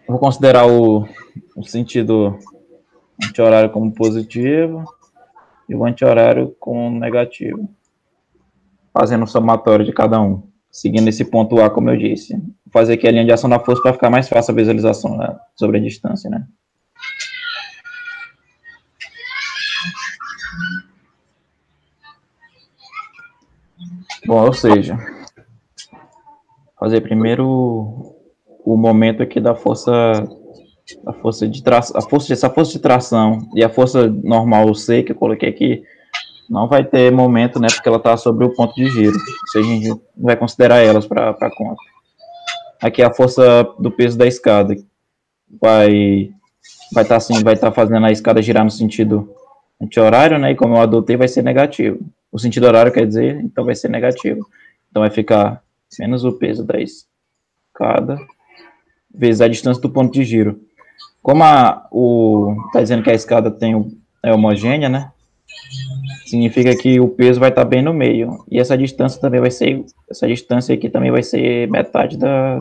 [0.08, 1.06] Vou considerar o,
[1.56, 2.38] o sentido
[3.22, 4.84] anti-horário como positivo
[5.68, 7.68] e o anti-horário como negativo.
[8.92, 10.42] Fazendo o somatório de cada um.
[10.70, 12.34] Seguindo esse ponto A, como eu disse.
[12.34, 15.16] Vou fazer aqui a linha de ação da força para ficar mais fácil a visualização
[15.16, 16.46] né, sobre a distância, né?
[24.26, 24.98] Bom, ou seja,
[26.78, 28.16] fazer primeiro
[28.64, 29.92] o momento aqui da força
[31.06, 35.02] a força de tração, a força essa força de tração e a força normal C
[35.02, 35.82] que eu coloquei aqui
[36.48, 39.16] não vai ter momento, né, porque ela está sobre o ponto de giro.
[39.16, 41.82] Ou seja, a gente vai considerar elas para conta.
[42.80, 44.76] Aqui a força do peso da escada
[45.60, 46.30] vai
[46.92, 49.28] vai estar tá assim, vai estar tá fazendo a escada girar no sentido
[49.80, 50.52] anti-horário, né?
[50.52, 51.98] E como eu adotei, vai ser negativo
[52.36, 54.46] o sentido horário quer dizer, então vai ser negativo.
[54.90, 55.62] Então vai ficar
[55.98, 58.18] menos o peso da escada
[59.14, 60.60] vezes a distância do ponto de giro.
[61.22, 65.10] Como a, o está dizendo que a escada tem é homogênea, né?
[66.26, 68.44] Significa que o peso vai estar bem no meio.
[68.50, 72.58] E essa distância também vai ser essa distância aqui também vai ser metade da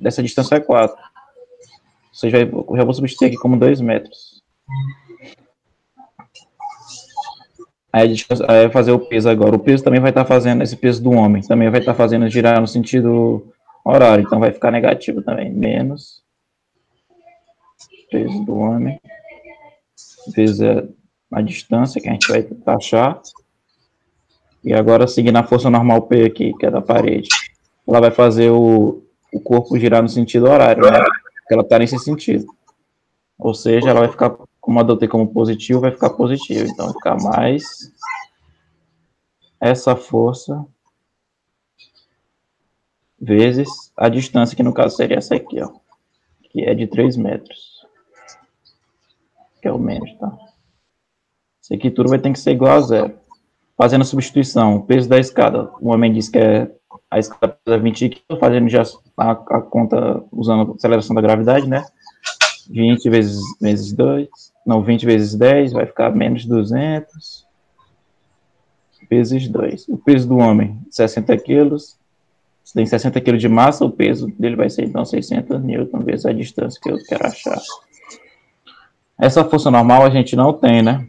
[0.00, 0.96] dessa distância 4.
[0.96, 4.42] Ou seja, eu já vou substituir aqui como 2 metros.
[7.96, 9.56] Aí a gente vai fazer o peso agora.
[9.56, 11.96] O peso também vai estar tá fazendo, esse peso do homem, também vai estar tá
[11.96, 13.50] fazendo girar no sentido
[13.82, 14.22] horário.
[14.22, 15.50] Então vai ficar negativo também.
[15.50, 16.22] Menos
[18.10, 19.00] peso do homem
[20.34, 20.84] vezes a,
[21.38, 23.18] a distância que a gente vai taxar.
[24.62, 27.30] E agora seguindo a força normal P aqui, que é da parede.
[27.88, 29.02] Ela vai fazer o,
[29.32, 30.98] o corpo girar no sentido horário, né?
[30.98, 32.44] Porque ela está nesse sentido.
[33.38, 34.36] Ou seja, ela vai ficar
[34.66, 36.68] como adotei como positivo, vai ficar positivo.
[36.68, 37.92] Então, vai ficar mais
[39.60, 40.66] essa força
[43.16, 45.70] vezes a distância, que no caso seria essa aqui, ó.
[46.50, 47.86] Que é de 3 metros.
[49.62, 50.36] Que é o menos, tá?
[51.62, 53.16] Isso aqui tudo vai ter que ser igual a zero.
[53.76, 55.70] Fazendo a substituição, o peso da escada.
[55.80, 56.68] O homem disse que é,
[57.08, 58.82] a escada pesa 20 kg, fazendo já
[59.16, 61.86] a, a conta usando a aceleração da gravidade, né?
[62.68, 64.28] 20 vezes, vezes 2
[64.66, 67.46] não, 20 vezes 10 vai ficar menos 200
[69.08, 69.88] vezes 2.
[69.88, 71.96] O peso do homem, 60 quilos.
[72.64, 76.26] Se tem 60 quilos de massa, o peso dele vai ser então 600 newton vezes
[76.26, 77.62] a distância que eu quero achar.
[79.16, 81.06] Essa força normal a gente não tem, né?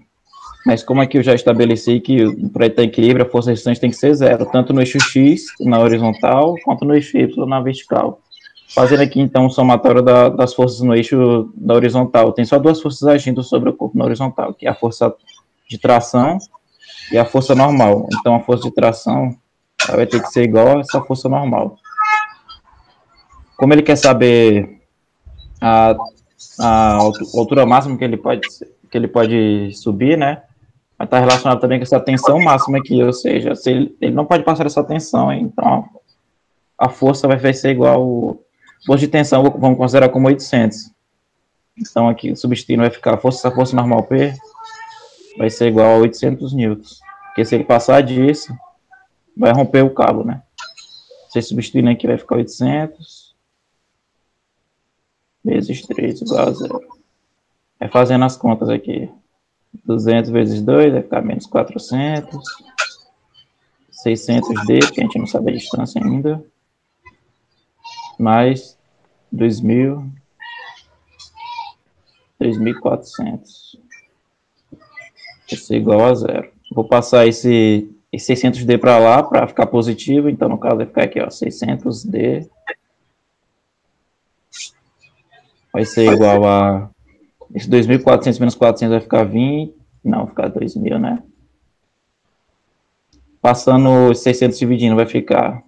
[0.64, 3.96] Mas como aqui eu já estabeleci que para ter equilíbrio, a força resistente tem que
[3.96, 8.22] ser zero, tanto no eixo X, na horizontal, quanto no eixo Y, na vertical.
[8.74, 12.32] Fazendo aqui, então, o somatório da, das forças no eixo da horizontal.
[12.34, 15.14] Tem só duas forças agindo sobre o corpo na horizontal, que é a força
[15.70, 16.38] de tração
[17.12, 18.08] e a força normal.
[18.20, 19.36] Então, a força de tração
[19.88, 21.78] vai ter que ser igual a essa força normal.
[23.58, 24.82] Como ele quer saber
[25.62, 25.96] a,
[26.60, 26.94] a
[27.36, 28.48] altura máxima que ele pode
[28.90, 30.44] que ele pode subir, né?
[30.98, 34.26] Mas está relacionado também com essa tensão máxima aqui, ou seja, se ele, ele não
[34.26, 35.86] pode passar essa tensão, então
[36.78, 38.40] a força vai ser igual,
[38.88, 40.90] força de tensão vamos considerar como 800.
[41.78, 44.34] Então aqui substituindo vai ficar força, força normal P
[45.38, 47.00] vai ser igual a 800 newtons.
[47.28, 48.52] Porque se ele passar disso,
[49.36, 50.42] vai romper o cabo, né?
[51.28, 53.36] Você substituindo aqui vai ficar 800
[55.44, 56.82] vezes 3 igual a zero.
[57.80, 59.12] É fazendo as contas aqui.
[59.86, 62.44] 200 vezes 2 vai ficar menos 400.
[64.04, 66.44] 600D, que a gente não sabe a distância ainda.
[68.18, 68.77] Mais
[69.34, 70.10] 2.000.
[72.40, 73.78] 3.400.
[75.52, 76.52] Isso é igual a zero.
[76.72, 80.30] Vou passar esse, esse 600D para lá para ficar positivo.
[80.30, 82.48] Então, no caso, vai ficar aqui, ó, 600D.
[85.72, 86.90] Vai ser igual a
[87.54, 89.74] esse 2.400 menos 400 vai ficar 20.
[90.04, 91.24] Não, vai ficar 2.000, né?
[93.42, 95.64] Passando os 600 dividindo, vai ficar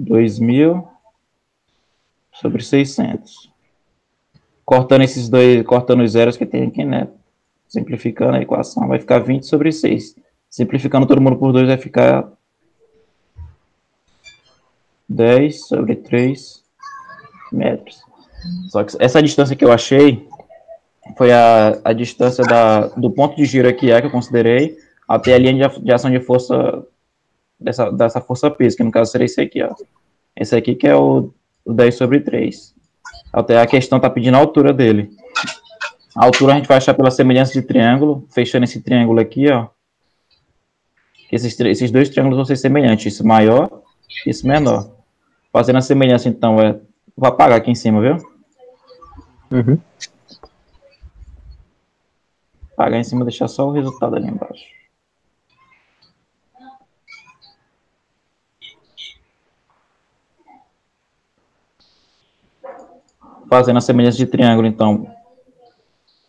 [0.00, 0.86] 2.000
[2.32, 3.50] sobre 600.
[4.64, 7.08] Cortando esses dois, cortando os zeros que tem aqui, né?
[7.66, 10.16] Simplificando a equação, vai ficar 20 sobre 6.
[10.48, 12.30] Simplificando todo mundo por 2, vai ficar
[15.08, 16.62] 10 sobre 3
[17.52, 18.00] metros.
[18.68, 20.26] Só que essa distância que eu achei
[21.16, 24.76] foi a, a distância da, do ponto de giro aqui é que eu considerei
[25.06, 26.86] até a linha de, de ação de força
[27.58, 29.74] dessa, dessa força peso, que no caso seria esse aqui, ó.
[30.36, 31.32] Esse aqui que é o,
[31.64, 32.74] o 10 sobre 3.
[33.32, 35.10] Até a questão tá pedindo a altura dele.
[36.16, 39.68] A altura a gente vai achar pela semelhança de triângulo, fechando esse triângulo aqui, ó.
[41.30, 43.82] Esses, esses dois triângulos vão ser semelhantes, esse maior
[44.26, 44.90] e esse menor.
[45.52, 46.78] Fazendo a semelhança, então, é
[47.18, 48.16] Vou apagar aqui em cima, viu?
[49.50, 49.76] Uhum.
[52.74, 54.64] Apagar em cima, deixar só o resultado ali embaixo.
[63.48, 65.06] Fazendo a semelhança de triângulo, então,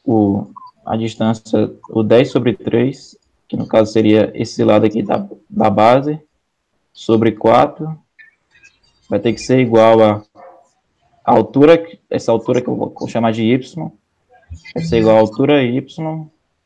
[0.06, 0.48] o,
[0.86, 3.18] a distância, o 10 sobre 3,
[3.48, 6.20] que no caso seria esse lado aqui da, da base,
[6.94, 7.98] sobre 4,
[9.10, 10.24] vai ter que ser igual a
[11.30, 13.58] a altura, essa altura que eu vou chamar de y,
[14.74, 15.86] vai ser igual a altura y.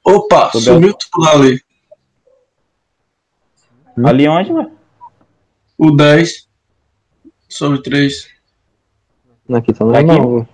[0.06, 1.62] Opa, sumiu tudo ali.
[4.06, 4.72] Ali onde, ué?
[5.78, 6.48] O 10
[7.50, 8.33] sobre 3.
[9.56, 10.06] Aqui tá normal.
[10.06, 10.50] Tá aqui,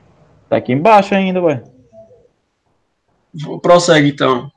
[0.49, 1.63] tá aqui embaixo ainda, ué.
[3.61, 4.51] Prossegue então.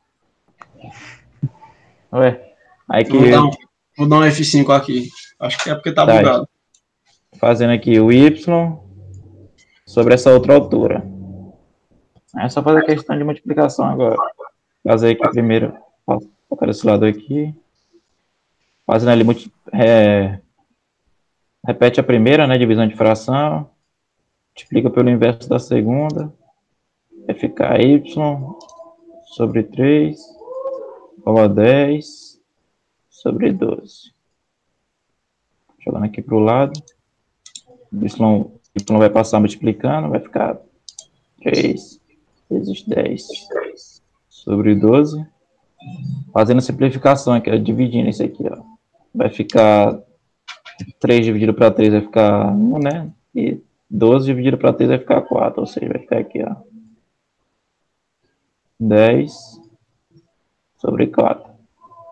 [2.12, 2.52] Ué,
[2.88, 3.16] aí que...
[3.16, 3.50] Vou dar, um,
[3.96, 5.08] vou dar um F5 aqui.
[5.38, 6.48] Acho que é porque tá, tá bugado.
[7.38, 8.78] Fazendo aqui o Y
[9.86, 11.04] sobre essa outra altura.
[12.38, 14.16] É só fazer a questão de multiplicação agora.
[14.86, 15.76] Fazer aqui primeiro,
[16.48, 17.54] colocar esse lado aqui.
[18.86, 20.38] Fazendo ali, é,
[21.66, 23.68] repete a primeira, né, divisão de fração.
[24.54, 26.32] Multiplica pelo inverso da segunda.
[27.26, 28.02] Vai ficar y
[29.24, 30.18] sobre 3
[31.18, 32.40] igual a 10
[33.08, 34.12] sobre 12.
[35.80, 36.72] Jogando aqui para o lado.
[37.92, 38.06] Y
[38.74, 40.58] y vai passar multiplicando, vai ficar
[41.42, 42.00] 3
[42.50, 43.28] vezes 10
[44.28, 45.24] sobre 12.
[46.32, 48.62] Fazendo simplificação aqui, dividindo isso aqui, ó.
[49.14, 49.98] Vai ficar
[51.00, 53.12] 3 dividido para 3 vai ficar 1, né?
[53.34, 53.60] E
[53.92, 56.56] 12 dividido para 3 vai ficar 4, ou seja, vai ficar aqui, ó.
[58.80, 59.60] 10
[60.78, 61.52] sobre 4.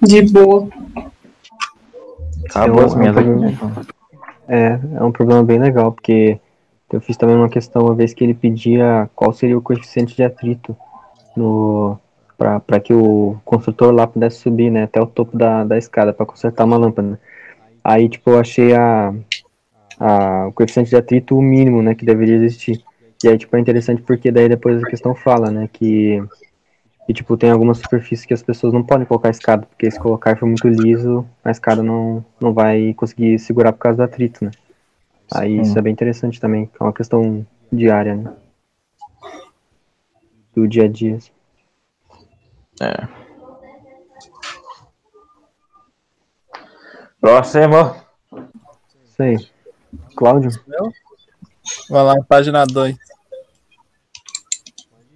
[0.00, 0.66] De boa.
[2.48, 3.28] Acabou as minhas aqui.
[4.48, 6.40] É, é um problema bem legal, porque
[6.90, 10.24] eu fiz também uma questão uma vez que ele pedia qual seria o coeficiente de
[10.24, 10.74] atrito
[11.36, 11.98] no
[12.38, 16.24] para que o construtor lá pudesse subir, né, até o topo da, da escada para
[16.24, 17.20] consertar uma lâmpada.
[17.84, 19.12] Aí, tipo, eu achei a,
[19.98, 22.82] a, o coeficiente de atrito o mínimo, né, que deveria existir.
[23.22, 26.22] E aí, tipo, é interessante porque daí depois a questão fala, né, que,
[27.06, 30.38] que tipo, tem algumas superfícies que as pessoas não podem colocar escada, porque se colocar
[30.38, 34.50] for muito liso, a escada não, não vai conseguir segurar por causa do atrito, né.
[35.32, 35.60] Aí Sim.
[35.60, 38.32] isso é bem interessante também, é uma questão diária, né,
[40.54, 41.18] do dia a dia.
[42.80, 43.06] É.
[47.20, 47.94] Próximo.
[49.04, 49.36] Isso aí.
[50.16, 50.50] Cláudio?
[51.90, 53.09] Vai lá, página 2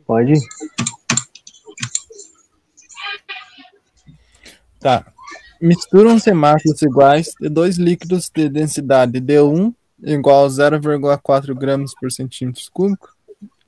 [0.07, 0.41] pode ir?
[4.81, 5.05] Tá.
[5.61, 12.63] Misturam-se massas iguais de dois líquidos de densidade D1 igual a 0,4 gramas por centímetro
[12.73, 13.09] cúbico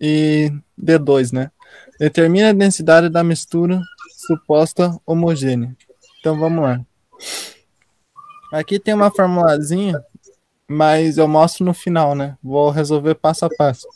[0.00, 1.50] e D2, né?
[1.98, 3.80] Determina a densidade da mistura
[4.26, 5.74] suposta homogênea.
[6.20, 6.80] Então vamos lá.
[8.52, 9.98] Aqui tem uma formulazinha,
[10.68, 12.36] mas eu mostro no final, né?
[12.42, 13.86] Vou resolver passo a passo.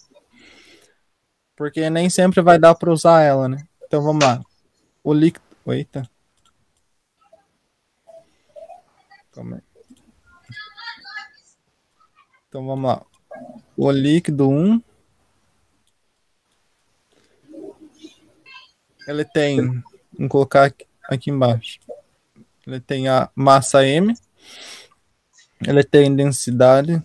[1.60, 3.68] Porque nem sempre vai dar para usar ela, né?
[3.86, 4.42] Então vamos lá.
[5.04, 5.44] O líquido.
[5.66, 6.08] Eita.
[9.30, 9.62] Calma aí.
[12.48, 13.04] Então vamos lá.
[13.76, 14.82] O líquido 1.
[19.06, 19.58] Ele tem.
[20.14, 21.78] Vamos colocar aqui, aqui embaixo.
[22.66, 24.14] Ele tem a massa M.
[25.68, 27.02] Ele tem densidade.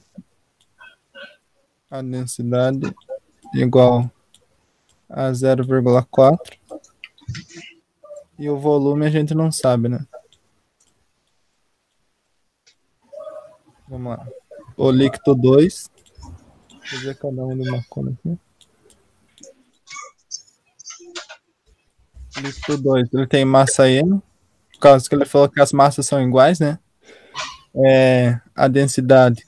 [1.92, 2.96] A densidade
[3.54, 4.10] igual
[5.10, 6.38] a 0,4.
[8.38, 10.06] E o volume a gente não sabe, né?
[13.88, 14.28] Vamos lá.
[14.76, 15.90] O líquido 2.
[16.70, 18.38] Vou fazer cada um de uma cor aqui.
[22.42, 24.22] Líquido 2, ele tem massa M.
[24.74, 26.78] Por causa que ele falou que as massas são iguais, né?
[27.74, 29.46] É, a densidade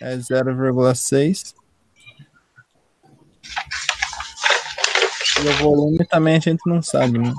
[0.00, 1.54] é 0,6.
[5.42, 7.32] E o volume também a gente não sabe, né?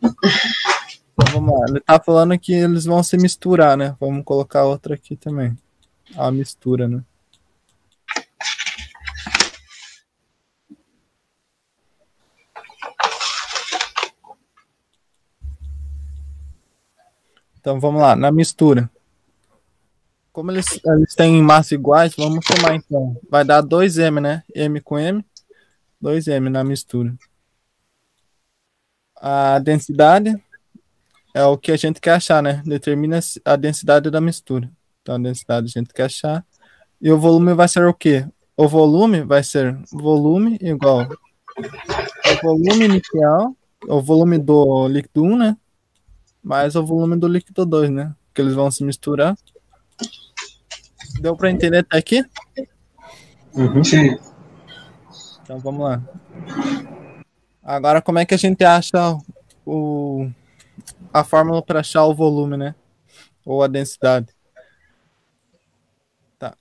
[0.00, 1.66] Então, vamos lá.
[1.68, 3.96] Ele tá falando que eles vão se misturar, né?
[4.00, 5.56] Vamos colocar outra aqui também.
[6.16, 7.02] A mistura, né?
[17.60, 18.90] Então vamos lá, na mistura.
[20.32, 23.20] Como eles, eles têm massa iguais, vamos somar então.
[23.28, 24.42] Vai dar 2M, né?
[24.54, 25.22] M com M.
[26.02, 27.14] 2M na mistura.
[29.16, 30.34] A densidade
[31.34, 32.62] é o que a gente quer achar, né?
[32.64, 34.70] Determina a densidade da mistura.
[35.02, 36.44] Então, a densidade a gente quer achar.
[37.00, 38.26] E o volume vai ser o quê?
[38.56, 41.06] O volume vai ser volume igual
[41.58, 43.56] o volume inicial,
[43.88, 45.56] o volume do líquido 1, né?
[46.42, 48.14] Mais o volume do líquido 2, né?
[48.34, 49.36] Que eles vão se misturar.
[51.20, 52.24] Deu para entender até aqui?
[53.54, 53.84] Uhum.
[53.84, 54.16] Sim.
[55.50, 56.00] Então vamos lá.
[57.60, 59.18] Agora, como é que a gente acha
[59.66, 60.30] o,
[61.12, 62.72] a fórmula para achar o volume, né?
[63.44, 64.28] Ou a densidade?
[66.38, 66.56] Tá.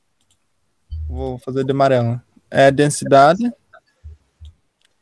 [1.08, 2.20] Vou fazer de amarelo.
[2.50, 3.54] É a densidade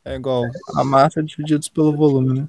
[0.04, 0.44] é igual
[0.76, 2.48] a massa divididos pelo volume, né?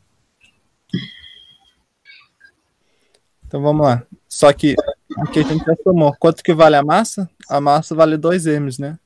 [3.48, 4.06] Então vamos lá.
[4.28, 4.76] Só que
[5.20, 6.14] aqui a gente já somou.
[6.20, 7.30] Quanto que vale a massa?
[7.49, 8.99] A massa vale 2 m's, né?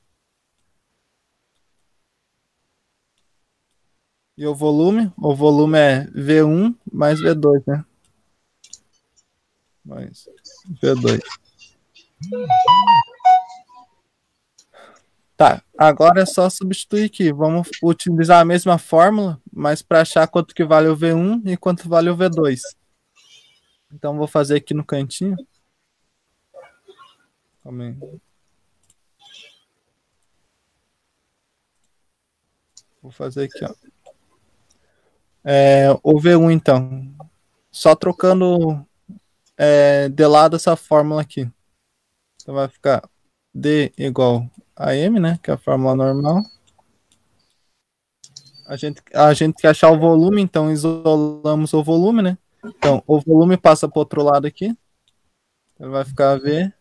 [4.36, 5.12] E o volume?
[5.16, 7.84] O volume é V1 mais V2, né?
[9.84, 10.28] Mais
[10.82, 11.20] V2.
[15.36, 17.32] Tá, agora é só substituir aqui.
[17.32, 21.88] Vamos utilizar a mesma fórmula, mas para achar quanto que vale o V1 e quanto
[21.88, 22.60] vale o V2.
[23.92, 25.36] Então vou fazer aqui no cantinho.
[27.62, 27.96] Calma.
[33.00, 33.93] Vou fazer aqui, ó.
[35.44, 37.14] É, o V1, então.
[37.70, 38.84] Só trocando
[39.56, 41.50] é, de lado essa fórmula aqui.
[42.40, 43.08] Então vai ficar
[43.54, 45.38] D igual a M, né?
[45.42, 46.42] Que é a fórmula normal.
[48.66, 52.38] A gente, a gente quer achar o volume, então isolamos o volume, né?
[52.64, 54.74] Então, o volume passa para o outro lado aqui.
[55.74, 56.72] Então vai ficar V.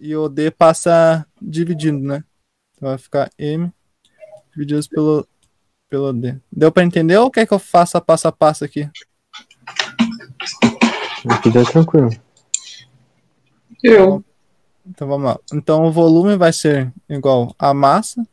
[0.00, 2.24] E o D passa dividindo, né?
[2.74, 3.72] Então vai ficar M
[4.50, 5.26] divididos pelo,
[5.94, 6.34] pelo D.
[6.50, 8.90] Deu para entender ou quer que eu faça passo a passo aqui?
[11.28, 12.10] Aqui deu tranquilo.
[13.80, 14.24] Eu.
[14.84, 15.38] Então vamos lá.
[15.52, 18.26] Então o volume vai ser igual a massa.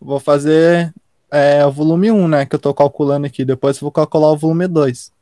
[0.00, 0.94] Vou fazer
[1.30, 2.46] é, o volume 1, né?
[2.46, 3.44] Que eu estou calculando aqui.
[3.44, 5.12] Depois vou calcular o volume 2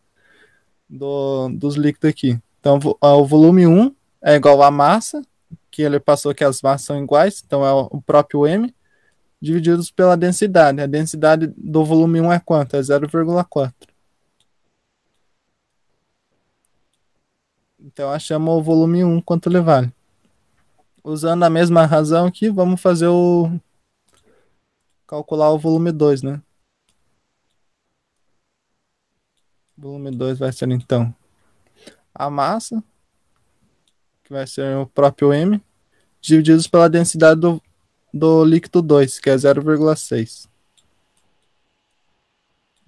[0.89, 2.39] do, dos líquidos aqui.
[2.60, 5.20] Então ah, o volume 1 é igual a massa,
[5.68, 8.72] que ele passou que as massas são iguais, então é o o próprio M,
[9.41, 10.81] divididos pela densidade.
[10.81, 12.77] A densidade do volume 1 é quanto?
[12.77, 13.73] É 0,4.
[17.79, 19.93] Então achamos o volume 1 quanto ele vale.
[21.03, 23.51] Usando a mesma razão aqui, vamos fazer o.
[25.07, 26.43] calcular o volume 2, né?
[29.77, 31.15] Volume 2 vai ser então
[32.15, 32.83] a massa,
[34.25, 35.61] que vai ser o próprio M,
[36.21, 37.62] divididos pela densidade do,
[38.12, 40.49] do líquido 2, que é 0,6.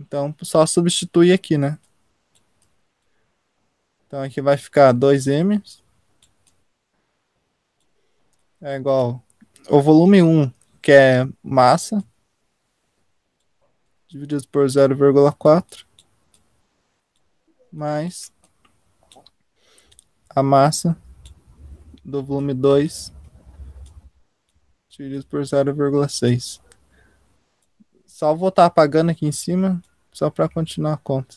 [0.00, 1.78] Então, só substituir aqui, né?
[4.06, 5.62] Então, aqui vai ficar 2M
[8.62, 9.20] é igual
[9.68, 12.02] o volume 1, que é massa,
[14.06, 15.84] dividido por 0,4,
[17.72, 18.32] mais
[20.30, 20.96] a massa
[22.04, 23.11] do volume 2
[24.92, 26.60] dividido por 0,6.
[28.06, 29.82] Só vou estar apagando aqui em cima,
[30.12, 31.36] só para continuar a conta.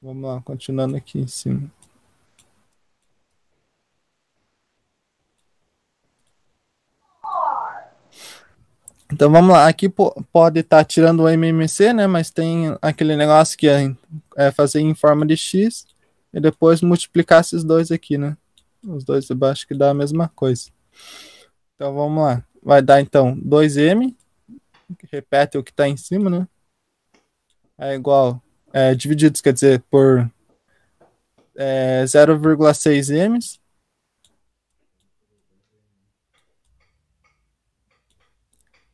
[0.00, 1.70] Vamos lá, continuando aqui em cima.
[9.12, 12.06] Então vamos lá, aqui pode estar tá tirando o MMC, né?
[12.06, 13.68] Mas tem aquele negócio que
[14.36, 15.86] é, fazer em forma de X
[16.32, 18.36] e depois multiplicar esses dois aqui, né?
[18.82, 20.70] Os dois de baixo que dá a mesma coisa.
[21.74, 22.44] Então vamos lá.
[22.62, 24.14] Vai dar então 2M,
[24.98, 26.48] que repete o que está em cima, né?
[27.78, 28.42] É igual,
[28.72, 30.30] é, divididos, quer dizer, por
[31.56, 33.38] é, 0,6 M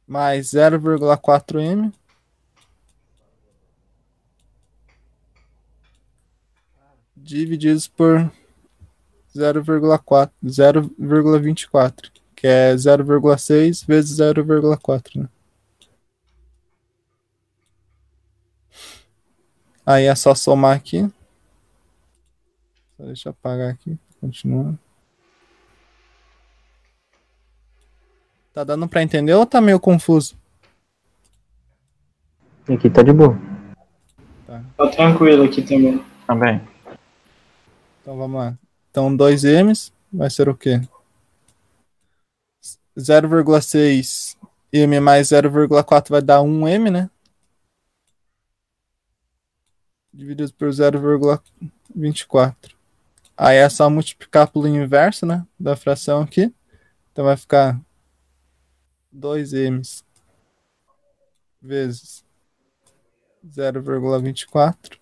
[0.07, 1.93] mais 0,4
[7.23, 8.31] divididos por
[9.35, 15.29] 0,4, 0,24, que é 0,6 vezes 0,4, né?
[19.85, 21.11] Aí é só somar aqui.
[22.99, 24.79] Deixa eu apagar aqui, continua.
[28.53, 30.37] Tá dando pra entender ou tá meio confuso?
[32.69, 33.39] Aqui tá de boa.
[34.47, 36.05] Tá, tá tranquilo aqui também.
[36.27, 36.70] Também.
[38.11, 38.59] Então vamos lá.
[38.91, 40.81] Então 2 M's vai ser o quê?
[42.99, 44.37] 0,6
[44.73, 47.09] M mais 0,4 vai dar 1 M, né?
[50.13, 52.75] Dividido por 0,24.
[53.37, 55.47] Aí é só multiplicar pelo inverso, né?
[55.57, 56.53] Da fração aqui.
[57.13, 57.81] Então vai ficar
[59.15, 60.03] 2m
[61.63, 62.25] vezes
[63.47, 65.00] 0,24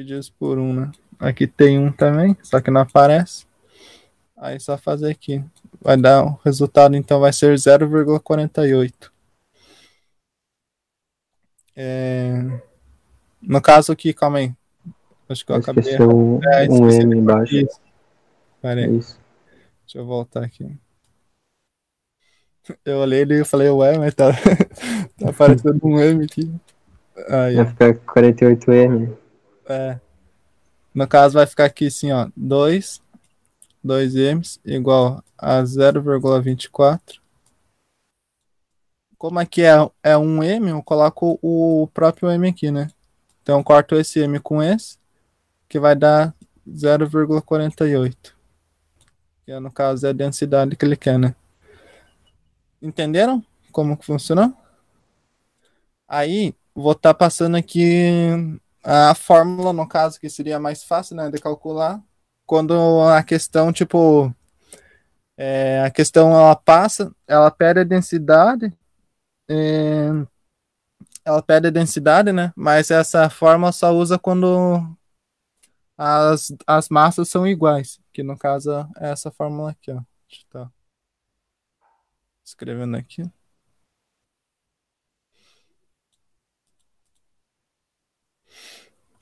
[0.00, 0.92] divididos por 1, né?
[1.18, 3.44] Aqui tem 1 também, só que não aparece.
[4.36, 5.44] Aí só fazer aqui.
[5.80, 9.10] Vai dar o resultado, então vai ser 0,48.
[11.76, 12.60] É...
[13.40, 14.52] No caso aqui, calma aí.
[15.28, 15.84] Acho que eu acabei.
[15.84, 17.54] Esqueceu é, um M embaixo.
[17.54, 17.80] Isso.
[18.60, 18.96] Pera aí.
[18.96, 19.18] Isso.
[19.84, 20.74] Deixa eu voltar aqui.
[22.84, 24.32] Eu olhei ele e falei, ué, mas tá,
[25.18, 26.50] tá aparecendo um M aqui.
[27.28, 29.16] Aí, vai ficar 48M.
[29.70, 30.00] É.
[30.92, 32.28] No caso, vai ficar aqui assim, ó.
[32.36, 33.00] 2,
[33.84, 37.20] 2M's igual a 0,24.
[39.16, 42.90] Como aqui é, é um M, eu coloco o próprio M aqui, né?
[43.42, 44.98] Então, corto esse M com esse,
[45.68, 46.34] que vai dar
[46.68, 48.34] 0,48.
[49.44, 51.34] Que no caso é a densidade que ele quer, né?
[52.82, 54.52] Entenderam como que funciona?
[56.08, 61.30] Aí, vou estar tá passando aqui a fórmula, no caso, que seria mais fácil né,
[61.30, 62.02] de calcular,
[62.46, 64.34] quando a questão, tipo,
[65.36, 68.72] é, a questão ela passa, ela pede a densidade,
[69.48, 70.08] é,
[71.24, 74.82] ela pede a densidade, né, mas essa fórmula só usa quando
[75.96, 80.00] as, as massas são iguais, que no caso é essa fórmula aqui, ó.
[80.28, 80.72] Deixa eu tá
[82.44, 83.22] escrevendo aqui.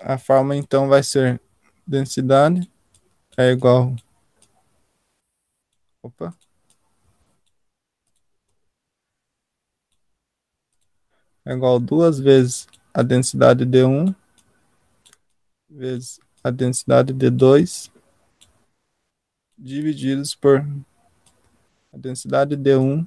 [0.01, 1.41] A forma então vai ser
[1.87, 2.71] densidade
[3.37, 3.95] é igual.
[6.03, 6.33] Opa.
[11.45, 14.15] É igual duas vezes a densidade de 1
[15.69, 17.91] vezes a densidade de 2
[19.57, 20.61] divididos por
[21.93, 23.07] a densidade de 1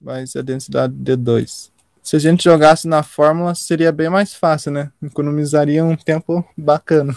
[0.00, 1.72] mais a densidade de 2.
[2.08, 4.90] Se a gente jogasse na fórmula, seria bem mais fácil, né?
[5.02, 7.14] Economizaria um tempo bacana.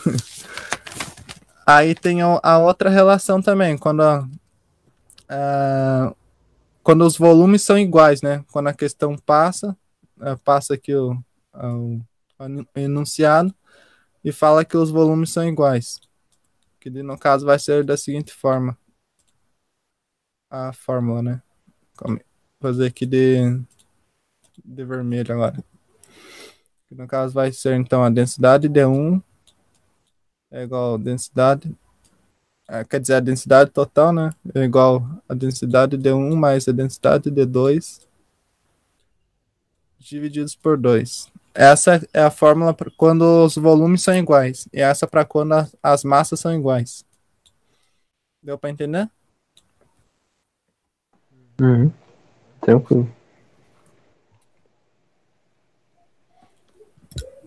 [1.65, 4.27] Aí tem a outra relação também, quando, a,
[5.29, 6.13] a,
[6.83, 8.43] quando os volumes são iguais, né?
[8.51, 9.77] Quando a questão passa,
[10.19, 11.13] a, passa aqui o,
[11.53, 12.01] o,
[12.37, 13.55] o enunciado
[14.21, 16.01] e fala que os volumes são iguais.
[16.81, 18.77] Que no caso vai ser da seguinte forma.
[20.49, 21.41] a fórmula, né?
[21.97, 22.19] Vou
[22.59, 23.57] fazer aqui de,
[24.63, 25.63] de vermelho agora.
[26.89, 29.21] No caso vai ser então a densidade D1
[30.51, 31.73] é igual a densidade,
[32.67, 34.31] é, quer dizer, a densidade total, né?
[34.53, 38.05] É igual a densidade D1 mais a densidade D2
[39.97, 41.31] divididos por 2.
[41.53, 44.67] Essa é a fórmula quando os volumes são iguais.
[44.73, 47.05] E essa para quando as massas são iguais.
[48.41, 49.09] Deu para entender?
[51.61, 51.91] Uhum.
[52.59, 53.20] Tranquilo.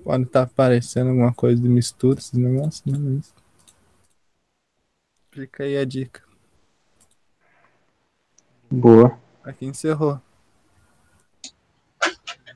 [0.05, 2.99] Pode estar tá aparecendo alguma coisa de mistura, esses negócios, né?
[2.99, 3.35] Mas...
[5.33, 6.23] Fica aí a dica.
[8.71, 9.19] Boa.
[9.43, 10.21] Aqui encerrou.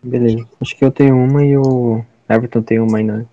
[0.03, 0.47] Beleza.
[0.61, 3.19] Acho que eu tenho uma e o Everton tem uma ainda.
[3.19, 3.27] Né?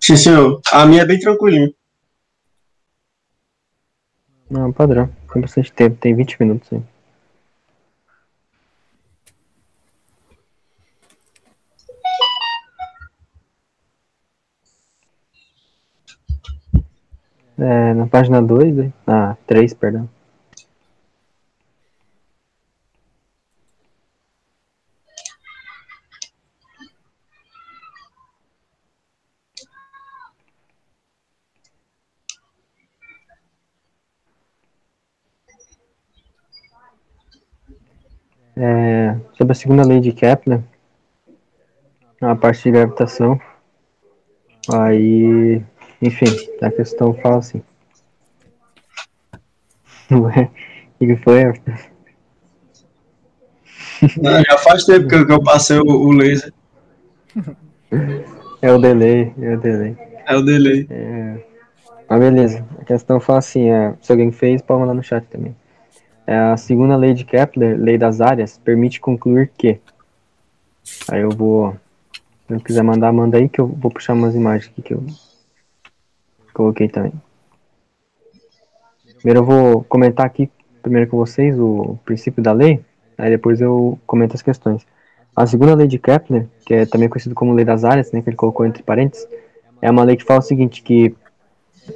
[0.00, 0.60] Sim, senhor.
[0.72, 1.74] A minha é bem tranquilinha.
[4.48, 5.10] Não, padrão.
[5.32, 6.82] Tem bastante tempo, tem 20 minutos aí.
[17.58, 18.92] É, na página 2, né?
[19.06, 20.08] ah, 3, perdão.
[38.58, 40.62] É, sobre a segunda lei de Kepler,
[42.20, 43.38] a parte de gravitação,
[44.72, 45.62] aí,
[46.00, 46.26] enfim,
[46.62, 47.62] a questão fala assim.
[50.10, 50.50] Ué,
[51.00, 51.42] o que foi,
[54.20, 56.52] Não, já faz tempo que eu, que eu passei o, o, laser.
[58.62, 59.96] É o delay, é o delay.
[60.26, 60.86] É o delay.
[60.90, 61.44] É...
[62.08, 65.56] Mas beleza, a questão fala assim, é, se alguém fez, pode mandar no chat também.
[66.26, 69.80] É, a segunda lei de Kepler, lei das áreas, permite concluir que.
[71.10, 71.76] Aí eu vou.
[72.46, 75.04] Se eu quiser mandar, manda aí que eu vou puxar umas imagens aqui que eu
[76.56, 77.12] coloquei também.
[79.18, 80.50] Primeiro eu vou comentar aqui,
[80.82, 82.82] primeiro com vocês, o princípio da lei,
[83.18, 84.86] aí depois eu comento as questões.
[85.34, 88.30] A segunda lei de Kepler, que é também conhecida como lei das áreas, né, que
[88.30, 89.28] ele colocou entre parênteses,
[89.82, 91.14] é uma lei que fala o seguinte, que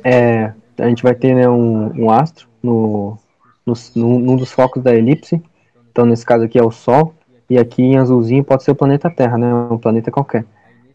[0.05, 3.17] é, a gente vai ter né, um, um astro no,
[3.65, 3.75] no,
[4.19, 5.43] num dos focos da elipse.
[5.91, 7.15] Então, nesse caso aqui é o Sol.
[7.49, 9.53] E aqui em azulzinho pode ser o planeta Terra, né?
[9.53, 10.45] Um planeta qualquer.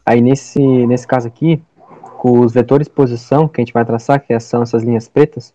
[0.05, 1.61] Aí nesse, nesse caso aqui,
[2.27, 5.53] os vetores posição que a gente vai traçar, que são essas linhas pretas,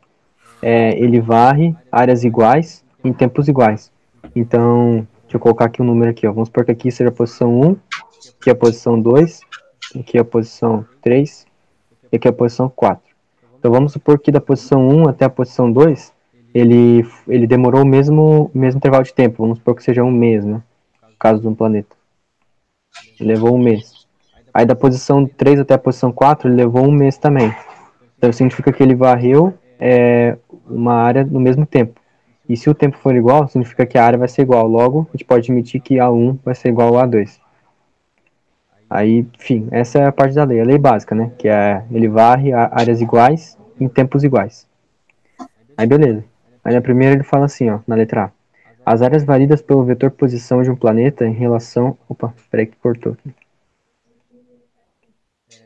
[0.63, 3.91] é, ele varre áreas iguais em tempos iguais.
[4.37, 6.33] Então, deixa eu colocar aqui um número aqui, ó.
[6.33, 7.77] Vamos supor que aqui seja a posição 1,
[8.39, 9.41] aqui a posição 2,
[9.99, 11.47] aqui a posição 3
[12.13, 13.03] e aqui a posição 4.
[13.59, 16.13] Então vamos supor que da posição 1 até a posição 2
[16.55, 20.45] ele, ele demorou o mesmo, mesmo intervalo de tempo, vamos supor que seja um mês,
[20.45, 20.63] né?
[21.03, 21.97] No caso de um planeta.
[23.21, 24.00] Levou um mês.
[24.53, 27.55] Aí da posição 3 até a posição 4, ele levou um mês também.
[28.19, 30.37] Então significa que ele varreu é,
[30.69, 32.01] uma área no mesmo tempo.
[32.49, 34.67] E se o tempo for igual, significa que a área vai ser igual.
[34.67, 37.39] Logo, a gente pode admitir que A1 vai ser igual a A2.
[38.91, 41.31] Aí, enfim, essa é a parte da lei, a lei básica, né?
[41.39, 44.67] Que é ele varre áreas iguais em tempos iguais.
[45.77, 46.25] Aí beleza.
[46.65, 48.93] Aí na primeira ele fala assim, ó, na letra A.
[48.93, 51.97] As áreas varidas pelo vetor posição de um planeta em relação...
[52.09, 53.33] Opa, peraí que cortou aqui.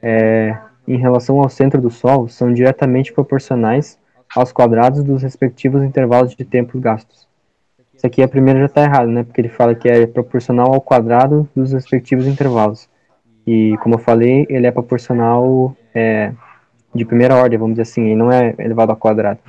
[0.06, 0.55] É,
[0.86, 3.98] em relação ao centro do Sol são diretamente proporcionais
[4.36, 7.26] aos quadrados dos respectivos intervalos de tempo gastos.
[7.94, 9.22] Isso aqui a primeira já está errado, né?
[9.24, 12.86] Porque ele fala que é proporcional ao quadrado dos respectivos intervalos.
[13.47, 16.32] E como eu falei, ele é proporcional é,
[16.94, 19.40] de primeira ordem, vamos dizer assim, e não é elevado ao quadrado.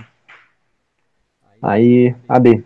[1.62, 2.64] Aí, AB.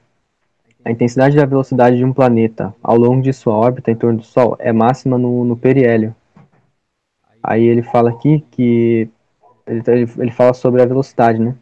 [0.86, 4.26] A intensidade da velocidade de um planeta ao longo de sua órbita em torno do
[4.26, 6.16] Sol é máxima no, no periélio.
[7.42, 9.10] Aí ele fala aqui que.
[9.66, 9.82] Ele,
[10.18, 11.56] ele fala sobre a velocidade, né?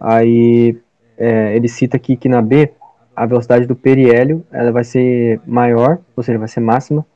[0.00, 0.78] Aí
[1.16, 2.72] é, ele cita aqui que na B
[3.14, 7.06] a velocidade do periélio ela vai ser maior, ou seja, vai ser máxima,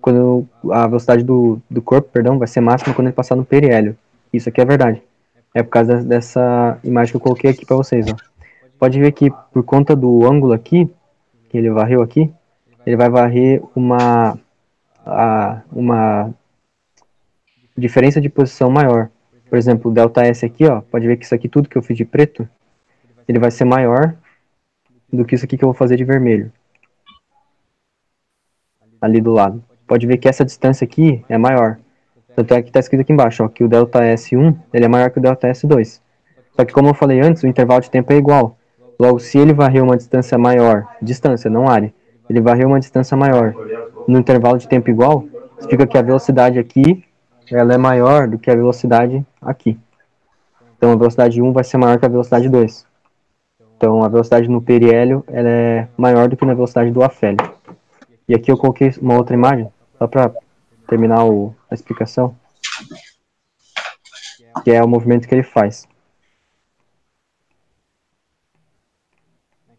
[0.00, 3.96] quando a velocidade do, do corpo, perdão, vai ser máxima quando ele passar no periélio.
[4.32, 5.00] Isso aqui é verdade.
[5.54, 8.16] É por causa dessa imagem que eu coloquei aqui para vocês, ó
[8.84, 10.86] pode ver que por conta do ângulo aqui,
[11.48, 12.30] que ele varreu aqui,
[12.84, 14.38] ele vai varrer uma,
[15.06, 16.34] a, uma
[17.76, 19.10] diferença de posição maior.
[19.48, 21.82] Por exemplo, o delta S aqui, ó, pode ver que isso aqui tudo que eu
[21.82, 22.48] fiz de preto,
[23.28, 24.14] ele vai ser maior
[25.12, 26.52] do que isso aqui que eu vou fazer de vermelho.
[29.00, 29.62] Ali do lado.
[29.86, 31.78] Pode ver que essa distância aqui é maior.
[32.34, 35.10] Tanto é que está escrito aqui embaixo, ó, que o delta S1 ele é maior
[35.10, 36.00] que o delta S2.
[36.56, 38.56] Só que como eu falei antes, o intervalo de tempo é igual.
[38.98, 41.92] Logo, se ele varrer uma distância maior, distância, não área,
[42.28, 43.54] ele varreu uma distância maior
[44.06, 45.24] no intervalo de tempo igual,
[45.58, 47.04] significa que a velocidade aqui
[47.50, 49.78] ela é maior do que a velocidade aqui.
[50.76, 52.86] Então a velocidade 1 vai ser maior que a velocidade 2.
[53.76, 57.38] Então a velocidade no periélio ela é maior do que na velocidade do afélio.
[58.28, 60.32] E aqui eu coloquei uma outra imagem, só para
[60.86, 62.34] terminar o, a explicação,
[64.62, 65.86] que é o movimento que ele faz.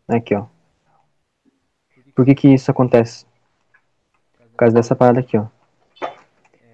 [0.08, 0.46] Aqui, ó.
[2.14, 3.26] Por que que isso acontece?
[4.38, 5.48] Por causa dessa parada aqui, ó.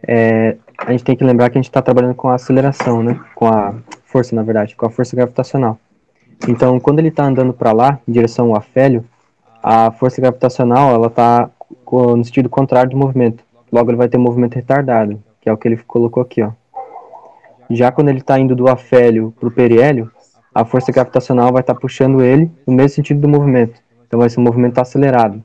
[0.08, 3.20] É, a gente tem que lembrar que a gente está trabalhando com a aceleração, né?
[3.36, 3.76] Com a
[4.06, 5.78] força, na verdade, com a força gravitacional.
[6.48, 9.06] Então, quando ele está andando para lá, em direção ao afélio,
[9.62, 11.50] a força gravitacional ela está
[11.92, 13.44] no sentido contrário do movimento.
[13.72, 16.52] Logo, ele vai ter um movimento retardado, que é o que ele colocou aqui, ó.
[17.70, 20.12] Já quando ele está indo do afélio para o periélio,
[20.54, 23.80] a força gravitacional vai estar tá puxando ele no mesmo sentido do movimento.
[24.06, 25.42] Então, vai ser um movimento acelerado.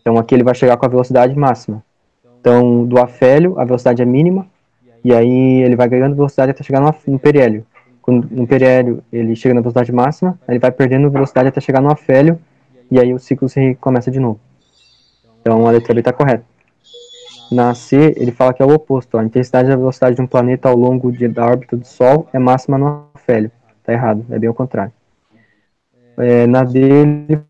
[0.00, 1.82] Então, aqui ele vai chegar com a velocidade máxima.
[2.42, 4.48] Então, do afélio, a velocidade é mínima,
[5.04, 7.64] e aí ele vai ganhando velocidade até chegar no, no periélio.
[8.02, 11.92] Quando, no periélio ele chega na velocidade máxima, ele vai perdendo velocidade até chegar no
[11.92, 12.36] afélio,
[12.90, 14.40] e aí o ciclo se começa de novo.
[15.40, 16.44] Então a letra B está correta.
[17.52, 19.16] Na C, ele fala que é o oposto.
[19.16, 22.28] Ó, a intensidade da velocidade de um planeta ao longo de, da órbita do Sol
[22.32, 23.52] é máxima no afélio.
[23.78, 24.92] Está errado, é bem o contrário.
[26.18, 27.40] É, na D, ele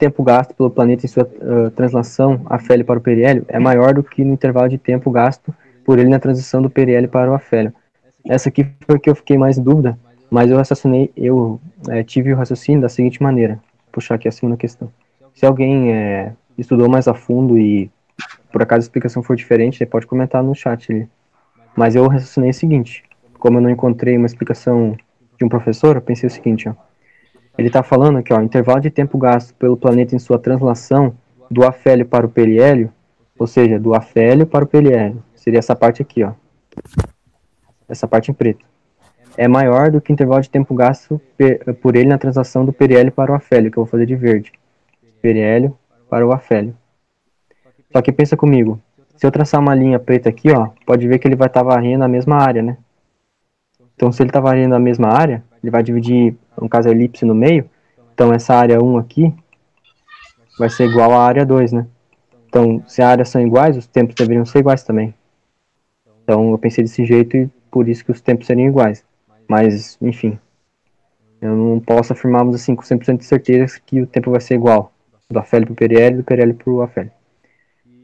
[0.00, 4.02] tempo gasto pelo planeta em sua uh, translação afélio para o periélio é maior do
[4.02, 5.54] que no intervalo de tempo gasto
[5.84, 7.72] por ele na transição do periélio para o afélio.
[8.24, 9.98] Essa aqui foi que eu fiquei mais em dúvida,
[10.30, 13.54] mas eu raciocinei, eu é, tive o raciocínio da seguinte maneira.
[13.54, 14.90] Vou puxar aqui a segunda questão.
[15.34, 17.90] Se alguém é, estudou mais a fundo e
[18.50, 21.08] por acaso a explicação for diferente, pode comentar no chat ali.
[21.76, 23.04] Mas eu raciocinei o seguinte:
[23.38, 24.96] como eu não encontrei uma explicação
[25.38, 26.74] de um professor, eu pensei o seguinte, ó.
[27.60, 31.14] Ele está falando aqui, ó, intervalo de tempo gasto pelo planeta em sua translação
[31.50, 32.90] do afélio para o periélio,
[33.38, 36.32] ou seja, do afélio para o periélio, seria essa parte aqui, ó,
[37.86, 38.64] essa parte em preto,
[39.36, 41.20] é maior do que o intervalo de tempo gasto
[41.82, 44.52] por ele na translação do periélio para o afélio, que eu vou fazer de verde,
[45.20, 45.76] periélio
[46.08, 46.74] para o afélio.
[47.92, 48.80] Só que pensa comigo,
[49.16, 51.66] se eu traçar uma linha preta aqui, ó, pode ver que ele vai estar tá
[51.66, 52.78] varrendo a mesma área, né?
[53.94, 57.24] Então, se ele está varrendo a mesma área, ele vai dividir, no caso, a elipse
[57.24, 57.68] no meio.
[58.12, 59.34] Então, essa área 1 aqui
[60.58, 61.86] vai ser igual à área 2, né?
[62.48, 65.14] Então, se as áreas são iguais, os tempos deveriam ser iguais também.
[66.22, 69.04] Então, eu pensei desse jeito e por isso que os tempos seriam iguais.
[69.48, 70.38] Mas, enfim,
[71.40, 74.92] eu não posso afirmarmos assim com 100% de certeza que o tempo vai ser igual.
[75.30, 77.12] Do afélio para o periélio e do periélio para o afélio.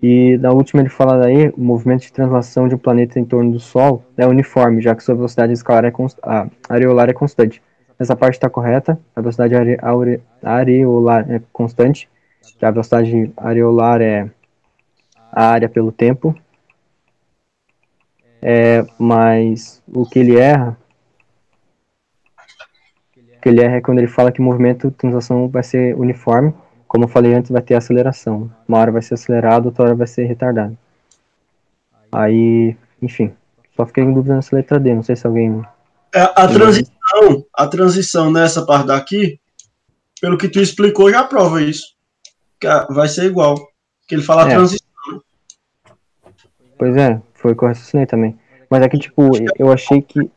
[0.03, 3.51] E na última ele fala daí, o movimento de translação de um planeta em torno
[3.51, 5.93] do Sol é uniforme, já que sua velocidade escalar é
[6.23, 7.63] a areolar é constante.
[7.99, 12.09] Essa parte está correta, a velocidade are, are, areolar é constante,
[12.61, 14.31] a velocidade areolar é
[15.33, 16.35] a área pelo tempo.
[18.43, 20.77] É, mas o que ele erra,
[23.17, 25.97] o que ele erra é quando ele fala que o movimento de translação vai ser
[25.97, 26.55] uniforme,
[26.87, 28.51] como eu falei antes, vai ter aceleração.
[28.69, 30.77] Uma hora vai ser acelerado, outra hora vai ser retardado.
[32.13, 33.33] Aí, enfim,
[33.77, 35.63] só fiquei em dúvida nessa letra D, não sei se alguém.
[36.15, 36.96] É, a transição,
[37.55, 39.41] a transição nessa parte daqui,
[40.21, 41.95] pelo que tu explicou, já prova isso.
[42.91, 43.57] Vai ser igual.
[44.09, 44.55] Que ele fala é.
[44.55, 44.87] transição.
[46.79, 48.39] Pois é, foi o que eu raciocinei também.
[48.71, 50.31] Mas é que, tipo, eu achei que.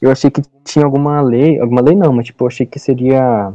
[0.00, 1.60] Eu achei que tinha alguma lei.
[1.60, 3.52] Alguma lei não, mas tipo, eu achei que seria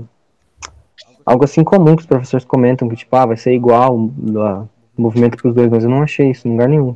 [1.26, 4.68] algo assim comum que os professores comentam, que tipo, ah, vai ser igual o
[4.98, 6.94] movimento para os dois, mas eu não achei isso em lugar nenhum.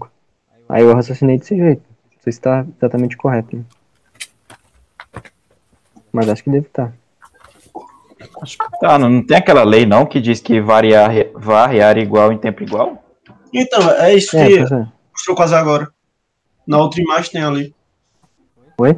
[0.68, 1.82] Aí eu raciocinei desse jeito.
[2.12, 3.56] Não sei se está exatamente correto.
[3.56, 3.64] Né?
[6.12, 6.88] Mas acho que deve estar.
[6.88, 6.94] Tá.
[8.42, 12.32] Acho que tá, não, não tem aquela lei não que diz que variar, variar igual
[12.32, 13.04] em tempo igual?
[13.54, 14.88] Então, é isso é, que é.
[15.12, 15.92] mostrou quase agora.
[16.66, 17.76] Na outra imagem tem ali.
[18.80, 18.98] Oi?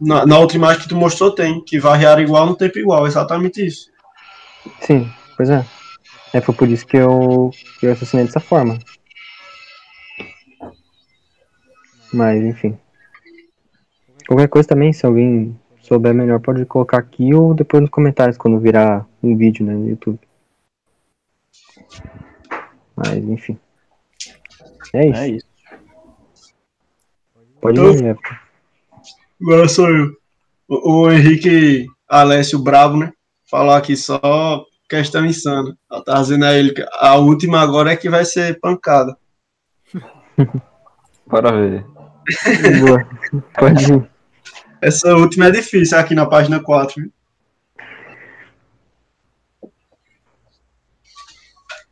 [0.00, 3.64] Na, na outra imagem que tu mostrou tem, que variar igual no tempo igual, exatamente
[3.64, 3.90] isso.
[4.80, 5.64] Sim, pois é.
[6.32, 8.78] É, foi por isso que eu, que eu assassinei dessa forma.
[12.12, 12.78] Mas, enfim.
[14.26, 15.58] Qualquer coisa também, se alguém
[15.90, 19.88] souber melhor, pode colocar aqui ou depois nos comentários quando virar um vídeo né, no
[19.88, 20.20] YouTube.
[22.94, 23.58] Mas, enfim.
[24.94, 25.20] É isso.
[25.20, 25.46] É isso.
[27.60, 28.18] Pode então, ir,
[29.42, 30.16] Agora sou eu.
[30.68, 33.12] O, o Henrique Alessio Bravo, né?
[33.50, 35.76] falar aqui só questão insana.
[35.90, 39.16] Ela tá dizendo a ele que a última agora é que vai ser pancada.
[41.26, 41.84] Bora ver.
[42.80, 43.08] Boa.
[43.58, 44.09] Pode ir.
[44.82, 47.02] Essa última é difícil aqui na página 4.
[47.02, 47.12] Viu?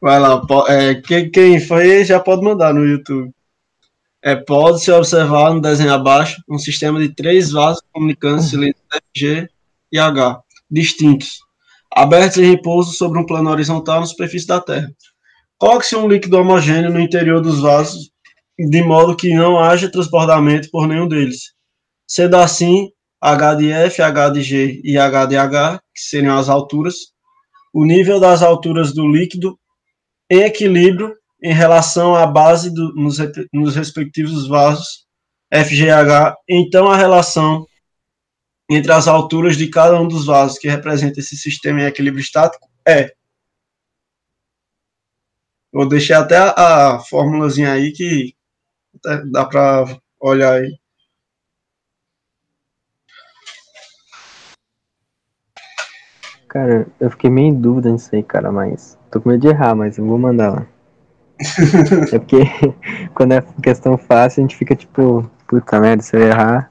[0.00, 3.32] Vai lá, é, quem, quem foi já pode mandar no YouTube.
[4.22, 9.48] É, Pode-se observar no desenho abaixo um sistema de três vasos comunicando-se letras G
[9.92, 10.40] e H,
[10.70, 11.40] distintos,
[11.92, 14.92] abertos em repouso sobre um plano horizontal na superfície da Terra.
[15.58, 18.10] Coloque-se um líquido homogêneo no interior dos vasos,
[18.56, 21.57] de modo que não haja transbordamento por nenhum deles.
[22.08, 22.90] Sendo assim,
[23.20, 27.12] H de F, H de G e H de H, que seriam as alturas,
[27.72, 29.58] o nível das alturas do líquido
[30.30, 33.18] em equilíbrio em relação à base do, nos,
[33.52, 35.06] nos respectivos vasos
[35.52, 36.34] FGH.
[36.48, 37.66] Então, a relação
[38.70, 42.68] entre as alturas de cada um dos vasos que representa esse sistema em equilíbrio estático
[42.86, 43.12] é.
[45.72, 48.34] Vou deixar até a, a formulazinha aí que
[49.30, 50.78] dá para olhar aí.
[56.48, 58.98] Cara, eu fiquei meio em dúvida nisso aí, cara, mas.
[59.10, 60.66] Tô com medo de errar, mas eu vou mandar lá.
[62.12, 62.38] é porque
[63.14, 66.70] quando é questão fácil, a gente fica tipo, puta merda, se eu errar.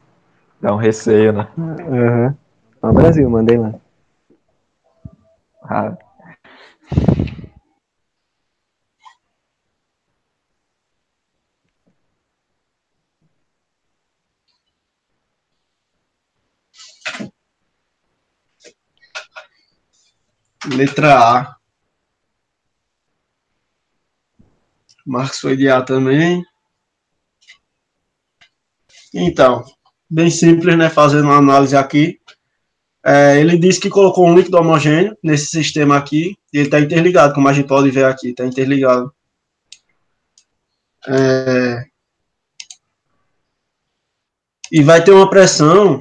[0.62, 1.48] Dá um receio, né?
[1.58, 2.36] Aham.
[2.82, 3.74] Ó, Brasil, mandei lá.
[5.62, 5.98] Ah,
[20.76, 21.56] Letra A.
[25.06, 26.44] Marcos foi de A também.
[29.14, 29.64] Então,
[30.10, 30.90] bem simples, né?
[30.90, 32.20] Fazendo uma análise aqui.
[33.06, 37.34] É, ele disse que colocou um líquido homogêneo nesse sistema aqui, e ele está interligado,
[37.34, 39.14] como a gente pode ver aqui, está interligado.
[41.08, 41.86] É,
[44.70, 46.00] e vai ter uma pressão,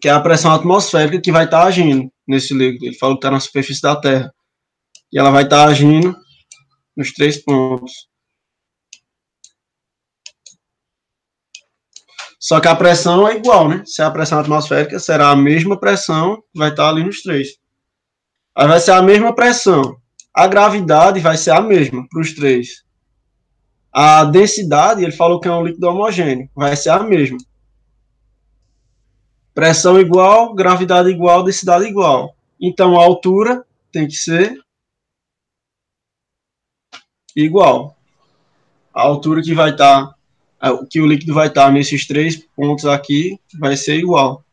[0.00, 2.84] que é a pressão atmosférica, que vai estar agindo nesse líquido.
[2.84, 4.32] Ele falou que está na superfície da Terra.
[5.12, 6.14] E ela vai estar agindo
[6.96, 8.08] nos três pontos.
[12.38, 13.82] Só que a pressão é igual, né?
[13.84, 17.56] Se é a pressão atmosférica, será a mesma pressão que vai estar ali nos três.
[18.54, 19.96] Aí vai ser a mesma pressão.
[20.32, 22.84] A gravidade vai ser a mesma para os três.
[23.92, 27.38] A densidade, ele falou que é um líquido homogêneo, vai ser a mesma.
[29.58, 32.32] Pressão igual, gravidade igual, densidade igual.
[32.60, 34.56] Então a altura tem que ser
[37.34, 37.98] igual.
[38.94, 40.14] A altura que vai estar,
[40.88, 44.44] que o líquido vai estar nesses três pontos aqui, vai ser igual.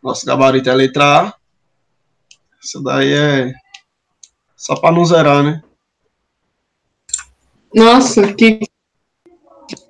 [0.00, 1.34] Nosso gabarito é a letra A.
[2.62, 3.52] Isso daí é
[4.56, 5.60] só para não zerar, né?
[7.74, 8.60] Nossa, que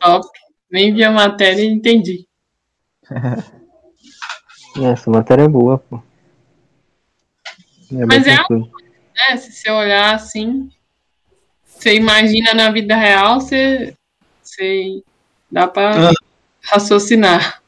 [0.00, 0.26] top.
[0.70, 2.26] Nem vi a matéria e entendi.
[4.84, 6.00] Essa matéria é boa, pô.
[7.92, 9.36] É Mas é né?
[9.36, 10.68] Se você olhar assim,
[11.64, 13.94] você imagina na vida real, você,
[14.42, 15.02] você
[15.50, 16.12] dá para Ah.
[16.62, 17.62] raciocinar.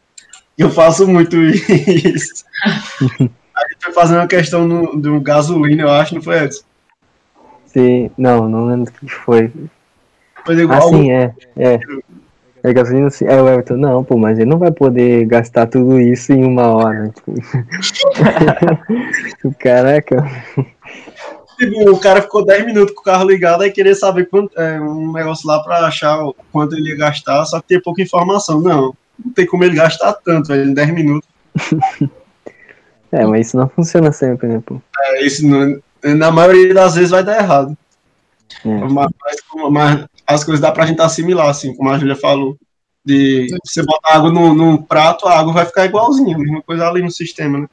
[0.56, 2.44] Eu faço muito isso.
[2.62, 6.64] A gente foi fazendo uma questão no, do gasolina, eu acho, não foi Edson?
[7.66, 8.10] Se...
[8.16, 9.50] Não, não lembro o que foi.
[10.44, 10.88] Foi Ah, igual.
[10.90, 11.34] sim, é.
[11.56, 11.78] É.
[12.62, 13.24] É gasolina, sim.
[13.26, 16.68] É o Everton, não, pô, mas ele não vai poder gastar tudo isso em uma
[16.68, 17.08] hora.
[17.08, 17.32] Tipo...
[19.58, 20.24] Caraca.
[21.58, 24.80] Tipo, o cara ficou 10 minutos com o carro ligado e queria saber quanto, é,
[24.80, 28.60] um negócio lá pra achar o quanto ele ia gastar, só que tem pouca informação.
[28.60, 31.28] Não, não tem como ele gastar tanto, velho, em 10 minutos.
[33.12, 34.80] É, mas isso não funciona sempre, né, pô?
[34.96, 35.80] É, isso não-
[36.14, 37.76] na maioria das vezes vai dar errado.
[38.64, 38.68] É.
[38.68, 39.12] Mas, mas-
[39.72, 42.56] mas as coisas dá pra gente assimilar, assim, como a Júlia falou.
[43.04, 46.86] De você botar água no, num prato, a água vai ficar igualzinha, a mesma coisa
[46.86, 47.66] ali no sistema, né?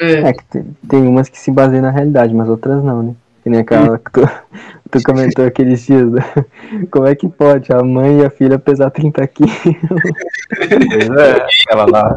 [0.00, 0.28] É.
[0.28, 3.14] É que tem, tem umas que se baseiam na realidade, mas outras não, né?
[3.42, 4.20] Que nem aquela que tu,
[4.90, 6.10] tu comentou aqueles dias.
[6.10, 6.22] né?
[6.90, 9.52] Como é que pode a mãe e a filha pesar 30 quilos?
[10.56, 12.16] pois é, ela lá.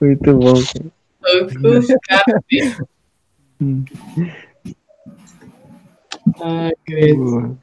[0.00, 0.54] Muito bom.
[2.08, 2.44] cara.
[6.40, 7.56] Ai, credo.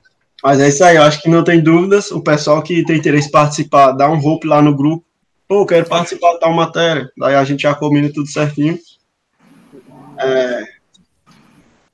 [0.44, 2.12] Mas é isso aí, eu acho que não tem dúvidas.
[2.12, 5.06] O pessoal que tem interesse em participar, dá um hope lá no grupo.
[5.48, 7.12] Pô, quero participar de tal matéria.
[7.18, 8.80] Daí a gente já combina tudo certinho.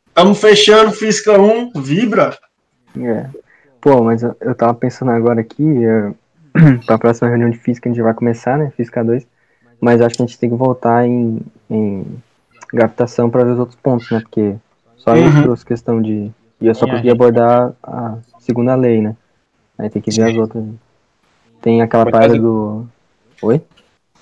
[0.10, 2.38] Estamos fechando Física 1, Vibra.
[3.00, 3.30] É.
[3.80, 6.12] Pô, mas eu, eu tava pensando agora aqui, é,
[6.86, 8.72] pra próxima reunião de física a gente vai começar, né?
[8.76, 9.26] Física 2.
[9.80, 11.40] Mas acho que a gente tem que voltar em,
[11.70, 12.06] em
[12.74, 14.20] gravitação pra ver os outros pontos, né?
[14.20, 14.56] Porque
[14.98, 15.44] só eu Uhum.
[15.44, 16.32] trouxe questão de.
[16.60, 19.16] E eu só consegui abordar a segunda lei, né?
[19.78, 20.64] Aí tem que ver as outras.
[21.62, 22.88] Tem aquela Pode parada fazer- do.
[23.42, 23.62] Oi?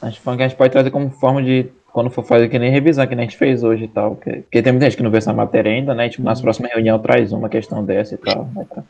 [0.02, 2.60] A gente falando que a gente pode trazer como forma de quando for fazer que
[2.60, 4.16] nem revisar, que nem a gente fez hoje e tal.
[4.16, 6.10] Porque, porque tem muita gente que não vê essa matéria ainda, né?
[6.10, 8.50] Tipo, nas próximas reuniões traz uma questão dessa e tal.
[8.54, 8.84] né, tá?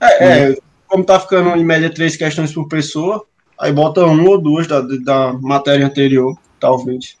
[0.00, 0.56] É, é,
[0.88, 3.24] como tá ficando em média três questões por pessoa,
[3.58, 7.16] aí bota uma ou duas da, da matéria anterior, talvez.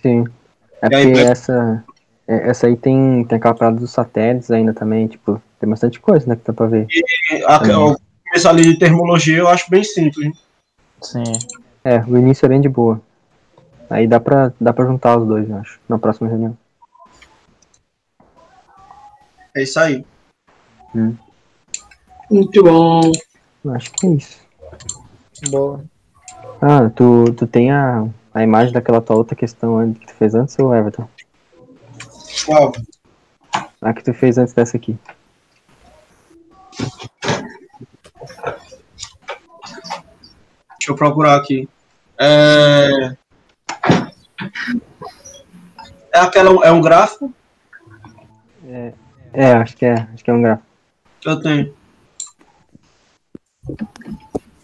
[0.00, 0.24] Sim.
[0.80, 1.32] É E aí, porque Beto?
[1.32, 1.84] essa,
[2.30, 6.36] essa aí tem, tem aquela parada dos satélites ainda também, tipo, tem bastante coisa, né,
[6.36, 6.86] que dá pra ver.
[6.88, 10.26] E a, o começo ali de termologia eu acho bem simples.
[10.26, 10.32] né?
[11.02, 11.22] Sim.
[11.84, 13.00] É, o início é bem de boa.
[13.88, 16.56] Aí dá pra, dá pra juntar os dois, eu acho, na próxima reunião.
[19.56, 20.04] É isso aí.
[22.30, 23.00] Muito bom.
[23.74, 24.38] Acho que é isso.
[25.50, 25.84] Boa.
[26.60, 30.56] Ah, tu, tu tem a, a imagem daquela tua outra questão que tu fez antes,
[30.58, 31.08] ou Everton?
[32.44, 32.72] Qual?
[33.82, 34.96] A que tu fez antes dessa aqui.
[40.78, 41.68] Deixa eu procurar aqui.
[42.18, 43.14] É,
[46.12, 47.32] é aquela, é um gráfico
[49.32, 50.66] É, acho que é, acho que é um gráfico.
[51.24, 51.74] eu tenho.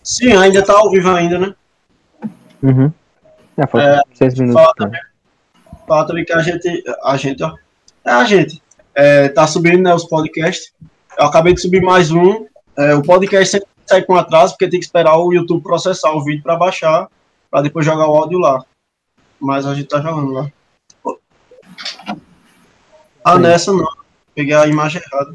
[0.02, 1.54] Sim, ainda tá ao vivo ainda, né?
[2.62, 2.92] Uhum.
[3.56, 4.60] É, falta seis minutos.
[4.60, 4.90] fala pra-
[5.86, 7.54] Fala também que a gente, a gente, ó,
[8.06, 8.62] é a gente,
[8.94, 10.72] é, tá subindo, né, os podcasts.
[11.18, 12.46] Eu acabei de subir mais um.
[12.76, 16.24] É, o podcast sempre sai com atraso, porque tem que esperar o YouTube processar o
[16.24, 17.08] vídeo para baixar,
[17.50, 18.64] para depois jogar o áudio lá.
[19.40, 20.50] Mas a gente tá jogando lá.
[23.24, 23.86] Ah, nessa não.
[24.34, 25.34] Peguei a imagem errada.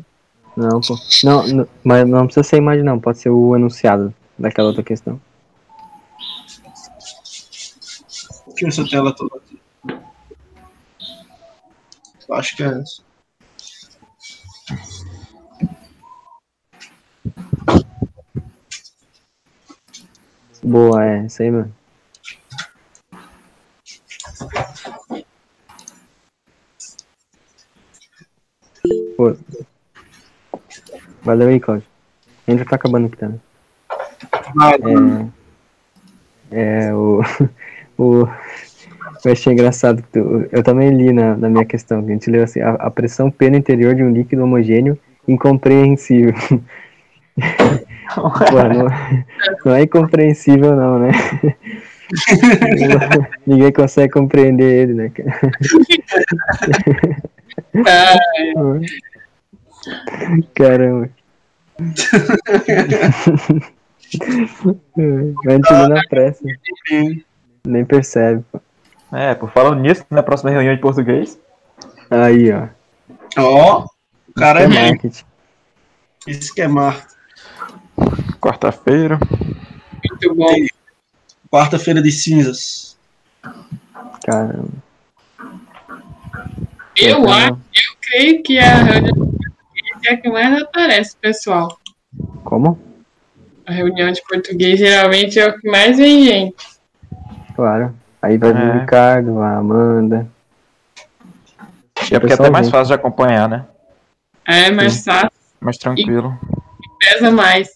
[0.56, 0.98] Não, pô.
[1.24, 3.00] Não, não, mas não precisa ser a imagem, não.
[3.00, 5.20] Pode ser o enunciado daquela outra questão.
[8.48, 9.61] Deixa eu ver se eu tenho ela toda aqui.
[12.32, 13.04] Acho que é essa.
[20.64, 21.76] Boa, é, isso aí, mano.
[29.18, 29.36] Pô.
[31.24, 31.88] Valeu aí, Cláudio.
[32.48, 33.42] A gente já tá acabando aqui também.
[34.56, 34.78] Vai,
[36.52, 37.22] É, o,
[37.98, 38.28] o.
[39.24, 42.30] Eu achei engraçado que tu, eu também li na, na minha questão, que a gente
[42.30, 46.34] leu assim, a, a pressão P no interior de um líquido homogêneo incompreensível.
[48.14, 48.88] Pô, não,
[49.66, 51.12] não é incompreensível não, né?
[53.48, 55.10] Ninguém consegue compreender ele, né?
[55.10, 55.40] cara?
[60.54, 61.10] Caramba.
[64.18, 66.44] A gente lê na pressa,
[67.66, 68.44] nem percebe.
[68.52, 68.60] pô.
[69.14, 71.40] É, por falando nisso, na próxima reunião de português.
[72.10, 72.68] Aí, ó.
[73.38, 73.86] Ó,
[74.30, 74.90] o cara é É bem.
[74.92, 75.24] marketing.
[76.28, 77.16] Isso que é marketing.
[78.40, 79.20] Quarta-feira.
[80.10, 80.54] Muito bom.
[81.52, 82.98] Quarta-feira de cinzas.
[84.26, 84.70] Caramba.
[86.96, 91.16] Eu Então, acho, eu creio que a reunião de português é a que mais aparece,
[91.18, 91.78] pessoal.
[92.44, 92.80] Como?
[93.66, 96.66] A reunião de português geralmente é o que mais vem gente.
[97.56, 97.94] Claro.
[98.22, 98.70] Aí vai vir É.
[98.70, 100.28] o Ricardo, a Amanda.
[102.12, 103.66] E é porque é até mais fácil de acompanhar, né?
[104.46, 106.38] É mais fácil, Mais tranquilo.
[107.00, 107.70] pesa mais.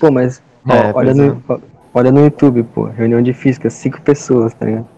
[0.00, 1.58] Pô, mas ó, É, olha, no, ó,
[1.94, 2.84] olha no YouTube, pô.
[2.84, 4.88] Reunião de física, cinco pessoas, tá ligado?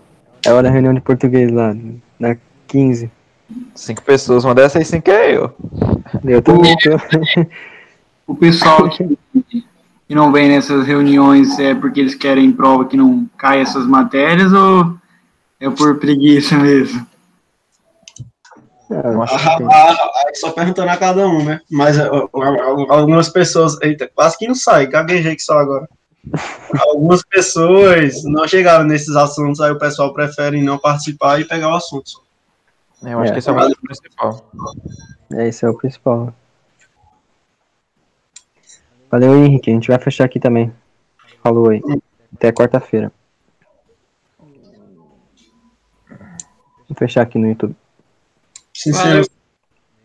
[0.47, 1.75] Aí olha a reunião de português lá,
[2.21, 2.37] dá
[2.69, 3.11] 15.
[3.75, 5.55] Cinco pessoas, uma dessas aí cinco é eu.
[6.25, 7.47] Eu também tô.
[8.27, 9.17] O pessoal que,
[10.09, 14.53] que não vem nessas reuniões é porque eles querem prova que não cai essas matérias
[14.53, 14.95] ou
[15.61, 17.07] é por preguiça mesmo?
[18.89, 19.66] Eu Ah, acho que tem.
[19.66, 21.61] Ah, ah, só perguntando a cada um, né?
[21.70, 21.97] Mas
[22.89, 23.77] algumas pessoas.
[23.83, 25.89] Eita, quase que não sai, gaguejei que só agora.
[26.89, 31.77] Algumas pessoas não chegaram nesses assuntos, aí o pessoal prefere não participar e pegar o
[31.77, 32.11] assunto.
[32.11, 32.20] só.
[33.03, 33.33] Eu acho É.
[33.33, 34.51] que esse é o principal.
[35.33, 36.35] É, esse é o principal.
[39.17, 39.71] Valeu, Henrique.
[39.71, 40.71] A gente vai fechar aqui também.
[41.43, 41.81] Falou aí.
[42.35, 43.11] Até quarta-feira.
[46.87, 47.75] Vou fechar aqui no YouTube.
[48.75, 49.27] Sincero,